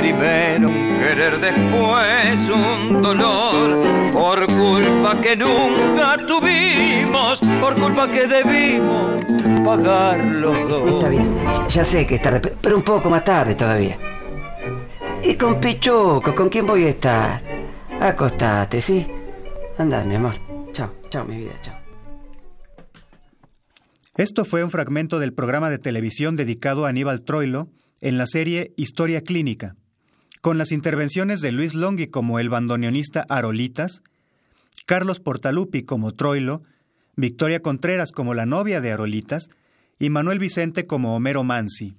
Primero 0.00 0.68
un 0.68 0.98
querer, 1.00 1.38
después 1.40 2.48
un 2.48 3.02
dolor, 3.02 4.12
por 4.12 4.46
culpa 4.46 5.20
que 5.22 5.36
nunca 5.36 6.16
tuvimos, 6.26 7.40
por 7.60 7.74
culpa 7.74 8.08
que 8.10 8.26
debimos 8.26 9.24
pagar 9.64 10.18
los 10.24 10.68
dos. 10.68 10.92
Está 10.94 11.08
bien, 11.08 11.32
ya, 11.44 11.68
ya 11.68 11.84
sé 11.84 12.06
que 12.06 12.16
es 12.16 12.22
tarde, 12.22 12.40
pe- 12.40 12.54
pero 12.60 12.76
un 12.76 12.82
poco 12.82 13.08
más 13.08 13.24
tarde 13.24 13.54
todavía. 13.54 13.98
Y 15.22 15.34
con 15.36 15.58
Pichuco, 15.60 16.34
¿con 16.34 16.48
quién 16.48 16.66
voy 16.66 16.84
a 16.84 16.88
estar? 16.90 17.40
Acostate, 18.00 18.80
¿sí? 18.82 19.06
Anda, 19.78 20.04
mi 20.04 20.16
amor. 20.16 20.34
Chao, 20.72 20.92
chao, 21.08 21.24
mi 21.24 21.38
vida, 21.38 21.52
chao. 21.62 21.74
Esto 24.16 24.44
fue 24.44 24.62
un 24.62 24.70
fragmento 24.70 25.18
del 25.18 25.32
programa 25.32 25.70
de 25.70 25.78
televisión 25.78 26.36
dedicado 26.36 26.84
a 26.84 26.90
Aníbal 26.90 27.22
Troilo 27.22 27.68
en 28.00 28.18
la 28.18 28.26
serie 28.26 28.72
Historia 28.76 29.22
Clínica, 29.22 29.76
con 30.44 30.58
las 30.58 30.72
intervenciones 30.72 31.40
de 31.40 31.52
Luis 31.52 31.72
Longhi 31.72 32.06
como 32.06 32.38
el 32.38 32.50
bandoneonista 32.50 33.24
Arolitas, 33.30 34.02
Carlos 34.84 35.18
Portalupi 35.18 35.84
como 35.84 36.12
Troilo, 36.12 36.60
Victoria 37.16 37.62
Contreras 37.62 38.12
como 38.12 38.34
la 38.34 38.44
novia 38.44 38.82
de 38.82 38.92
Arolitas 38.92 39.48
y 39.98 40.10
Manuel 40.10 40.38
Vicente 40.38 40.86
como 40.86 41.16
Homero 41.16 41.44
Mansi. 41.44 41.96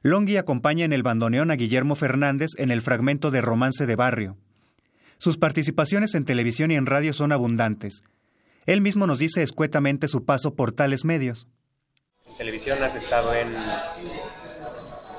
Longhi 0.00 0.38
acompaña 0.38 0.86
en 0.86 0.94
el 0.94 1.02
bandoneón 1.02 1.50
a 1.50 1.56
Guillermo 1.56 1.96
Fernández 1.96 2.52
en 2.56 2.70
el 2.70 2.80
fragmento 2.80 3.30
de 3.30 3.42
Romance 3.42 3.84
de 3.84 3.94
Barrio. 3.94 4.38
Sus 5.18 5.36
participaciones 5.36 6.14
en 6.14 6.24
televisión 6.24 6.70
y 6.70 6.76
en 6.76 6.86
radio 6.86 7.12
son 7.12 7.30
abundantes. 7.30 8.04
Él 8.64 8.80
mismo 8.80 9.06
nos 9.06 9.18
dice 9.18 9.42
escuetamente 9.42 10.08
su 10.08 10.24
paso 10.24 10.54
por 10.54 10.72
tales 10.72 11.04
medios. 11.04 11.46
En 12.26 12.38
televisión 12.38 12.82
has 12.82 12.94
estado 12.94 13.34
en 13.34 13.48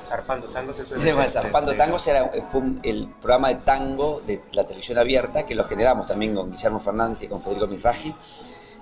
Zarpando 0.08 0.48
Tangos, 0.48 0.80
eso 0.80 0.96
es 0.96 1.02
Sí, 1.04 1.12
bueno, 1.12 1.30
Zarpando 1.30 1.76
Tangos 1.76 2.08
era, 2.08 2.32
fue 2.50 2.62
un- 2.62 2.80
el 2.84 3.08
programa 3.08 3.50
de 3.50 3.56
tango 3.56 4.22
de 4.26 4.42
la 4.54 4.64
televisión 4.66 4.98
abierta 4.98 5.46
que 5.46 5.56
lo 5.56 5.64
generamos 5.66 6.08
también 6.08 6.34
con 6.36 6.50
Guillermo 6.52 6.80
Fernández 6.80 7.24
y 7.24 7.28
con 7.28 7.42
Federico 7.42 7.68
Misraji 7.68 8.14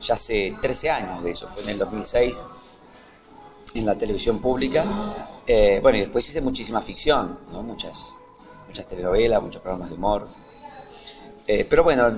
ya 0.02 0.14
hace 0.14 0.56
13 0.62 0.90
años 0.92 1.24
de 1.24 1.32
eso, 1.32 1.48
fue 1.48 1.64
en 1.64 1.70
el 1.70 1.78
2006 1.80 2.48
en 3.74 3.86
la 3.86 3.96
televisión 3.96 4.40
pública. 4.40 4.86
Eh, 5.48 5.80
bueno, 5.82 5.98
y 5.98 6.02
después 6.02 6.28
hice 6.30 6.42
muchísima 6.42 6.82
ficción, 6.82 7.40
¿no? 7.52 7.62
muchas, 7.64 8.16
muchas 8.68 8.88
telenovelas, 8.88 9.42
muchos 9.42 9.62
programas 9.62 9.90
de 9.90 9.96
humor. 9.96 10.28
Eh, 11.48 11.66
pero 11.70 11.84
bueno, 11.84 12.12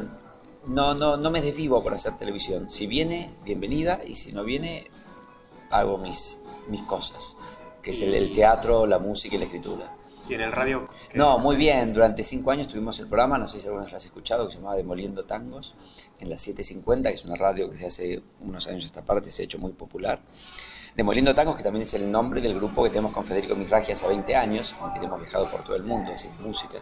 no, 0.67 0.93
no, 0.93 1.17
no 1.17 1.30
me 1.32 1.41
desvivo 1.41 1.82
por 1.82 1.93
hacer 1.93 2.17
televisión. 2.17 2.70
Si 2.70 2.88
viene, 2.88 3.34
bienvenida, 3.43 4.00
y 4.06 4.15
si 4.15 4.32
no 4.34 4.43
viene, 4.43 4.89
hago 5.70 5.98
mis, 5.98 6.39
mis 6.67 6.82
cosas, 6.84 7.36
que 7.88 7.91
es 7.91 8.02
el, 8.02 8.13
el 8.13 8.34
teatro, 8.34 8.86
la 8.86 9.00
música 9.00 9.38
y 9.38 9.39
la 9.39 9.45
escritura. 9.45 9.89
Y 10.28 10.34
en 10.34 10.41
el 10.41 10.52
radio. 10.52 10.89
No, 11.13 11.39
muy 11.39 11.56
bien. 11.56 11.88
Durante 11.93 12.21
cinco 12.21 12.52
años 12.52 12.67
tuvimos 12.67 13.00
el 13.00 13.08
programa, 13.08 13.38
no 13.38 13.47
sé 13.47 13.62
si 13.62 13.67
alguna 13.67 13.84
vez 13.84 13.93
lo 13.93 13.97
has 13.97 14.04
escuchado, 14.04 14.45
que 14.45 14.52
se 14.52 14.58
llamaba 14.58 14.76
Demoliendo 14.76 15.23
Tangos, 15.23 15.73
en 16.19 16.30
la 16.30 16.38
750, 16.38 17.08
que 17.08 17.15
es 17.15 17.23
una 17.23 17.38
radio 17.38 17.69
que 17.69 17.76
desde 17.76 17.88
hace 17.88 18.21
unos 18.41 18.67
años 18.67 18.84
esta 18.84 19.06
parte 19.06 19.32
se 19.32 19.43
ha 19.43 19.45
hecho 19.45 19.58
muy 19.58 19.71
popular. 19.71 20.19
Demoliendo 20.97 21.34
Tangos, 21.34 21.56
que 21.56 21.63
también 21.63 21.84
es 21.84 21.93
el 21.93 22.12
nombre 22.12 22.41
del 22.41 22.56
grupo 22.56 22.84
que 22.84 22.89
tenemos 22.89 23.13
con 23.13 23.23
Federico 23.23 23.56
Mirraji 23.56 23.93
hace 23.93 24.06
20 24.06 24.36
años, 24.36 24.73
con 24.73 24.91
quien 24.91 25.06
hemos 25.06 25.21
viajado 25.21 25.50
por 25.50 25.63
todo 25.63 25.78
el 25.78 25.84
mundo, 25.84 26.12
hacer 26.12 26.32
música. 26.41 26.80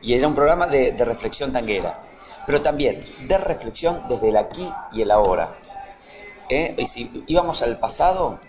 Y 0.00 0.14
era 0.14 0.26
un 0.28 0.34
programa 0.34 0.66
de, 0.66 0.92
de 0.92 1.04
reflexión 1.04 1.52
tanguera, 1.52 2.00
pero 2.46 2.62
también 2.62 3.04
de 3.26 3.36
reflexión 3.36 4.00
desde 4.08 4.30
el 4.30 4.38
aquí 4.38 4.66
y 4.92 5.02
el 5.02 5.10
ahora. 5.10 5.54
¿Eh? 6.48 6.74
Y 6.78 6.86
si 6.86 7.24
íbamos 7.26 7.60
al 7.60 7.78
pasado, 7.78 8.40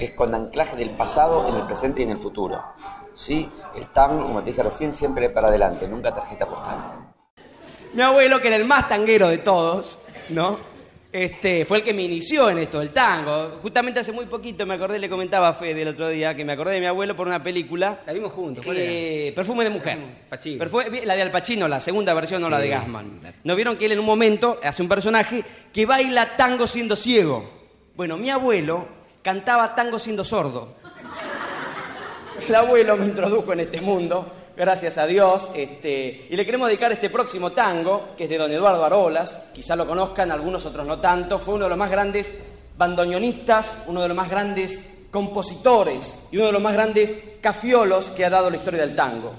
es 0.00 0.12
con 0.12 0.34
anclaje 0.34 0.76
del 0.76 0.90
pasado 0.90 1.48
en 1.48 1.56
el 1.56 1.62
presente 1.64 2.00
y 2.00 2.04
en 2.04 2.10
el 2.10 2.18
futuro. 2.18 2.58
¿Sí? 3.14 3.48
El 3.76 3.86
tango, 3.88 4.22
como 4.22 4.40
te 4.42 4.50
dije 4.50 4.62
recién, 4.62 4.92
siempre 4.94 5.28
para 5.30 5.48
adelante, 5.48 5.86
nunca 5.88 6.14
tarjeta 6.14 6.46
postal. 6.46 6.78
Mi 7.92 8.02
abuelo, 8.02 8.40
que 8.40 8.48
era 8.48 8.56
el 8.56 8.64
más 8.64 8.88
tanguero 8.88 9.28
de 9.28 9.38
todos, 9.38 9.98
¿no? 10.30 10.56
Este, 11.12 11.64
fue 11.64 11.78
el 11.78 11.82
que 11.82 11.92
me 11.92 12.02
inició 12.02 12.48
en 12.50 12.58
esto, 12.58 12.80
el 12.80 12.90
tango. 12.90 13.58
Justamente 13.62 13.98
hace 13.98 14.12
muy 14.12 14.26
poquito 14.26 14.64
me 14.64 14.74
acordé, 14.74 15.00
le 15.00 15.10
comentaba 15.10 15.48
a 15.48 15.54
Fede 15.54 15.82
el 15.82 15.88
otro 15.88 16.08
día, 16.08 16.36
que 16.36 16.44
me 16.44 16.52
acordé 16.52 16.74
de 16.74 16.80
mi 16.80 16.86
abuelo 16.86 17.16
por 17.16 17.26
una 17.26 17.42
película. 17.42 17.98
La 18.06 18.12
vimos 18.12 18.32
juntos, 18.32 18.64
¿cuál 18.64 18.76
eh, 18.78 19.32
Perfume 19.34 19.64
de 19.64 19.70
mujer. 19.70 19.98
Perfume- 20.30 21.04
la 21.04 21.16
de 21.16 21.22
Al 21.22 21.32
Pacino, 21.32 21.66
la 21.66 21.80
segunda 21.80 22.14
versión, 22.14 22.40
no 22.40 22.48
la 22.48 22.60
de 22.60 22.68
Gassman. 22.68 23.20
¿No 23.42 23.56
vieron 23.56 23.76
que 23.76 23.86
él 23.86 23.92
en 23.92 23.98
un 23.98 24.06
momento 24.06 24.60
hace 24.62 24.82
un 24.82 24.88
personaje 24.88 25.44
que 25.72 25.84
baila 25.84 26.36
tango 26.36 26.68
siendo 26.68 26.94
ciego? 26.94 27.50
Bueno, 27.96 28.16
mi 28.16 28.30
abuelo 28.30 28.86
cantaba 29.22 29.74
tango 29.74 29.98
siendo 29.98 30.24
sordo. 30.24 30.68
El 32.46 32.54
abuelo 32.54 32.96
me 32.96 33.04
introdujo 33.04 33.52
en 33.52 33.60
este 33.60 33.80
mundo, 33.80 34.26
gracias 34.56 34.98
a 34.98 35.06
Dios, 35.06 35.50
este, 35.54 36.26
y 36.30 36.36
le 36.36 36.44
queremos 36.44 36.68
dedicar 36.68 36.90
este 36.90 37.10
próximo 37.10 37.50
tango, 37.52 38.08
que 38.16 38.24
es 38.24 38.30
de 38.30 38.38
don 38.38 38.50
Eduardo 38.50 38.84
Arolas, 38.84 39.50
quizá 39.54 39.76
lo 39.76 39.86
conozcan, 39.86 40.32
algunos 40.32 40.64
otros 40.64 40.86
no 40.86 40.98
tanto, 40.98 41.38
fue 41.38 41.54
uno 41.54 41.64
de 41.64 41.70
los 41.70 41.78
más 41.78 41.90
grandes 41.90 42.42
bandoneonistas, 42.76 43.84
uno 43.86 44.02
de 44.02 44.08
los 44.08 44.16
más 44.16 44.30
grandes 44.30 45.06
compositores 45.10 46.28
y 46.32 46.38
uno 46.38 46.46
de 46.46 46.52
los 46.52 46.62
más 46.62 46.72
grandes 46.72 47.36
cafiolos 47.40 48.10
que 48.10 48.24
ha 48.24 48.30
dado 48.30 48.48
la 48.48 48.56
historia 48.56 48.80
del 48.80 48.96
tango. 48.96 49.32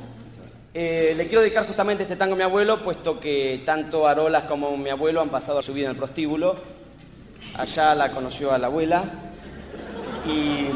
Eh, 0.74 1.14
le 1.18 1.26
quiero 1.28 1.42
dedicar 1.42 1.66
justamente 1.66 2.04
este 2.04 2.16
tango 2.16 2.36
a 2.36 2.38
mi 2.38 2.44
abuelo, 2.44 2.82
puesto 2.82 3.20
que 3.20 3.62
tanto 3.66 4.08
Arolas 4.08 4.44
como 4.44 4.78
mi 4.78 4.90
abuelo 4.90 5.22
han 5.22 5.30
pasado 5.30 5.62
su 5.62 5.74
vida 5.74 5.88
en 5.88 5.92
el 5.92 5.98
prostíbulo. 5.98 6.56
Allá 7.58 7.96
la 7.96 8.12
conoció 8.12 8.54
a 8.54 8.58
la 8.58 8.68
abuela 8.68 9.04
y 10.26 10.70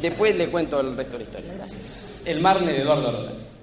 después 0.00 0.36
le 0.36 0.48
cuento 0.48 0.80
el 0.80 0.96
resto 0.96 1.12
de 1.12 1.18
la 1.18 1.24
historia. 1.24 1.54
Gracias. 1.56 2.24
El 2.26 2.40
Marne 2.40 2.72
de 2.72 2.82
Eduardo 2.82 3.08
Arolas. 3.08 3.60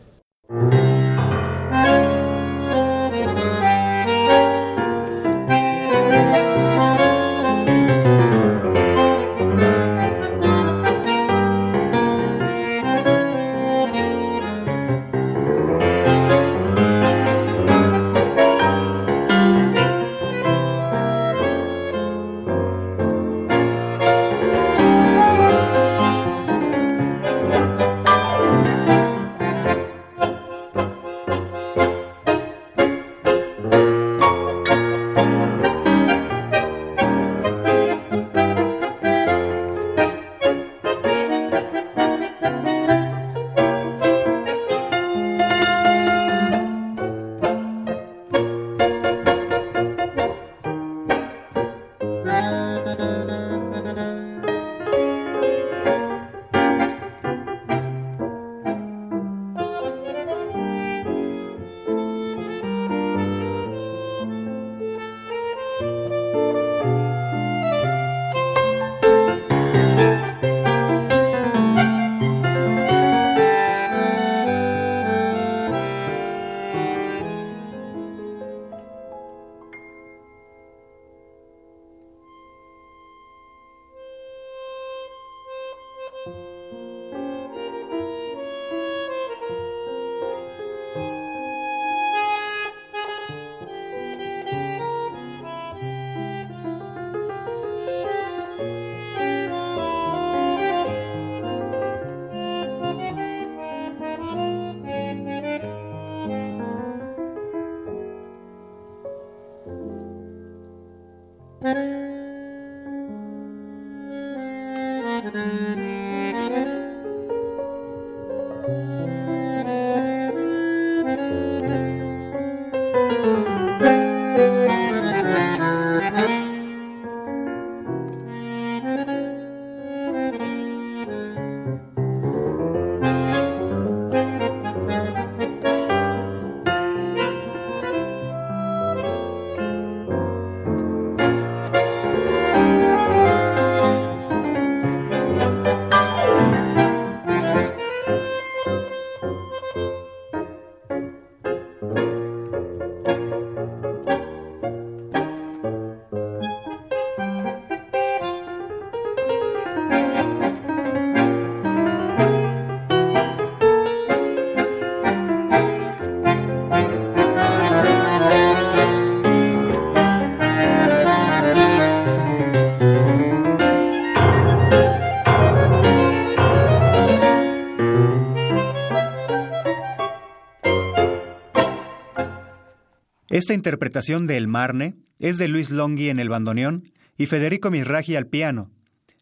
Esta 183.47 183.55
interpretación 183.55 184.27
de 184.27 184.35
El 184.35 184.49
Marne 184.49 184.97
es 185.19 185.37
de 185.37 185.47
Luis 185.47 185.69
Longhi 185.69 186.09
en 186.09 186.19
el 186.19 186.27
bandoneón 186.27 186.91
y 187.17 187.27
Federico 187.27 187.71
Misragi 187.71 188.17
al 188.17 188.27
piano, 188.27 188.71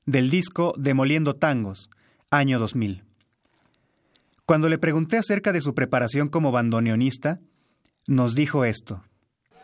del 0.07 0.31
disco 0.31 0.73
Demoliendo 0.77 1.35
Tangos, 1.35 1.91
año 2.31 2.57
2000. 2.57 3.03
Cuando 4.47 4.67
le 4.67 4.79
pregunté 4.79 5.19
acerca 5.19 5.51
de 5.51 5.61
su 5.61 5.75
preparación 5.75 6.29
como 6.29 6.51
bandoneonista, 6.51 7.39
nos 8.07 8.33
dijo 8.33 8.65
esto. 8.65 9.03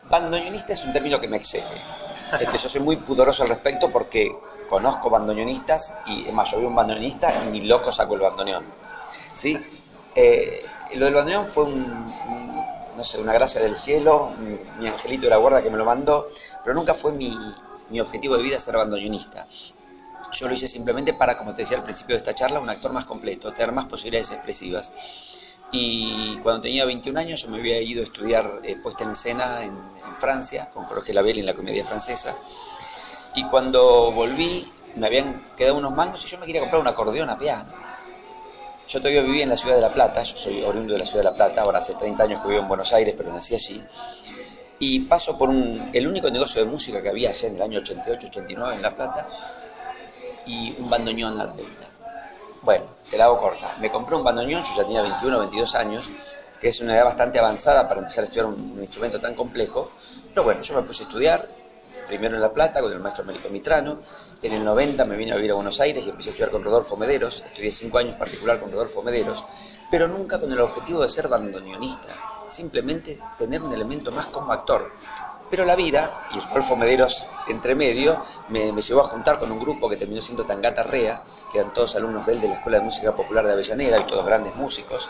Bandoneonista 0.08 0.74
es 0.74 0.84
un 0.84 0.92
término 0.92 1.20
que 1.20 1.26
me 1.26 1.38
excede. 1.38 1.64
Este, 2.40 2.56
yo 2.56 2.68
soy 2.68 2.82
muy 2.82 2.94
pudoroso 2.98 3.42
al 3.42 3.48
respecto 3.48 3.90
porque 3.90 4.30
conozco 4.70 5.10
bandoneonistas 5.10 5.92
y 6.06 6.28
es 6.28 6.32
más, 6.32 6.52
yo 6.52 6.60
vi 6.60 6.66
un 6.66 6.76
bandoneonista 6.76 7.46
y 7.46 7.50
ni 7.50 7.66
loco 7.66 7.90
saco 7.90 8.14
el 8.14 8.20
bandoneón. 8.20 8.62
¿Sí? 9.32 9.58
Eh, 10.14 10.64
lo 10.94 11.06
del 11.06 11.14
bandoneón 11.14 11.48
fue 11.48 11.64
un, 11.64 12.06
no 12.96 13.04
sé, 13.04 13.18
una 13.18 13.32
gracia 13.32 13.60
del 13.60 13.76
cielo, 13.76 14.30
mi, 14.78 14.86
angelito 14.86 15.24
de 15.24 15.30
la 15.30 15.36
guarda 15.36 15.62
que 15.62 15.70
me 15.70 15.78
lo 15.78 15.84
mandó, 15.84 16.28
pero 16.64 16.74
nunca 16.74 16.94
fue 16.94 17.12
mi, 17.12 17.36
mi 17.88 18.00
objetivo 18.00 18.36
de 18.36 18.42
vida 18.42 18.58
ser 18.58 18.76
bandoneonista. 18.76 19.46
Yo 20.32 20.48
lo 20.48 20.54
hice 20.54 20.66
simplemente 20.66 21.12
para, 21.12 21.36
como 21.36 21.54
te 21.54 21.62
decía 21.62 21.76
al 21.76 21.84
principio 21.84 22.14
de 22.14 22.18
esta 22.18 22.34
charla, 22.34 22.60
un 22.60 22.68
actor 22.68 22.92
más 22.92 23.04
completo, 23.04 23.52
tener 23.52 23.72
más 23.72 23.86
posibilidades 23.86 24.30
expresivas. 24.30 24.92
Y 25.72 26.36
cuando 26.42 26.62
tenía 26.62 26.84
21 26.84 27.18
años 27.18 27.42
yo 27.42 27.48
me 27.48 27.58
había 27.58 27.80
ido 27.80 28.02
a 28.02 28.04
estudiar 28.04 28.46
eh, 28.62 28.76
puesta 28.82 29.04
en 29.04 29.10
escena 29.10 29.62
en, 29.62 29.70
en, 29.70 30.16
Francia, 30.18 30.68
con 30.72 30.84
Jorge 30.84 31.14
Labelle 31.14 31.40
en 31.40 31.46
la 31.46 31.54
comedia 31.54 31.84
francesa. 31.84 32.34
Y 33.34 33.44
cuando 33.44 34.12
volví 34.12 34.66
me 34.96 35.06
habían 35.06 35.42
quedado 35.56 35.78
unos 35.78 35.94
mangos 35.94 36.24
y 36.24 36.28
yo 36.28 36.38
me 36.38 36.46
quería 36.46 36.60
comprar 36.60 36.80
un 36.80 36.88
acordeón 36.88 37.30
a 37.30 37.38
piano. 37.38 37.64
Yo 38.88 38.98
todavía 38.98 39.22
vivía 39.22 39.44
en 39.44 39.50
la 39.50 39.56
ciudad 39.56 39.76
de 39.76 39.80
La 39.80 39.88
Plata, 39.88 40.22
yo 40.22 40.36
soy 40.36 40.62
oriundo 40.62 40.92
de 40.92 40.98
la 40.98 41.06
ciudad 41.06 41.20
de 41.20 41.30
La 41.30 41.32
Plata, 41.32 41.62
ahora 41.62 41.78
hace 41.78 41.94
30 41.94 42.22
años 42.24 42.42
que 42.42 42.48
vivo 42.48 42.60
en 42.60 42.68
Buenos 42.68 42.92
Aires, 42.92 43.14
pero 43.16 43.32
nací 43.32 43.54
allí. 43.54 43.82
Y 44.78 45.00
paso 45.00 45.38
por 45.38 45.48
un, 45.48 45.90
el 45.92 46.06
único 46.06 46.28
negocio 46.30 46.62
de 46.62 46.70
música 46.70 47.00
que 47.00 47.08
había 47.08 47.30
allá 47.30 47.48
en 47.48 47.56
el 47.56 47.62
año 47.62 47.80
88-89 47.80 48.74
en 48.74 48.82
La 48.82 48.94
Plata, 48.94 49.26
y 50.46 50.74
un 50.78 50.90
bandoneón 50.90 51.40
a 51.40 51.44
la 51.44 51.52
venta. 51.52 51.86
Bueno, 52.62 52.84
te 53.10 53.16
la 53.16 53.24
hago 53.24 53.40
corta. 53.40 53.76
Me 53.80 53.90
compré 53.90 54.16
un 54.16 54.24
bandoneón, 54.24 54.62
yo 54.62 54.70
ya 54.76 54.84
tenía 54.84 55.02
21 55.02 55.36
o 55.36 55.40
22 55.40 55.74
años, 55.74 56.08
que 56.60 56.68
es 56.68 56.80
una 56.80 56.94
edad 56.94 57.04
bastante 57.04 57.38
avanzada 57.38 57.88
para 57.88 58.00
empezar 58.00 58.22
a 58.22 58.24
estudiar 58.26 58.46
un, 58.46 58.72
un, 58.76 58.80
instrumento 58.80 59.20
tan 59.20 59.34
complejo. 59.34 59.90
Pero 60.30 60.44
bueno, 60.44 60.62
yo 60.62 60.74
me 60.74 60.82
puse 60.82 61.04
a 61.04 61.06
estudiar, 61.06 61.48
primero 62.06 62.34
en 62.34 62.40
La 62.40 62.52
Plata 62.52 62.80
con 62.80 62.92
el 62.92 63.00
maestro 63.00 63.24
Mérico 63.24 63.48
Mitrano. 63.50 63.98
En 64.42 64.52
el 64.52 64.64
90 64.64 65.04
me 65.04 65.16
vine 65.16 65.30
a 65.30 65.36
vivir 65.36 65.52
a 65.52 65.54
Buenos 65.54 65.78
Aires 65.78 66.04
y 66.04 66.10
empecé 66.10 66.30
a 66.30 66.32
estudiar 66.32 66.50
con 66.50 66.64
Rodolfo 66.64 66.96
Mederos. 66.96 67.44
Estudié 67.46 67.70
5 67.70 67.96
años 67.98 68.16
particular 68.16 68.58
con 68.58 68.72
Rodolfo 68.72 69.00
Mederos, 69.02 69.44
pero 69.88 70.08
nunca 70.08 70.40
con 70.40 70.50
el 70.50 70.60
objetivo 70.60 71.00
de 71.00 71.08
ser 71.08 71.28
bandoneonista. 71.28 72.08
Simplemente 72.48 73.20
tener 73.38 73.62
un 73.62 73.72
elemento 73.72 74.10
más 74.10 74.26
como 74.26 74.52
actor. 74.52 74.90
Pero 75.48 75.64
la 75.64 75.76
vida, 75.76 76.10
y 76.34 76.40
Rodolfo 76.40 76.74
Mederos 76.74 77.26
entre 77.46 77.76
medio, 77.76 78.20
me, 78.48 78.72
me, 78.72 78.82
llevó 78.82 79.02
a 79.02 79.04
juntar 79.04 79.38
con 79.38 79.52
un 79.52 79.60
grupo 79.60 79.88
que 79.88 79.96
terminó 79.96 80.20
siendo 80.20 80.44
Tangata 80.44 80.82
Rea, 80.82 81.22
que 81.52 81.60
eran 81.60 81.72
todos 81.72 81.94
alumnos 81.94 82.26
de 82.26 82.32
él 82.32 82.40
de 82.40 82.48
la 82.48 82.54
Escuela 82.54 82.78
de 82.78 82.84
Música 82.84 83.14
Popular 83.14 83.46
de 83.46 83.52
Avellaneda 83.52 84.00
y 84.00 84.06
todos 84.08 84.26
grandes 84.26 84.56
músicos. 84.56 85.08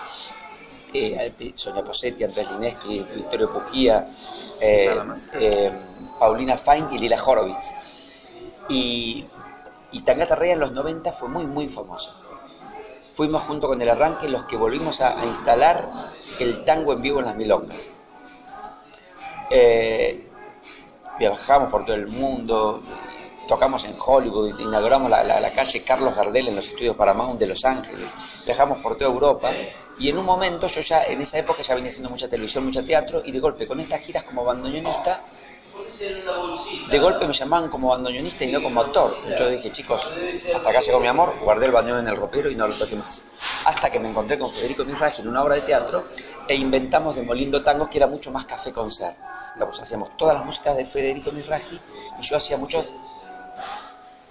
Eh, 0.92 1.52
Sonia 1.54 1.82
Posetti, 1.82 2.24
Andrés 2.24 2.50
Lineski, 2.50 3.06
Victorio 3.14 3.50
Pujía, 3.50 4.06
eh, 4.60 4.94
eh, 5.40 5.72
Paulina 6.18 6.58
Fein 6.58 6.86
y 6.92 6.98
Lila 6.98 7.18
Horowitz. 7.24 8.01
Y, 8.72 9.26
y 9.92 10.00
Tangata 10.00 10.34
Rea 10.34 10.54
en 10.54 10.60
los 10.60 10.72
90 10.72 11.12
fue 11.12 11.28
muy, 11.28 11.46
muy 11.46 11.68
famoso. 11.68 12.18
Fuimos 13.12 13.42
junto 13.42 13.68
con 13.68 13.80
el 13.82 13.90
arranque 13.90 14.28
los 14.28 14.44
que 14.44 14.56
volvimos 14.56 15.02
a, 15.02 15.24
instalar 15.26 15.86
el 16.40 16.64
tango 16.64 16.94
en 16.94 17.02
vivo 17.02 17.20
en 17.20 17.26
las 17.26 17.36
milongas. 17.36 17.92
Eh, 19.50 20.26
viajamos 21.18 21.70
por 21.70 21.84
todo 21.84 21.94
el 21.94 22.08
mundo, 22.08 22.80
tocamos 23.46 23.84
en 23.84 23.94
Hollywood, 23.98 24.58
inauguramos 24.58 25.10
la, 25.10 25.52
calle 25.52 25.84
Carlos 25.84 26.16
Gardel 26.16 26.48
en 26.48 26.56
los 26.56 26.68
estudios 26.68 26.96
Paramount 26.96 27.38
de 27.38 27.48
Los 27.48 27.66
Ángeles, 27.66 28.14
viajamos 28.46 28.78
por 28.78 28.96
toda 28.96 29.10
Europa 29.10 29.50
y 29.98 30.08
en 30.08 30.16
un 30.16 30.24
momento 30.24 30.66
yo 30.68 30.80
ya 30.80 31.04
en 31.04 31.20
esa 31.20 31.38
época 31.38 31.60
ya 31.60 31.74
venía 31.74 31.90
haciendo 31.90 32.08
mucha 32.08 32.30
televisión, 32.30 32.64
mucho 32.64 32.82
teatro 32.82 33.20
y 33.22 33.30
de 33.30 33.40
golpe 33.40 33.66
con 33.66 33.78
estas 33.78 34.00
giras 34.00 34.24
como 34.24 34.42
bandoneonista, 34.42 35.20
de 36.90 36.98
golpe 36.98 37.26
me 37.26 37.32
llamaban 37.32 37.70
como 37.70 37.88
bandoneonista 37.88 38.44
y 38.44 38.52
no 38.52 38.62
como 38.62 38.80
actor. 38.80 39.14
Yo 39.38 39.48
dije, 39.48 39.70
chicos, 39.72 40.12
hasta 40.54 40.70
acá 40.70 40.80
llegó 40.80 41.00
mi 41.00 41.08
amor, 41.08 41.34
guardé 41.40 41.66
el 41.66 41.72
bandoneón 41.72 42.00
en 42.00 42.08
el 42.08 42.16
ropero 42.16 42.50
y 42.50 42.56
no 42.56 42.66
lo 42.66 42.74
toqué 42.74 42.96
más. 42.96 43.24
Hasta 43.64 43.90
que 43.90 43.98
me 43.98 44.08
encontré 44.08 44.38
con 44.38 44.52
Federico 44.52 44.84
Mirraji 44.84 45.22
en 45.22 45.28
una 45.28 45.42
obra 45.42 45.54
de 45.54 45.62
teatro 45.62 46.04
e 46.48 46.54
inventamos 46.54 47.16
Demoliendo 47.16 47.62
Tangos 47.62 47.88
que 47.88 47.98
era 47.98 48.06
mucho 48.06 48.30
más 48.30 48.44
café 48.44 48.72
con 48.72 48.90
ser. 48.90 49.14
Digamos, 49.54 49.80
hacíamos 49.80 50.16
todas 50.16 50.34
las 50.34 50.44
músicas 50.44 50.76
de 50.76 50.86
Federico 50.86 51.30
Mirraji 51.32 51.80
y 52.18 52.22
yo 52.22 52.36
hacía 52.36 52.56
muchos 52.56 52.88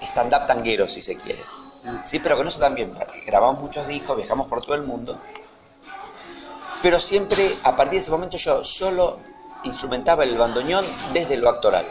stand-up 0.02 0.48
tanguero, 0.48 0.88
si 0.88 1.02
se 1.02 1.16
quiere. 1.16 1.44
Sí, 2.04 2.20
pero 2.20 2.38
con 2.38 2.48
eso 2.48 2.60
también, 2.60 2.94
grabamos 3.26 3.60
muchos 3.60 3.88
discos, 3.88 4.16
viajamos 4.18 4.48
por 4.48 4.62
todo 4.62 4.76
el 4.76 4.84
mundo. 4.84 5.18
Pero 6.82 7.00
siempre, 7.00 7.58
a 7.64 7.76
partir 7.76 7.94
de 7.94 8.00
ese 8.00 8.12
momento, 8.12 8.38
yo 8.38 8.64
solo 8.64 9.20
instrumentaba 9.64 10.24
el 10.24 10.38
bandoneón 10.38 10.86
desde 11.14 11.38
lo 11.38 11.50
actoral. 11.50 11.86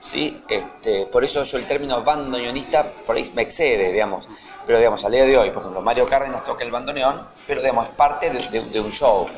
¿Sí? 0.00 0.42
Este, 0.48 1.06
por 1.06 1.24
eso 1.24 1.42
yo 1.44 1.58
el 1.58 1.66
término 1.66 2.02
bandoneonista 2.02 2.90
por 3.06 3.16
ahí 3.16 3.30
me 3.34 3.42
excede, 3.42 3.92
digamos. 3.92 4.26
Pero 4.66 4.78
digamos, 4.78 5.04
al 5.04 5.12
día 5.12 5.24
de 5.24 5.36
hoy, 5.36 5.50
por 5.50 5.60
ejemplo, 5.60 5.82
Mario 5.82 6.06
Cárdenas 6.06 6.44
toca 6.44 6.64
el 6.64 6.70
bandoneón, 6.70 7.20
pero 7.46 7.60
digamos, 7.60 7.88
es 7.88 7.94
parte 7.94 8.30
de, 8.30 8.48
de, 8.48 8.70
de 8.70 8.80
un 8.80 8.90
show. 8.90 9.28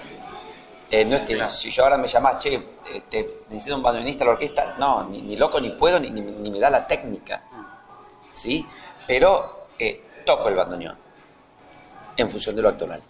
Eh, 0.91 1.05
no 1.05 1.17
es 1.17 1.23
que 1.23 1.51
si 1.51 1.71
yo 1.71 1.85
ahora 1.85 1.97
me 1.97 2.07
llamás, 2.07 2.39
che, 2.39 2.63
este, 2.95 3.41
necesito 3.49 3.77
un 3.77 3.83
bandoneonista 3.83 4.25
a 4.25 4.27
la 4.27 4.33
orquesta, 4.35 4.77
no, 4.79 5.09
ni, 5.09 5.23
ni 5.23 5.37
loco 5.37 5.59
ni 5.59 5.71
puedo, 5.71 5.99
ni, 5.99 6.11
ni, 6.11 6.21
ni, 6.21 6.51
me 6.51 6.61
da 6.61 6.71
la 6.71 6.87
técnica. 6.87 7.43
¿Sí? 8.31 8.67
Pero 9.07 9.67
eh, 9.79 10.05
toco 10.27 10.49
el 10.49 10.55
bandoneón 10.55 10.97
en 12.17 12.29
función 12.29 12.55
de 12.57 12.63
lo 12.63 12.69
actoral. 12.69 13.03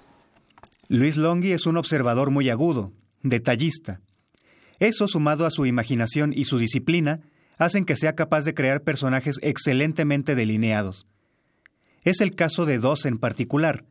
Luis 0.88 1.16
Longhi 1.16 1.52
es 1.52 1.66
un 1.66 1.76
observador 1.76 2.30
muy 2.30 2.50
agudo, 2.50 2.92
detallista. 3.22 4.00
Eso, 4.78 5.06
sumado 5.08 5.46
a 5.46 5.50
su 5.50 5.66
imaginación 5.66 6.32
y 6.34 6.44
su 6.44 6.58
disciplina, 6.58 7.20
hacen 7.58 7.84
que 7.84 7.96
sea 7.96 8.14
capaz 8.14 8.44
de 8.44 8.54
crear 8.54 8.82
personajes 8.82 9.36
excelentemente 9.42 10.34
delineados. 10.34 11.06
Es 12.02 12.20
el 12.20 12.34
caso 12.34 12.64
de 12.64 12.78
dos 12.78 13.06
en 13.06 13.18
particular. 13.18 13.84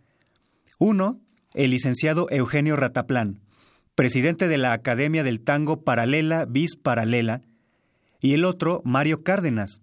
Uno, 0.79 1.19
el 1.53 1.71
licenciado 1.71 2.27
Eugenio 2.29 2.75
Rataplán, 2.75 3.39
presidente 3.95 4.47
de 4.47 4.57
la 4.57 4.73
Academia 4.73 5.23
del 5.23 5.41
Tango 5.41 5.83
Paralela 5.83 6.45
Bis 6.45 6.75
Paralela, 6.75 7.41
y 8.19 8.33
el 8.33 8.45
otro, 8.45 8.81
Mario 8.83 9.23
Cárdenas, 9.23 9.81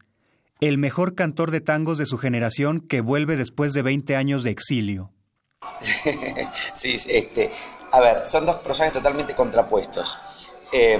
el 0.61 0.78
mejor 0.78 1.14
cantor 1.14 1.51
de 1.51 1.61
tangos 1.61 1.99
de 1.99 2.07
su 2.07 2.18
generación 2.18 2.80
que 2.80 3.01
vuelve 3.01 3.36
después 3.36 3.72
de 3.72 3.82
20 3.82 4.16
años 4.16 4.44
de 4.44 4.51
exilio. 4.51 5.12
sí, 6.74 6.96
este, 7.09 7.51
a 7.91 8.01
ver, 8.01 8.26
son 8.26 8.47
dos 8.47 8.57
personajes 8.57 8.93
totalmente 8.93 9.34
contrapuestos. 9.34 10.18
Eh, 10.72 10.99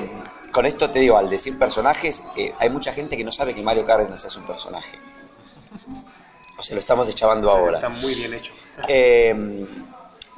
con 0.53 0.67
esto 0.67 0.91
te 0.91 0.99
digo, 1.01 1.17
al 1.17 1.29
decir 1.29 1.59
personajes, 1.59 2.25
eh, 2.37 2.53
hay 2.59 2.71
mucha 2.71 2.93
gente 2.93 3.17
que 3.17 3.25
no 3.25 3.33
sabe 3.33 3.55
que 3.55 3.63
Mario 3.63 3.85
Cárdenas 3.87 4.25
es 4.25 4.37
un 4.37 4.47
personaje. 4.47 4.99
O 6.57 6.63
sea, 6.63 6.75
lo 6.75 6.81
estamos 6.81 7.07
deschavando 7.07 7.51
ahora. 7.51 7.77
Está 7.77 7.89
muy 7.89 8.15
bien 8.15 8.35
hecho. 8.35 8.53
Eh, 8.89 9.67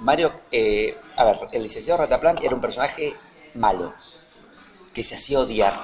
Mario, 0.01 0.33
eh, 0.51 0.97
a 1.17 1.25
ver, 1.25 1.39
el 1.53 1.63
licenciado 1.63 2.01
Rataplan 2.01 2.39
era 2.43 2.55
un 2.55 2.61
personaje 2.61 3.15
malo, 3.55 3.93
que 4.95 5.03
se 5.03 5.15
hacía 5.15 5.41
odiar. 5.41 5.79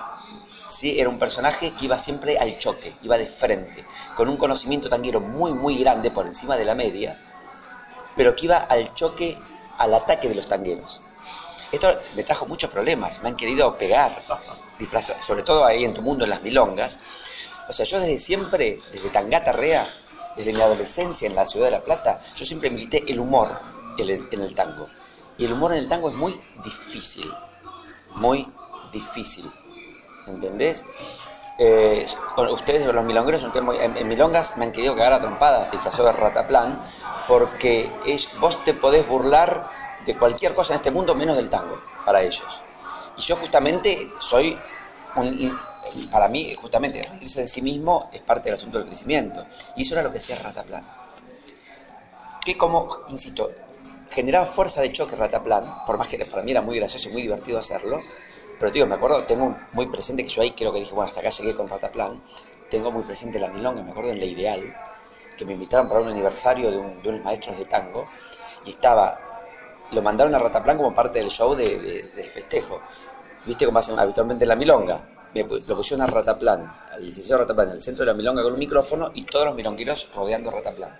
¿sí? 0.68 0.98
Era 0.98 1.08
un 1.08 1.18
personaje 1.18 1.72
que 1.72 1.84
iba 1.84 1.98
siempre 1.98 2.38
al 2.38 2.58
choque, 2.58 2.94
iba 3.02 3.18
de 3.18 3.26
frente, 3.26 3.84
con 4.16 4.28
un 4.28 4.36
conocimiento 4.36 4.88
tanguero 4.88 5.20
muy, 5.20 5.52
muy 5.52 5.76
grande 5.78 6.10
por 6.10 6.26
encima 6.26 6.56
de 6.56 6.64
la 6.64 6.74
media, 6.74 7.16
pero 8.16 8.34
que 8.34 8.46
iba 8.46 8.56
al 8.56 8.94
choque, 8.94 9.36
al 9.78 9.94
ataque 9.94 10.28
de 10.28 10.34
los 10.34 10.46
tangueros. 10.46 11.00
Esto 11.72 11.92
me 12.14 12.22
trajo 12.22 12.46
muchos 12.46 12.70
problemas, 12.70 13.22
me 13.22 13.28
han 13.28 13.36
querido 13.36 13.76
pegar, 13.76 14.10
disfrazar, 14.78 15.22
sobre 15.22 15.42
todo 15.42 15.64
ahí 15.64 15.84
en 15.84 15.94
tu 15.94 16.02
mundo, 16.02 16.24
en 16.24 16.30
las 16.30 16.42
milongas. 16.42 17.00
O 17.68 17.72
sea, 17.72 17.84
yo 17.84 17.98
desde 17.98 18.18
siempre, 18.18 18.78
desde 18.92 19.10
Tangata 19.10 19.52
Rea, 19.52 19.86
desde 20.36 20.52
mi 20.52 20.60
adolescencia 20.60 21.26
en 21.26 21.34
la 21.34 21.46
ciudad 21.46 21.66
de 21.66 21.72
La 21.72 21.82
Plata, 21.82 22.20
yo 22.36 22.44
siempre 22.44 22.70
milité 22.70 23.02
el 23.08 23.18
humor 23.18 23.48
en 23.98 24.42
el, 24.42 24.54
tango. 24.54 24.86
Y 25.38 25.46
el 25.46 25.52
humor 25.54 25.72
en 25.72 25.78
el 25.78 25.88
tango 25.88 26.10
es 26.10 26.14
muy 26.14 26.38
difícil, 26.64 27.30
muy 28.16 28.46
difícil. 28.92 29.50
¿Entendés? 30.26 30.84
Eh, 31.58 32.06
ustedes, 32.50 32.84
los 32.84 33.04
milongueros, 33.04 33.42
en, 33.42 33.96
en, 33.96 34.08
milongas 34.08 34.56
me 34.56 34.66
han 34.66 34.72
querido 34.72 34.94
cagar 34.94 35.14
a 35.14 35.20
trompadas 35.20 35.70
disfrazado 35.70 36.08
de 36.08 36.12
rataplan, 36.12 36.78
porque 37.26 37.90
vos 38.40 38.62
te 38.64 38.74
podés 38.74 39.08
burlar 39.08 39.66
de 40.04 40.16
cualquier 40.16 40.54
cosa 40.54 40.74
en 40.74 40.76
este 40.76 40.90
mundo 40.90 41.14
menos 41.14 41.36
del 41.36 41.48
tango, 41.48 41.80
para 42.04 42.20
ellos. 42.20 42.60
Y 43.16 43.22
yo 43.22 43.36
justamente 43.36 44.06
soy, 44.20 44.58
un, 45.16 45.58
para 46.10 46.28
mí, 46.28 46.54
justamente, 46.54 47.02
reírse 47.10 47.40
de 47.40 47.48
sí 47.48 47.62
mismo 47.62 48.10
es 48.12 48.20
parte 48.20 48.50
del 48.50 48.54
asunto 48.54 48.78
del 48.78 48.86
crecimiento. 48.86 49.44
Y 49.76 49.82
eso 49.82 49.94
era 49.94 50.02
lo 50.02 50.12
que 50.12 50.18
hacía 50.18 50.36
Rataplan. 50.36 50.84
Que 52.44 52.58
como, 52.58 52.98
insisto, 53.08 53.50
generaba 54.10 54.46
fuerza 54.46 54.82
de 54.82 54.92
choque 54.92 55.16
Rataplan, 55.16 55.64
por 55.86 55.96
más 55.96 56.08
que 56.08 56.22
para 56.26 56.42
mí 56.42 56.50
era 56.50 56.60
muy 56.60 56.78
gracioso 56.78 57.08
y 57.08 57.12
muy 57.12 57.22
divertido 57.22 57.58
hacerlo, 57.58 57.98
pero 58.58 58.70
digo, 58.72 58.86
me 58.86 58.94
acuerdo, 58.94 59.24
tengo 59.24 59.56
muy 59.72 59.86
presente 59.86 60.22
que 60.24 60.28
yo 60.30 60.42
ahí 60.42 60.52
creo 60.52 60.72
que 60.72 60.80
dije, 60.80 60.92
bueno, 60.94 61.08
hasta 61.08 61.20
acá 61.20 61.30
llegué 61.30 61.54
con 61.54 61.68
Rataplan, 61.68 62.20
tengo 62.70 62.90
muy 62.90 63.02
presente 63.04 63.38
la 63.38 63.48
milonga, 63.48 63.82
me 63.82 63.90
acuerdo 63.90 64.10
en 64.10 64.18
La 64.18 64.24
Ideal, 64.24 64.74
que 65.36 65.44
me 65.44 65.52
invitaron 65.54 65.88
para 65.88 66.00
un 66.00 66.08
aniversario 66.08 66.70
de, 66.70 66.78
un, 66.78 67.02
de 67.02 67.08
unos 67.10 67.22
maestros 67.24 67.58
de 67.58 67.64
tango, 67.66 68.06
y 68.64 68.70
estaba, 68.70 69.18
lo 69.92 70.02
mandaron 70.02 70.34
a 70.34 70.38
Rataplan 70.38 70.76
como 70.78 70.94
parte 70.94 71.18
del 71.18 71.30
show 71.30 71.54
de- 71.54 71.78
de- 71.78 72.02
del 72.02 72.30
festejo. 72.30 72.80
¿Viste 73.44 73.66
cómo 73.66 73.78
hacen 73.78 73.98
habitualmente 73.98 74.44
en 74.44 74.48
la 74.48 74.56
milonga? 74.56 75.00
Me 75.34 75.42
lo 75.44 75.76
pusieron 75.76 76.02
a 76.02 76.06
Rataplan, 76.10 76.66
al 76.92 77.04
licenciado 77.04 77.42
Rataplan, 77.42 77.68
en 77.68 77.74
el 77.74 77.82
centro 77.82 78.04
de 78.04 78.10
la 78.12 78.16
milonga 78.16 78.42
con 78.42 78.54
un 78.54 78.58
micrófono 78.58 79.10
y 79.14 79.24
todos 79.24 79.44
los 79.46 79.54
milongueros 79.54 80.10
rodeando 80.14 80.50
a 80.50 80.54
Rataplan. 80.54 80.90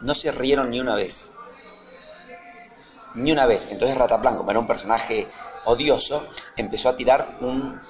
No 0.00 0.14
se 0.14 0.32
rieron 0.32 0.70
ni 0.70 0.80
una 0.80 0.94
vez. 0.94 1.30
Ni 3.14 3.32
una 3.32 3.46
vez. 3.46 3.68
Entonces 3.70 3.96
Rataplan, 3.96 4.36
como 4.36 4.50
era 4.50 4.60
un 4.60 4.66
personaje 4.66 5.26
odioso, 5.64 6.26
empezó 6.56 6.90
a 6.90 6.96
tirar 6.96 7.26
un, 7.40 7.80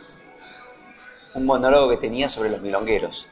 un 1.34 1.46
monólogo 1.46 1.90
que 1.90 1.96
tenía 1.96 2.28
sobre 2.28 2.50
los 2.50 2.60
milongueros. 2.60 3.28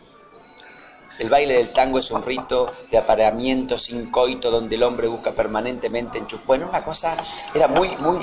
El 1.18 1.30
baile 1.30 1.54
del 1.54 1.72
tango 1.72 1.98
es 1.98 2.10
un 2.10 2.22
rito 2.22 2.70
de 2.90 2.98
apareamiento 2.98 3.78
sin 3.78 4.10
coito 4.10 4.50
donde 4.50 4.76
el 4.76 4.82
hombre 4.82 5.08
busca 5.08 5.32
permanentemente 5.32 6.18
enchuf. 6.18 6.44
Bueno, 6.44 6.68
una 6.68 6.84
cosa, 6.84 7.16
era 7.54 7.68
muy, 7.68 7.88
muy, 8.00 8.18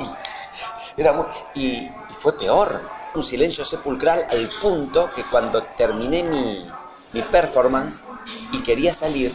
era 0.96 1.14
muy, 1.14 1.26
y, 1.56 1.68
y 1.68 2.14
fue 2.16 2.38
peor. 2.38 2.70
Un 3.16 3.24
silencio 3.24 3.66
sepulcral 3.66 4.28
al 4.30 4.50
punto 4.62 5.10
que 5.16 5.24
cuando 5.24 5.64
terminé 5.76 6.22
mi, 6.24 6.68
mi 7.14 7.22
performance 7.24 8.04
y 8.52 8.62
quería 8.62 8.94
salir, 8.94 9.34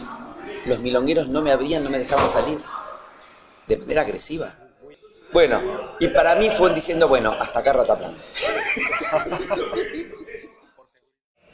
los 0.65 0.79
milongueros 0.79 1.27
no 1.27 1.41
me 1.41 1.51
abrían, 1.51 1.83
no 1.83 1.89
me 1.89 1.99
dejaban 1.99 2.29
salir 2.29 2.59
de 3.69 3.77
manera 3.77 4.01
agresiva. 4.01 4.51
Bueno, 5.31 5.61
y 5.99 6.07
para 6.07 6.35
mí 6.35 6.49
fue 6.49 6.73
diciendo, 6.73 7.07
bueno, 7.07 7.37
hasta 7.39 7.59
acá 7.59 7.71
Rataplan. 7.71 8.17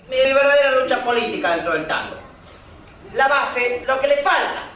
mi 0.08 0.18
verdadera 0.34 0.72
lucha 0.80 1.04
política 1.04 1.56
dentro 1.56 1.74
del 1.74 1.86
tango. 1.86 2.16
La 3.14 3.28
base, 3.28 3.84
lo 3.86 4.00
que 4.00 4.08
le 4.08 4.18
falta 4.18 4.70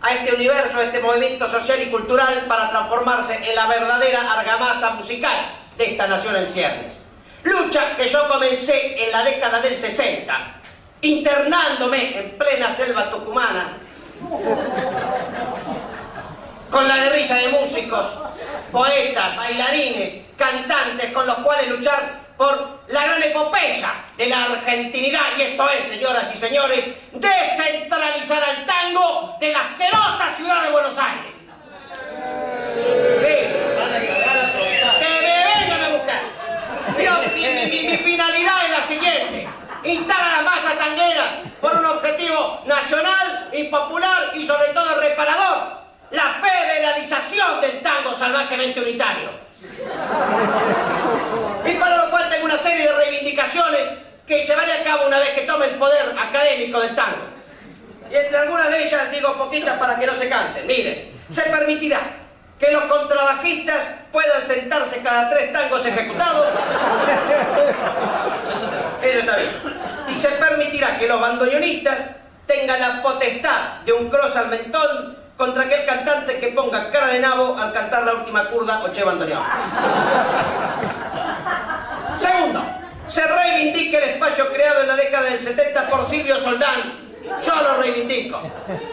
a 0.00 0.14
este 0.14 0.34
universo, 0.34 0.78
a 0.78 0.84
este 0.84 0.98
movimiento 0.98 1.46
social 1.46 1.80
y 1.80 1.86
cultural 1.86 2.46
para 2.48 2.70
transformarse 2.70 3.34
en 3.34 3.54
la 3.54 3.66
verdadera 3.66 4.32
argamasa 4.32 4.90
musical 4.90 5.54
de 5.76 5.92
esta 5.92 6.08
nación 6.08 6.34
en 6.36 6.48
ciernes. 6.48 7.00
Lucha 7.44 7.94
que 7.94 8.06
yo 8.08 8.26
comencé 8.28 9.04
en 9.04 9.12
la 9.12 9.22
década 9.22 9.60
del 9.60 9.78
60, 9.78 10.60
internándome 11.02 12.18
en 12.18 12.38
plena 12.38 12.74
selva 12.74 13.08
tucumana, 13.10 13.78
con 16.72 16.88
la 16.88 16.96
guerrilla 16.96 17.36
de 17.36 17.48
músicos, 17.48 18.06
poetas, 18.72 19.36
bailarines, 19.36 20.14
cantantes 20.36 21.12
con 21.12 21.26
los 21.26 21.36
cuales 21.36 21.68
luchar 21.68 22.22
por 22.38 22.80
la 22.88 23.04
gran 23.04 23.22
epopeya 23.22 23.92
de 24.16 24.26
la 24.26 24.44
argentinidad. 24.44 25.20
Y 25.38 25.42
esto 25.42 25.68
es, 25.70 25.84
señoras 25.84 26.30
y 26.34 26.38
señores, 26.38 26.88
descentralizar 27.12 28.42
al 28.42 28.64
tango 28.66 29.36
de 29.38 29.52
la 29.52 29.60
asquerosa 29.60 30.34
ciudad 30.34 30.62
de 30.64 30.70
Buenos 30.70 30.98
Aires. 30.98 31.36
Sí. 33.22 33.36
Que 34.98 35.08
me 35.20 35.44
vengan 35.44 35.84
a 35.84 35.88
buscar. 35.90 36.22
Mi- 37.36 37.82
mi 37.84 37.96
finalidad 37.98 38.64
es 38.64 38.70
la 38.70 38.86
siguiente. 38.86 39.48
Instar 39.84 40.20
a 40.22 40.36
las 40.36 40.42
masas 40.44 40.78
tangueras 40.78 41.28
por 41.60 41.74
un 41.76 41.84
objetivo 41.84 42.62
nacional 42.64 43.48
y 43.52 43.64
popular 43.64 44.30
y 44.34 44.46
sobre 44.46 44.68
todo 44.68 44.98
reparador. 45.00 45.81
La 46.12 46.34
federalización 46.34 47.60
del 47.60 47.82
tango 47.82 48.14
salvajemente 48.14 48.80
unitario. 48.80 49.30
Y 51.64 51.74
para 51.74 52.04
lo 52.04 52.10
cual 52.10 52.28
tengo 52.28 52.44
una 52.44 52.58
serie 52.58 52.86
de 52.86 52.92
reivindicaciones 52.92 53.88
que 54.26 54.44
llevaré 54.44 54.72
a 54.72 54.84
cabo 54.84 55.06
una 55.06 55.18
vez 55.18 55.30
que 55.30 55.42
tome 55.42 55.66
el 55.66 55.74
poder 55.76 56.14
académico 56.18 56.80
del 56.80 56.94
tango. 56.94 57.32
Y 58.10 58.14
entre 58.14 58.38
algunas 58.38 58.70
de 58.70 58.84
ellas 58.84 59.10
digo 59.10 59.34
poquitas 59.36 59.78
para 59.78 59.98
que 59.98 60.06
no 60.06 60.12
se 60.12 60.28
cansen. 60.28 60.66
Miren, 60.66 61.12
se 61.28 61.42
permitirá 61.42 62.00
que 62.58 62.70
los 62.70 62.84
contrabajistas 62.84 63.90
puedan 64.12 64.42
sentarse 64.42 65.00
cada 65.02 65.30
tres 65.30 65.52
tangos 65.52 65.84
ejecutados. 65.86 66.48
Eso 69.02 69.18
está 69.18 69.36
bien. 69.36 69.50
Y 70.08 70.14
se 70.14 70.28
permitirá 70.28 70.98
que 70.98 71.08
los 71.08 71.20
bandoneonistas 71.20 72.10
tengan 72.46 72.80
la 72.80 73.02
potestad 73.02 73.80
de 73.84 73.92
un 73.92 74.10
cross 74.10 74.36
al 74.36 74.48
mentón 74.48 75.21
contra 75.42 75.64
aquel 75.64 75.84
cantante 75.84 76.38
que 76.38 76.54
ponga 76.54 76.88
cara 76.92 77.08
de 77.08 77.18
nabo 77.18 77.58
al 77.58 77.72
cantar 77.72 78.04
la 78.04 78.14
última 78.14 78.46
curda 78.46 78.80
o 78.84 78.92
che 78.92 79.02
bandoneón. 79.02 79.42
Segundo, 82.16 82.62
se 83.08 83.26
reivindica 83.26 83.98
el 83.98 84.04
espacio 84.10 84.52
creado 84.52 84.82
en 84.82 84.86
la 84.86 84.94
década 84.94 85.30
del 85.30 85.42
70 85.42 85.90
por 85.90 86.04
Silvio 86.06 86.36
Soldán. 86.36 87.10
Yo 87.44 87.54
lo 87.60 87.82
reivindico. 87.82 88.40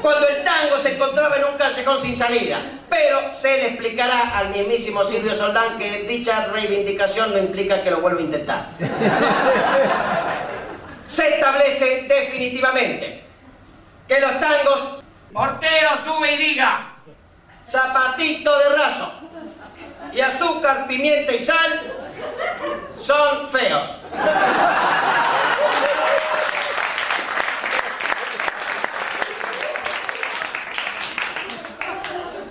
Cuando 0.01 0.27
el 0.27 0.43
tango 0.43 0.77
se 0.81 0.95
encontraba 0.95 1.35
en 1.37 1.45
un 1.45 1.55
callejón 1.55 2.01
sin 2.01 2.17
salida. 2.17 2.57
Pero 2.89 3.35
se 3.39 3.57
le 3.57 3.67
explicará 3.67 4.35
al 4.35 4.49
mismísimo 4.49 5.03
Silvio 5.03 5.35
Soldán 5.35 5.77
que 5.77 6.05
dicha 6.09 6.47
reivindicación 6.47 7.31
no 7.31 7.37
implica 7.37 7.83
que 7.83 7.91
lo 7.91 8.01
vuelva 8.01 8.21
a 8.21 8.23
intentar. 8.23 8.69
Se 11.05 11.35
establece 11.35 12.07
definitivamente 12.07 13.23
que 14.07 14.19
los 14.19 14.39
tangos... 14.39 14.99
Portero 15.33 15.89
sube 16.03 16.33
y 16.33 16.37
diga. 16.37 16.95
Zapatito 17.65 18.57
de 18.57 18.69
raso. 18.69 19.13
Y 20.13 20.21
azúcar, 20.21 20.87
pimienta 20.87 21.33
y 21.33 21.45
sal 21.45 21.81
son 22.97 23.49
feos. 23.49 23.89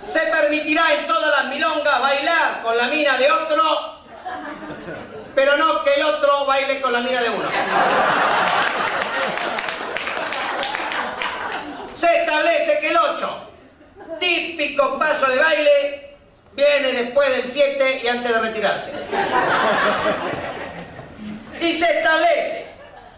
Se 0.05 0.19
permitirá 0.21 0.93
en 0.93 1.07
todas 1.07 1.31
las 1.31 1.53
milongas 1.53 2.01
bailar 2.01 2.61
con 2.63 2.77
la 2.77 2.87
mina 2.87 3.17
de 3.17 3.29
otro, 3.29 3.99
pero 5.35 5.57
no 5.57 5.83
que 5.83 5.93
el 5.95 6.03
otro 6.03 6.45
baile 6.45 6.81
con 6.81 6.93
la 6.93 6.99
mina 7.01 7.21
de 7.21 7.29
uno. 7.29 7.49
Se 11.99 12.21
establece 12.21 12.79
que 12.79 12.89
el 12.91 12.97
8, 12.97 13.49
típico 14.21 14.97
paso 14.97 15.25
de 15.27 15.37
baile, 15.37 16.17
viene 16.53 16.91
después 16.93 17.29
del 17.29 17.45
7 17.51 18.01
y 18.03 18.07
antes 18.07 18.33
de 18.33 18.39
retirarse. 18.39 18.93
Y 21.59 21.73
se 21.73 21.97
establece 21.97 22.67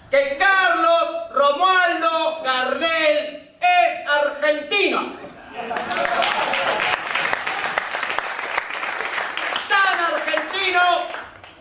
que 0.10 0.36
Carlos 0.40 1.32
Romualdo 1.36 2.42
Gardel 2.44 3.56
es 3.62 4.08
argentino. 4.10 5.14
Tan 9.70 10.00
argentino 10.14 10.82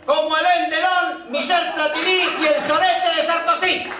como 0.07 0.35
Alain 0.37 0.71
Delon, 0.71 1.31
Michel 1.31 1.73
Platini 1.75 2.25
y 2.41 2.47
el 2.47 2.61
sorete 2.67 3.15
de 3.17 3.27
Sarkozy. 3.27 3.91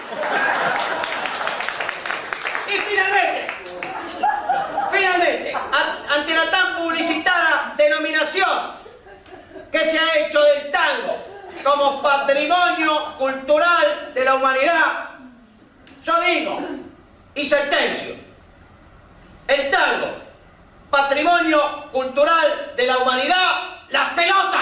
Y 2.67 2.73
finalmente, 2.87 3.47
finalmente, 4.91 5.53
a- 5.53 6.13
ante 6.15 6.33
la 6.35 6.49
tan 6.51 6.75
publicitada 6.77 7.73
denominación 7.77 8.71
que 9.71 9.79
se 9.79 9.99
ha 9.99 10.19
hecho 10.19 10.41
del 10.41 10.71
tango 10.71 11.17
como 11.63 12.01
patrimonio 12.01 13.17
cultural 13.17 14.11
de 14.13 14.23
la 14.25 14.35
humanidad, 14.35 15.09
yo 16.03 16.21
digo 16.21 16.59
y 17.35 17.45
sentencio, 17.45 18.15
el 19.47 19.69
tango, 19.69 20.17
patrimonio 20.89 21.89
cultural 21.91 22.73
de 22.77 22.87
la 22.87 22.97
humanidad, 22.99 23.79
las 23.89 24.13
pelotas. 24.13 24.61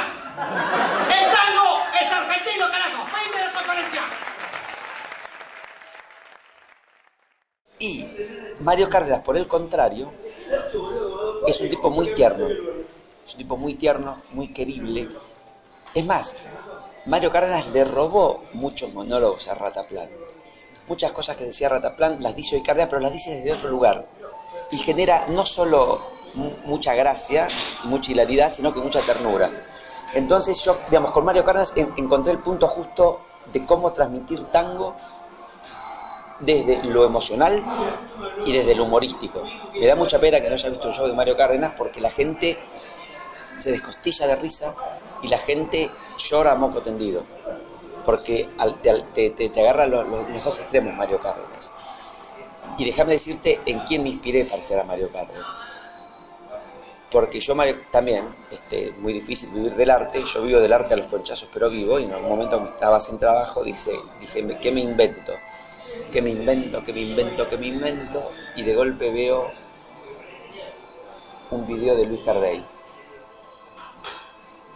El 1.10 1.32
tango 1.32 1.84
es 2.02 2.12
argentino, 2.12 2.66
carajo. 2.72 3.06
Fin 3.06 3.32
de 3.32 3.40
la 3.46 3.52
conferencia. 3.52 4.02
Y 7.80 8.06
Por 9.24 9.38
el 9.38 9.48
contrario, 9.48 10.12
es 11.48 11.62
un 11.62 11.70
tipo 11.70 11.90
muy 11.90 12.14
tierno. 12.14 12.50
Es 13.26 13.34
un 13.34 13.38
tipo 13.38 13.56
muy 13.56 13.76
tierno, 13.76 14.22
muy 14.32 14.50
querible. 14.50 15.08
Es 15.94 16.06
más, 16.06 16.36
Mario 17.06 17.32
Cárdenas 17.32 17.68
le 17.68 17.86
robó 17.86 18.42
muchos 18.54 18.94
monólogos 18.94 19.48
a 19.48 19.56
Rataplan. 19.56 20.10
Muchas 20.88 21.14
cosas 21.14 21.38
que 21.38 21.46
decía 21.46 21.70
Rataplan 21.70 22.22
las 22.22 22.36
dice 22.36 22.56
hoy 22.58 22.62
Cárdenas, 22.64 22.90
pero 22.90 23.02
las 23.02 23.14
dice 23.14 23.32
desde 23.36 23.54
otro 23.54 23.70
lugar. 23.70 24.06
Y 24.72 24.78
genera 24.78 25.24
no 25.30 25.46
solo 25.46 25.98
mu- 26.34 26.52
mucha 26.66 26.94
gracia 26.94 27.48
mucha 27.86 28.12
hilaridad, 28.12 28.52
sino 28.52 28.74
que 28.74 28.82
mucha 28.82 29.00
ternura. 29.02 29.50
Entonces 30.14 30.60
yo, 30.62 30.78
digamos, 30.90 31.12
con 31.12 31.24
Mario 31.24 31.46
Cárdenas 31.46 31.72
en- 31.78 31.94
encontré 31.96 32.34
el 32.34 32.40
punto 32.40 32.68
justo 32.68 33.22
de 33.54 33.66
cómo 33.66 33.94
transmitir 33.94 34.44
tango 34.52 34.94
desde 36.40 36.84
lo 36.84 37.06
emocional 37.06 37.68
y 38.44 38.54
desde 38.54 38.76
lo 38.76 38.86
humorístico. 38.86 39.52
Me 39.80 39.88
da 39.88 39.96
mucha 39.96 40.20
pena 40.20 40.42
que 40.42 40.50
no 40.50 40.56
haya 40.56 40.70
visto 40.70 40.88
un 40.90 40.94
show 40.94 41.08
de 41.08 41.14
Mario 41.14 41.38
Cárdenas 41.38 41.74
porque 41.78 42.02
la 42.02 42.12
gente 42.12 42.60
se 43.58 43.72
descostilla 43.72 44.28
de 44.28 44.36
risa 44.38 44.76
y 45.22 45.28
la 45.28 45.38
gente 45.40 45.96
llora 46.18 46.54
a 46.54 46.56
moco 46.56 46.82
tendido. 46.82 47.28
Porque 48.04 48.52
te, 48.82 49.30
te- 49.32 49.50
te- 49.50 49.62
agarra 49.62 49.88
los, 49.88 50.44
dos 50.44 50.60
extremos 50.60 50.96
Mario 50.96 51.20
Cárdenas. 51.20 51.74
Y 52.78 52.84
déjame 52.86 53.12
decirte 53.14 53.62
en 53.68 53.82
quién 53.82 54.02
me 54.02 54.10
inspiré 54.10 54.44
para 54.46 54.64
ser 54.64 54.80
a 54.80 54.84
Mario 54.84 55.12
Cárdenas. 55.12 55.78
Porque 57.12 57.40
yo 57.40 57.56
también, 57.90 58.36
este, 58.52 58.92
muy 58.94 59.14
difícil 59.14 59.50
vivir 59.52 59.74
del 59.76 59.90
arte, 59.90 60.24
yo 60.26 60.44
vivo 60.44 60.60
del 60.60 60.72
arte 60.74 60.94
a 60.94 60.98
los 60.98 61.08
conchazos, 61.08 61.50
pero 61.52 61.70
vivo, 61.70 62.00
y 62.00 62.04
en 62.04 62.14
algún 62.14 62.30
momento 62.30 62.60
que 62.62 62.68
estaba 62.68 63.02
sin 63.02 63.18
trabajo, 63.18 63.64
dice, 63.64 64.12
dije, 64.20 64.44
"Me- 64.44 64.60
¿qué 64.60 64.72
me 64.72 64.82
invento? 64.82 65.42
¿Qué 66.12 66.22
me 66.22 66.30
invento? 66.32 66.84
¿Qué 66.84 66.94
me 66.94 67.02
invento? 67.02 67.48
¿Qué 67.50 67.58
me 67.58 67.68
invento? 67.68 68.32
Y 68.56 68.64
de 68.64 68.76
golpe 68.76 69.12
veo 69.12 69.54
un 71.50 71.66
video 71.68 71.96
de 71.98 72.06
Luis 72.06 72.22
Cardey. 72.22 72.64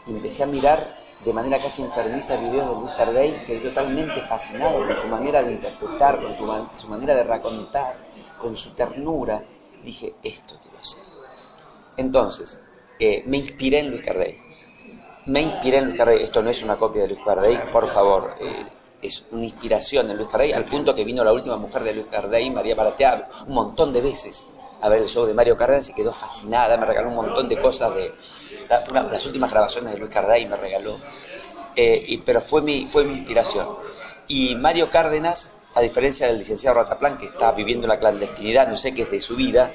Y 0.06 0.12
empecé 0.12 0.44
a 0.44 0.48
mirar 0.48 0.80
de 1.26 1.34
manera 1.34 1.58
casi 1.58 1.82
enfermiza 1.82 2.36
videos 2.38 2.70
de 2.70 2.76
Luis 2.82 2.94
Cardey, 2.94 3.44
quedé 3.46 3.60
totalmente 3.60 4.22
fascinado 4.22 4.86
con 4.86 4.96
su 4.96 5.08
manera 5.08 5.42
de 5.44 5.52
interpretar, 5.54 6.22
con 6.22 6.36
su, 6.36 6.44
man- 6.46 6.70
su 6.74 6.88
manera 6.90 7.16
de 7.16 7.24
racontar, 7.24 7.96
con 8.38 8.56
su 8.56 8.76
ternura. 8.76 9.44
Dije, 9.82 10.16
esto 10.24 10.58
quiero 10.62 10.78
hacer. 10.80 11.04
Entonces, 11.98 12.62
eh, 13.00 13.24
me 13.28 13.38
inspiré 13.38 13.80
en 13.80 13.90
Luis 13.92 14.02
Cardey. 14.04 14.38
Me 15.28 15.42
inspiré 15.42 15.78
en 15.80 15.86
Luis 15.86 15.98
Cardey. 15.98 16.24
Esto 16.24 16.42
no 16.44 16.50
es 16.52 16.62
una 16.64 16.78
copia 16.78 17.04
de 17.04 17.10
Luis 17.10 17.22
Cardey, 17.26 17.58
por 17.72 17.88
favor. 17.88 18.32
eh, 18.42 18.66
es 19.04 19.24
una 19.32 19.46
inspiración 19.46 20.10
en 20.10 20.18
Luis 20.18 20.30
Cardey, 20.30 20.54
al 20.54 20.66
punto 20.66 20.96
que 20.96 21.04
vino 21.04 21.24
la 21.24 21.34
última 21.34 21.58
mujer 21.58 21.84
de 21.84 21.94
Luis 21.94 22.08
Cardey, 22.10 22.50
María 22.50 22.76
Maratea, 22.76 23.30
un 23.48 23.54
montón 23.54 23.94
de 23.94 24.02
veces 24.02 24.46
a 24.82 24.90
ver 24.90 25.02
el 25.02 25.08
show 25.08 25.26
de 25.26 25.34
Mario 25.34 25.56
Cárdenas 25.56 25.90
y 25.90 25.94
quedó 25.94 26.12
fascinada, 26.12 26.76
me 26.78 26.86
regaló 26.86 27.08
un 27.10 27.16
montón 27.16 27.48
de 27.48 27.58
cosas 27.58 27.96
de 27.96 28.14
las 28.70 29.26
últimas 29.26 29.50
grabaciones 29.52 29.94
de 29.94 30.00
Luis 30.00 30.12
Cardey 30.12 30.46
me 30.46 30.58
regaló. 30.58 31.00
Eh, 31.76 32.04
y- 32.08 32.18
pero 32.20 32.42
fue 32.42 32.62
mi, 32.62 32.88
fue 32.88 33.04
mi 33.06 33.14
inspiración. 33.14 33.68
Y 34.28 34.56
Mario 34.56 34.90
Cárdenas, 34.92 35.52
a 35.76 35.82
diferencia 35.82 36.28
del 36.28 36.38
licenciado 36.38 36.76
Rataplan, 36.78 37.18
que 37.18 37.26
está 37.28 37.52
viviendo 37.54 37.88
la 37.88 37.98
clandestinidad, 38.00 38.68
no 38.68 38.76
sé 38.76 38.94
qué 38.94 39.04
es 39.04 39.12
de 39.12 39.20
su 39.22 39.36
vida, 39.36 39.72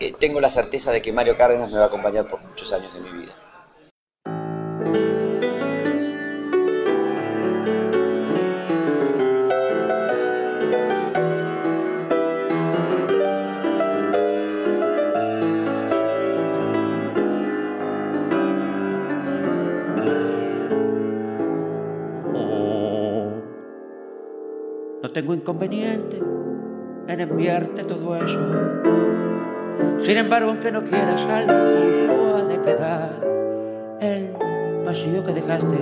eh, 0.00 0.12
tengo 0.18 0.40
la 0.40 0.50
certeza 0.50 0.90
de 0.90 1.00
que 1.00 1.12
Mario 1.12 1.36
Cárdenas 1.36 1.70
me 1.70 1.78
va 1.78 1.84
a 1.84 1.88
acompañar 1.88 2.26
por 2.28 2.42
muchos 2.44 2.72
años 2.72 2.92
de 2.94 3.00
mi 3.00 3.10
vida. 3.22 3.32
Tengo 25.16 25.32
inconveniente 25.32 26.20
en 27.08 27.20
enviarte 27.20 27.84
todo 27.84 28.16
eso. 28.16 28.38
Sin 30.00 30.18
embargo, 30.18 30.50
aunque 30.50 30.70
no 30.70 30.84
quieras 30.84 31.22
algo, 31.22 32.36
ha 32.36 32.42
de 32.42 32.60
quedar 32.60 33.10
el 34.02 34.34
vacío 34.84 35.24
que 35.24 35.32
dejaste 35.32 35.74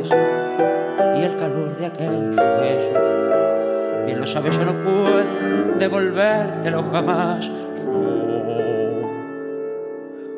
y 1.16 1.20
el 1.20 1.37
calor 1.37 1.76
de 1.76 1.87
aquellos 1.87 2.37
besos. 2.37 4.07
Bien 4.07 4.20
lo 4.20 4.26
sabes, 4.28 4.57
yo 4.57 4.66
no 4.66 4.85
puedo 4.85 5.18
devolvértelo 5.80 6.85
jamás. 6.93 7.51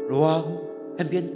Lo 0.09 0.27
hago 0.27 0.95
en 0.97 1.11
bien 1.11 1.33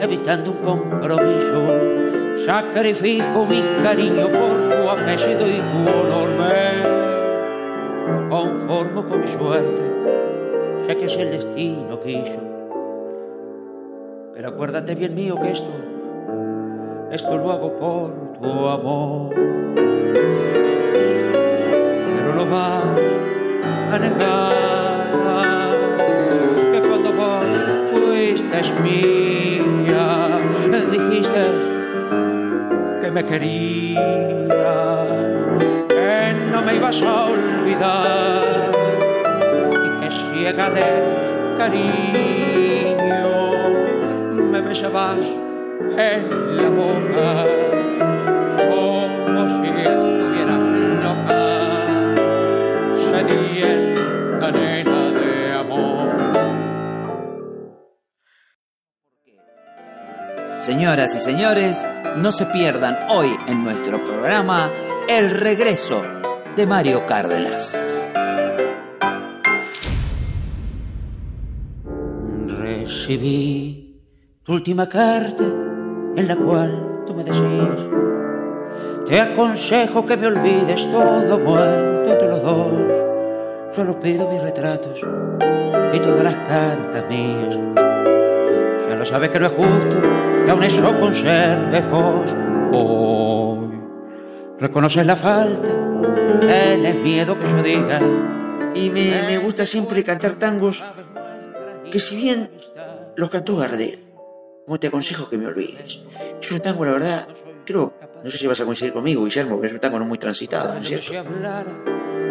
evitando 0.00 0.52
un 0.52 0.58
compromiso. 0.58 1.95
Sacrifico 2.44 3.46
mi 3.48 3.62
cariño 3.82 4.26
por 4.30 4.68
tu 4.68 4.90
apellido 4.90 5.46
y 5.46 5.60
tu 5.60 5.78
honor. 5.88 6.28
Me 6.38 8.28
conformo 8.28 9.08
con 9.08 9.20
mi 9.20 9.28
suerte, 9.28 9.82
sé 10.86 10.96
que 10.96 11.08
si 11.08 11.20
el 11.20 11.30
destino 11.30 12.00
quiso. 12.00 12.40
Pero 14.34 14.48
acuérdate 14.48 14.94
bien 14.94 15.14
mío 15.14 15.40
que 15.40 15.50
esto, 15.50 15.70
esto 17.10 17.36
lo 17.38 17.50
hago 17.52 17.72
por 17.78 18.12
tu 18.40 18.68
amor. 18.68 19.34
Pero 22.14 22.34
no 22.34 22.46
vas 22.46 22.84
a 23.90 23.98
negar 23.98 25.76
que 26.72 26.80
cuando 26.80 27.12
vos 27.12 27.90
fuiste 27.90 28.62
mía, 28.82 30.38
dijiste 30.90 31.30
que 31.32 31.75
me 33.16 33.24
querías, 33.24 34.02
que 35.88 36.34
no 36.52 36.60
me 36.60 36.74
ibas 36.74 37.00
a 37.00 37.24
olvidar 37.24 38.70
y 39.86 39.90
que 40.00 40.10
ciega 40.10 40.68
de 40.68 40.84
cariño 41.56 43.30
me 44.52 44.60
besabas 44.60 45.24
en 45.96 46.22
la 46.58 46.68
boca 46.68 47.46
como 48.68 49.40
si 49.48 49.68
estuviera 49.70 50.56
loca, 51.06 51.44
sedienta 53.12 54.48
nena 54.50 55.00
de 55.20 55.32
amor. 55.54 56.08
Señoras 60.58 61.14
y 61.14 61.20
señores, 61.20 61.86
no 62.16 62.32
se 62.32 62.46
pierdan 62.46 62.96
hoy 63.10 63.36
en 63.46 63.62
nuestro 63.62 64.02
programa 64.02 64.70
el 65.08 65.30
regreso 65.30 66.02
de 66.56 66.66
Mario 66.66 67.04
Cárdenas. 67.06 67.76
Recibí 72.46 74.00
tu 74.42 74.54
última 74.54 74.88
carta 74.88 75.44
en 75.44 76.28
la 76.28 76.36
cual 76.36 77.04
tú 77.06 77.14
me 77.14 77.22
decías 77.22 77.78
Te 79.06 79.20
aconsejo 79.20 80.06
que 80.06 80.16
me 80.16 80.28
olvides 80.28 80.90
todo 80.90 81.38
muerto 81.38 82.12
entre 82.12 82.28
los 82.28 82.42
dos 82.42 82.72
Solo 83.72 84.00
pido 84.00 84.30
mis 84.30 84.42
retratos 84.42 85.00
y 85.92 85.98
todas 85.98 86.24
las 86.24 86.36
cartas 86.48 87.04
mías 87.08 87.58
Ya 88.88 88.96
lo 88.96 89.04
sabes 89.04 89.30
que 89.30 89.40
no 89.40 89.46
es 89.46 89.52
justo 89.52 90.35
que 90.46 90.50
aún 90.50 90.62
eso 90.62 90.98
conserves 90.98 91.90
vos 91.90 92.36
hoy 92.72 93.66
Reconoces 94.58 95.04
la 95.04 95.16
falta, 95.16 95.70
tienes 96.40 96.96
miedo 96.96 97.38
que 97.38 97.50
yo 97.50 97.62
diga 97.62 98.00
Y 98.74 98.88
me, 98.88 99.22
me 99.26 99.36
gusta 99.36 99.66
siempre 99.66 100.02
cantar 100.02 100.36
tangos 100.36 100.82
que 101.90 101.98
si 101.98 102.16
bien 102.16 102.50
los 103.16 103.30
cantó 103.30 103.56
Gardel, 103.56 104.04
como 104.64 104.78
te 104.78 104.88
aconsejo 104.88 105.28
que 105.28 105.38
me 105.38 105.46
olvides. 105.46 106.00
Es 106.42 106.52
un 106.52 106.60
tango, 106.60 106.84
la 106.84 106.92
verdad, 106.92 107.28
creo, 107.64 107.94
no 108.22 108.30
sé 108.30 108.38
si 108.38 108.46
vas 108.46 108.60
a 108.60 108.64
coincidir 108.64 108.92
conmigo, 108.92 109.24
Guillermo, 109.24 109.60
que 109.60 109.68
es 109.68 109.72
un 109.72 109.78
tango 109.78 109.98
no 109.98 110.04
muy 110.04 110.18
transitado, 110.18 110.74
¿no 110.74 110.80
es 110.80 110.88
cierto? 110.88 111.12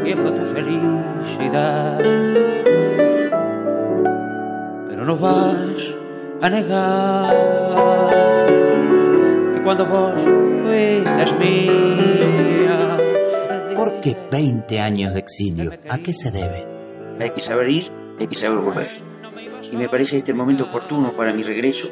Tiembla 0.04 0.36
tu 0.36 0.46
felicidad. 0.46 2.00
Pero 4.90 5.06
no 5.06 5.18
vas 5.18 5.96
a 6.42 6.50
negar 6.50 7.36
que 9.54 9.62
cuando 9.64 9.86
vos 9.86 10.14
fuiste 10.22 11.26
mía. 11.40 12.98
¿Por 13.76 14.00
qué 14.02 14.16
20 14.32 14.80
años 14.80 15.14
de 15.14 15.20
exilio? 15.20 15.72
¿A 15.90 15.98
qué 15.98 16.14
se 16.14 16.32
debe? 16.32 16.68
Hay 17.20 17.32
que 17.32 17.42
saber 17.42 17.70
ir, 17.70 17.92
hay 18.20 18.28
que 18.28 18.36
saber 18.36 18.60
volver. 18.60 18.90
Y 19.72 19.76
me 19.76 19.90
parece 19.90 20.18
este 20.18 20.32
el 20.32 20.38
momento 20.38 20.66
oportuno 20.66 21.14
para 21.14 21.34
mi 21.34 21.44
regreso, 21.44 21.90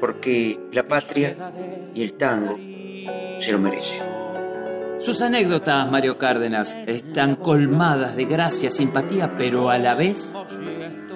porque 0.00 0.58
la 0.72 0.86
patria 0.86 1.36
y 1.94 2.02
el 2.02 2.14
tango 2.14 2.56
se 3.40 3.52
lo 3.52 3.58
merecen. 3.58 4.02
Sus 4.98 5.20
anécdotas, 5.20 5.90
Mario 5.90 6.16
Cárdenas, 6.16 6.76
están 6.86 7.34
colmadas 7.34 8.14
de 8.14 8.24
gracia, 8.24 8.70
simpatía, 8.70 9.36
pero 9.36 9.68
a 9.68 9.78
la 9.78 9.96
vez 9.96 10.32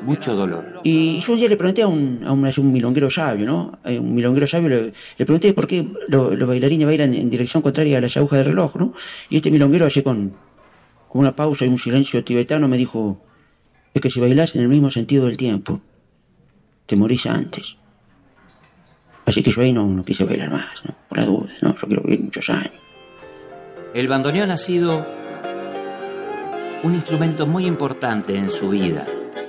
mucho 0.07 0.35
dolor. 0.35 0.81
Y 0.85 1.21
yo 1.21 1.35
ya 1.37 1.49
le 1.49 1.57
pregunté 1.57 1.83
a 1.83 1.89
un, 1.89 2.23
a 2.25 2.33
un, 2.33 2.47
a 2.47 2.51
un 2.57 2.73
milonguero 2.73 3.11
sabio, 3.11 3.45
¿no? 3.47 3.79
A 3.85 3.91
un 3.91 4.15
milonguero 4.15 4.47
sabio 4.47 4.69
le, 4.69 4.93
le 5.19 5.27
pregunté 5.27 5.53
por 5.53 5.67
qué 5.67 5.87
lo- 6.09 6.31
los 6.35 6.49
bailarines 6.49 6.87
bailan 6.87 7.13
en 7.15 7.29
dirección 7.29 7.63
contraria 7.63 7.99
a 7.99 8.01
las 8.01 8.17
agujas 8.17 8.39
del 8.39 8.47
reloj, 8.49 8.77
¿no? 8.77 8.95
Y 9.29 9.37
este 9.37 9.51
milonguero, 9.51 9.87
así 9.87 10.03
con, 10.03 10.35
con 11.09 11.21
una 11.21 11.35
pausa 11.35 11.65
y 11.65 11.69
un 11.69 11.79
silencio 11.79 12.23
tibetano, 12.25 12.69
me 12.69 12.77
dijo, 12.79 13.21
es 13.93 14.01
que 14.01 14.11
si 14.11 14.21
bailás 14.21 14.55
en 14.55 14.63
el 14.63 14.69
mismo 14.69 14.91
sentido 14.91 15.27
del 15.27 15.37
tiempo, 15.37 15.81
te 16.87 16.97
morís 16.97 17.27
antes. 17.27 17.77
Así 19.25 19.43
que 19.43 19.51
yo 19.51 19.61
ahí 19.63 19.73
no, 19.73 19.87
no 19.89 20.05
quise 20.05 20.25
bailar 20.25 20.51
más, 20.53 20.85
¿no? 20.85 20.95
Por 21.09 21.19
la 21.19 21.25
duda, 21.27 21.49
¿no? 21.63 21.75
Yo 21.75 21.87
quiero 21.89 22.03
vivir 22.03 22.21
muchos 22.23 22.49
años. 22.49 22.73
El 23.93 24.07
bandoneón 24.09 24.51
ha 24.51 24.57
sido 24.57 25.05
un 26.85 26.95
instrumento 26.95 27.47
muy 27.47 27.67
importante 27.67 28.37
en 28.37 28.51
su 28.51 28.69
vida. 28.71 29.05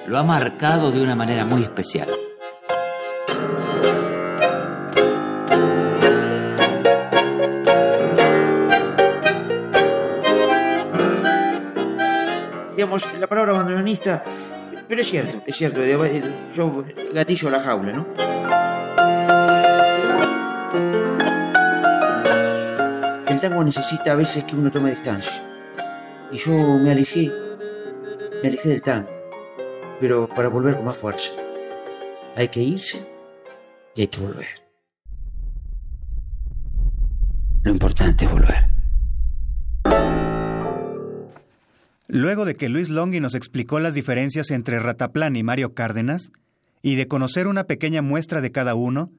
Lo 0.07 0.17
ha 0.17 0.23
marcado 0.23 0.89
de 0.89 1.01
una 1.01 1.15
manera 1.15 1.43
muy 1.43 1.63
especial. 1.63 2.07
Digamos, 12.71 13.03
la 13.19 13.27
palabra 13.27 13.51
bandoneonista, 13.51 14.23
pero 14.87 15.01
es 15.01 15.09
cierto, 15.09 15.41
es 15.45 15.57
cierto, 15.57 15.81
yo 16.55 16.85
gatillo 17.11 17.49
la 17.49 17.59
jaula, 17.59 17.91
¿no? 17.91 18.07
El 23.27 23.41
tango 23.41 23.61
necesita 23.61 24.13
a 24.13 24.15
veces 24.15 24.45
que 24.45 24.55
uno 24.55 24.71
tome 24.71 24.91
distancia. 24.91 25.43
Y 26.31 26.37
yo 26.37 26.53
me 26.53 26.91
alejé, 26.91 27.29
me 28.41 28.47
alejé 28.47 28.69
del 28.69 28.81
tango, 28.81 29.16
pero 29.99 30.27
para 30.27 30.49
volver 30.49 30.75
con 30.75 30.85
más 30.85 30.97
fuerza. 30.97 31.31
Hay 32.35 32.49
que 32.49 32.61
irse 32.61 33.05
y 33.95 34.01
hay 34.01 34.07
que 34.07 34.19
volver. 34.19 34.47
Lo 37.63 37.71
importante 37.71 38.25
es 38.25 38.31
volver. 38.31 38.77
Luego 42.07 42.45
de 42.45 42.55
que 42.55 42.69
Luis 42.69 42.89
Longhi 42.89 43.19
nos 43.19 43.35
explicó 43.35 43.79
las 43.79 43.93
diferencias 43.93 44.51
entre 44.51 44.79
Rataplan 44.79 45.35
y 45.35 45.43
Mario 45.43 45.73
Cárdenas, 45.73 46.31
y 46.81 46.95
de 46.95 47.07
conocer 47.07 47.47
una 47.47 47.65
pequeña 47.65 48.01
muestra 48.01 48.39
de 48.39 48.51
cada 48.51 48.75
uno, 48.75 49.11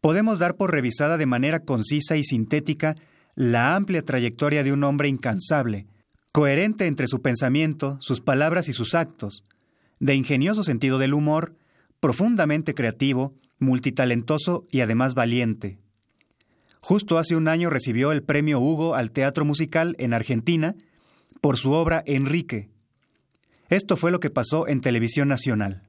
podemos 0.00 0.38
dar 0.38 0.56
por 0.56 0.72
revisada 0.72 1.18
de 1.18 1.26
manera 1.26 1.60
concisa 1.60 2.16
y 2.16 2.24
sintética 2.24 2.94
la 3.34 3.74
amplia 3.74 4.02
trayectoria 4.02 4.62
de 4.62 4.72
un 4.72 4.84
hombre 4.84 5.08
incansable, 5.08 5.86
coherente 6.32 6.86
entre 6.86 7.08
su 7.08 7.20
pensamiento, 7.20 7.98
sus 8.00 8.20
palabras 8.20 8.68
y 8.68 8.72
sus 8.72 8.94
actos, 8.94 9.44
de 10.00 10.14
ingenioso 10.14 10.64
sentido 10.64 10.98
del 10.98 11.14
humor, 11.14 11.54
profundamente 12.00 12.74
creativo, 12.74 13.34
multitalentoso 13.58 14.66
y 14.70 14.80
además 14.80 15.14
valiente. 15.14 15.78
Justo 16.80 17.18
hace 17.18 17.34
un 17.34 17.48
año 17.48 17.70
recibió 17.70 18.12
el 18.12 18.22
premio 18.22 18.60
Hugo 18.60 18.94
al 18.94 19.10
teatro 19.10 19.44
musical 19.44 19.96
en 19.98 20.12
Argentina 20.12 20.74
por 21.40 21.56
su 21.56 21.72
obra 21.72 22.02
Enrique. 22.06 22.68
Esto 23.70 23.96
fue 23.96 24.10
lo 24.10 24.20
que 24.20 24.30
pasó 24.30 24.68
en 24.68 24.80
Televisión 24.80 25.28
Nacional. 25.28 25.82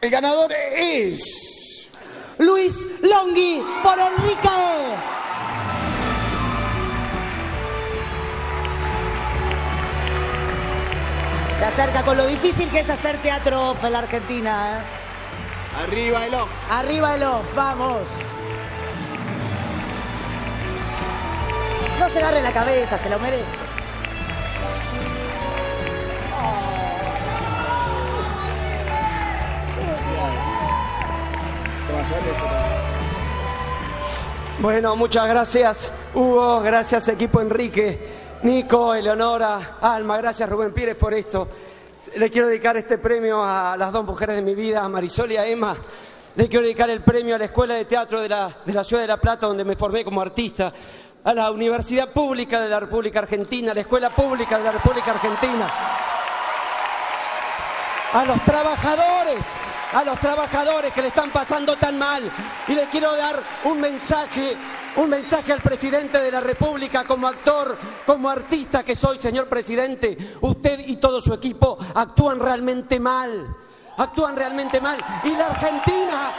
El 0.00 0.10
ganador 0.10 0.52
es... 0.76 1.22
Luis 2.38 2.74
Longhi 3.02 3.60
por 3.82 3.98
Enrique. 3.98 5.21
Se 11.62 11.68
acerca 11.68 12.02
con 12.02 12.16
lo 12.16 12.26
difícil 12.26 12.68
que 12.70 12.80
es 12.80 12.90
hacer 12.90 13.18
teatro 13.18 13.70
off 13.70 13.84
en 13.84 13.92
la 13.92 14.00
Argentina. 14.00 14.80
¿eh? 14.80 15.84
Arriba 15.84 16.26
el 16.26 16.34
off. 16.34 16.50
Arriba 16.68 17.14
el 17.14 17.22
off, 17.22 17.54
vamos. 17.54 18.00
No 22.00 22.10
se 22.10 22.18
agarre 22.18 22.42
la 22.42 22.52
cabeza, 22.52 22.98
se 22.98 23.08
lo 23.08 23.20
merece. 23.20 23.44
Bueno, 34.58 34.96
muchas 34.96 35.28
gracias 35.28 35.92
Hugo, 36.14 36.60
gracias 36.60 37.08
equipo 37.08 37.40
Enrique, 37.40 37.98
Nico, 38.42 38.92
Eleonora, 38.92 39.78
Alma, 39.80 40.16
gracias 40.16 40.50
Rubén 40.50 40.74
Pires 40.74 40.96
por 40.96 41.14
esto. 41.14 41.46
Le 42.16 42.28
quiero 42.28 42.48
dedicar 42.48 42.76
este 42.76 42.98
premio 42.98 43.40
a 43.40 43.76
las 43.76 43.92
dos 43.92 44.04
mujeres 44.04 44.34
de 44.34 44.42
mi 44.42 44.56
vida, 44.56 44.82
a 44.82 44.88
Marisol 44.88 45.30
y 45.30 45.36
a 45.36 45.46
Emma. 45.46 45.76
Le 46.34 46.48
quiero 46.48 46.64
dedicar 46.64 46.90
el 46.90 47.02
premio 47.02 47.36
a 47.36 47.38
la 47.38 47.44
Escuela 47.44 47.74
de 47.74 47.84
Teatro 47.84 48.20
de 48.20 48.28
la, 48.28 48.56
de 48.64 48.72
la 48.72 48.82
Ciudad 48.82 49.02
de 49.02 49.06
La 49.06 49.18
Plata, 49.18 49.46
donde 49.46 49.64
me 49.64 49.76
formé 49.76 50.04
como 50.04 50.20
artista, 50.20 50.72
a 51.22 51.32
la 51.32 51.52
Universidad 51.52 52.08
Pública 52.12 52.60
de 52.60 52.68
la 52.68 52.80
República 52.80 53.20
Argentina, 53.20 53.70
a 53.70 53.74
la 53.74 53.82
Escuela 53.82 54.10
Pública 54.10 54.58
de 54.58 54.64
la 54.64 54.72
República 54.72 55.12
Argentina, 55.12 55.70
a 58.12 58.24
los 58.24 58.44
trabajadores, 58.44 59.46
a 59.92 60.02
los 60.02 60.18
trabajadores 60.18 60.92
que 60.92 61.02
le 61.02 61.08
están 61.08 61.30
pasando 61.30 61.76
tan 61.76 61.96
mal. 61.96 62.24
Y 62.66 62.74
le 62.74 62.86
quiero 62.86 63.14
dar 63.14 63.40
un 63.64 63.80
mensaje, 63.80 64.56
un 64.96 65.10
mensaje 65.10 65.52
al 65.52 65.60
presidente 65.60 66.18
de 66.18 66.30
la 66.30 66.40
República 66.40 67.04
como 67.04 67.26
actor, 67.26 67.76
como 68.06 68.28
artista 68.28 68.82
que 68.82 68.96
soy, 68.96 69.18
señor 69.18 69.48
presidente. 69.48 70.16
Usted 70.40 70.80
y 70.86 70.96
todo 70.96 71.20
su 71.20 71.32
equipo 71.32 71.78
actúan 71.94 72.40
realmente 72.40 73.00
mal. 73.00 73.56
Actúan 73.96 74.36
realmente 74.36 74.80
mal. 74.80 74.98
Y 75.24 75.30
la 75.30 75.46
Argentina 75.46 76.32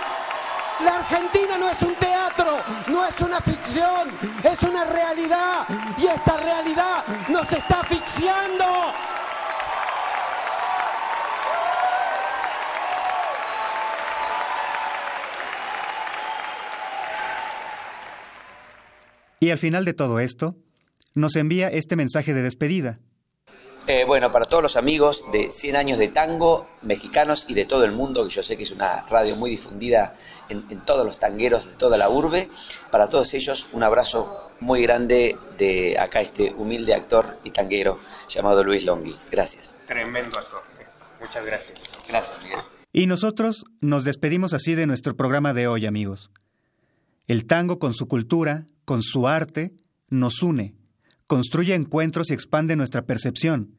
la 0.83 0.97
Argentina 0.97 1.57
no 1.57 1.69
es 1.69 1.81
un 1.81 1.95
teatro, 1.95 2.57
no 2.87 3.05
es 3.05 3.19
una 3.21 3.39
ficción, 3.39 4.09
es 4.43 4.61
una 4.63 4.83
realidad. 4.85 5.65
Y 5.97 6.07
esta 6.07 6.37
realidad 6.37 7.03
nos 7.29 7.51
está 7.51 7.81
asfixiando. 7.81 8.65
Y 19.43 19.51
al 19.51 19.57
final 19.57 19.83
de 19.83 19.93
todo 19.93 20.21
esto, 20.21 20.55
nos 21.15 21.35
envía 21.35 21.67
este 21.67 21.97
mensaje 21.97 22.33
de 22.33 22.41
despedida. 22.43 22.97
Eh, 23.87 24.05
bueno, 24.07 24.31
para 24.31 24.45
todos 24.45 24.63
los 24.63 24.77
amigos 24.77 25.25
de 25.33 25.51
100 25.51 25.75
años 25.75 25.99
de 25.99 26.07
tango, 26.07 26.65
mexicanos 26.81 27.45
y 27.49 27.53
de 27.53 27.65
todo 27.65 27.83
el 27.83 27.91
mundo, 27.91 28.23
que 28.23 28.29
yo 28.29 28.41
sé 28.41 28.55
que 28.55 28.63
es 28.63 28.71
una 28.71 29.01
radio 29.09 29.35
muy 29.35 29.49
difundida 29.49 30.15
en, 30.47 30.63
en, 30.69 30.79
todos 30.85 31.05
los 31.05 31.19
tangueros 31.19 31.69
de 31.69 31.75
toda 31.75 31.97
la 31.97 32.07
urbe, 32.07 32.47
para 32.89 33.09
todos 33.09 33.33
ellos 33.33 33.67
un 33.73 33.83
abrazo 33.83 34.53
muy 34.61 34.81
grande 34.81 35.35
de 35.57 35.99
acá 35.99 36.21
este 36.21 36.53
humilde 36.55 36.93
actor 36.93 37.25
y 37.43 37.51
tanguero 37.51 37.99
llamado 38.29 38.63
Luis 38.63 38.85
Longhi. 38.85 39.13
Gracias. 39.29 39.77
Tremendo 39.85 40.37
actor. 40.37 40.61
Muchas 41.19 41.45
gracias. 41.45 41.99
Gracias, 42.07 42.41
Miguel. 42.43 42.59
Y 42.93 43.07
nosotros 43.07 43.65
nos 43.81 44.05
despedimos 44.05 44.53
así 44.53 44.73
de 44.73 44.87
nuestro 44.87 45.17
programa 45.17 45.53
de 45.53 45.67
hoy, 45.67 45.85
amigos. 45.85 46.31
El 47.27 47.45
tango 47.45 47.77
con 47.77 47.93
su 47.93 48.07
cultura, 48.07 48.67
con 48.85 49.03
su 49.03 49.27
arte, 49.27 49.73
nos 50.09 50.43
une, 50.43 50.75
construye 51.27 51.73
encuentros 51.73 52.29
y 52.29 52.33
expande 52.33 52.75
nuestra 52.75 53.05
percepción. 53.05 53.75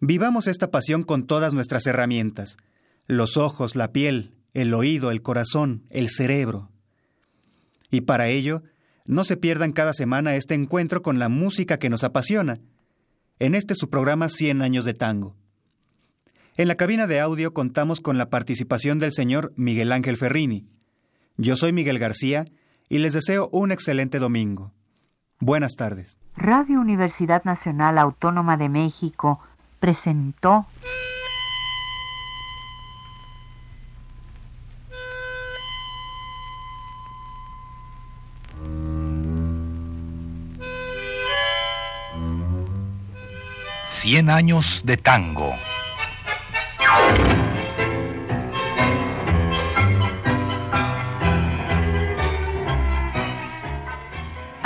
Vivamos 0.00 0.46
esta 0.46 0.70
pasión 0.70 1.02
con 1.02 1.26
todas 1.26 1.54
nuestras 1.54 1.86
herramientas, 1.86 2.56
los 3.06 3.36
ojos, 3.36 3.74
la 3.74 3.92
piel, 3.92 4.32
el 4.54 4.72
oído, 4.74 5.10
el 5.10 5.22
corazón, 5.22 5.84
el 5.90 6.08
cerebro. 6.08 6.70
Y 7.90 8.02
para 8.02 8.28
ello, 8.28 8.62
no 9.06 9.24
se 9.24 9.36
pierdan 9.36 9.72
cada 9.72 9.92
semana 9.92 10.36
este 10.36 10.54
encuentro 10.54 11.02
con 11.02 11.18
la 11.18 11.28
música 11.28 11.78
que 11.78 11.88
nos 11.88 12.04
apasiona, 12.04 12.60
en 13.38 13.54
este 13.54 13.74
su 13.74 13.88
programa 13.88 14.28
100 14.28 14.62
años 14.62 14.84
de 14.84 14.94
tango. 14.94 15.36
En 16.56 16.68
la 16.68 16.74
cabina 16.74 17.06
de 17.06 17.20
audio 17.20 17.54
contamos 17.54 18.00
con 18.00 18.18
la 18.18 18.30
participación 18.30 18.98
del 18.98 19.12
señor 19.12 19.52
Miguel 19.56 19.92
Ángel 19.92 20.16
Ferrini. 20.16 20.66
Yo 21.36 21.56
soy 21.56 21.72
Miguel 21.72 22.00
García 22.00 22.46
y 22.88 22.98
les 22.98 23.12
deseo 23.12 23.48
un 23.52 23.72
excelente 23.72 24.18
domingo. 24.18 24.72
Buenas 25.40 25.76
tardes. 25.76 26.18
Radio 26.36 26.80
Universidad 26.80 27.44
Nacional 27.44 27.98
Autónoma 27.98 28.56
de 28.56 28.68
México 28.68 29.40
presentó 29.80 30.66
Cien 43.86 44.30
años 44.30 44.82
de 44.84 44.96
tango. 44.96 45.52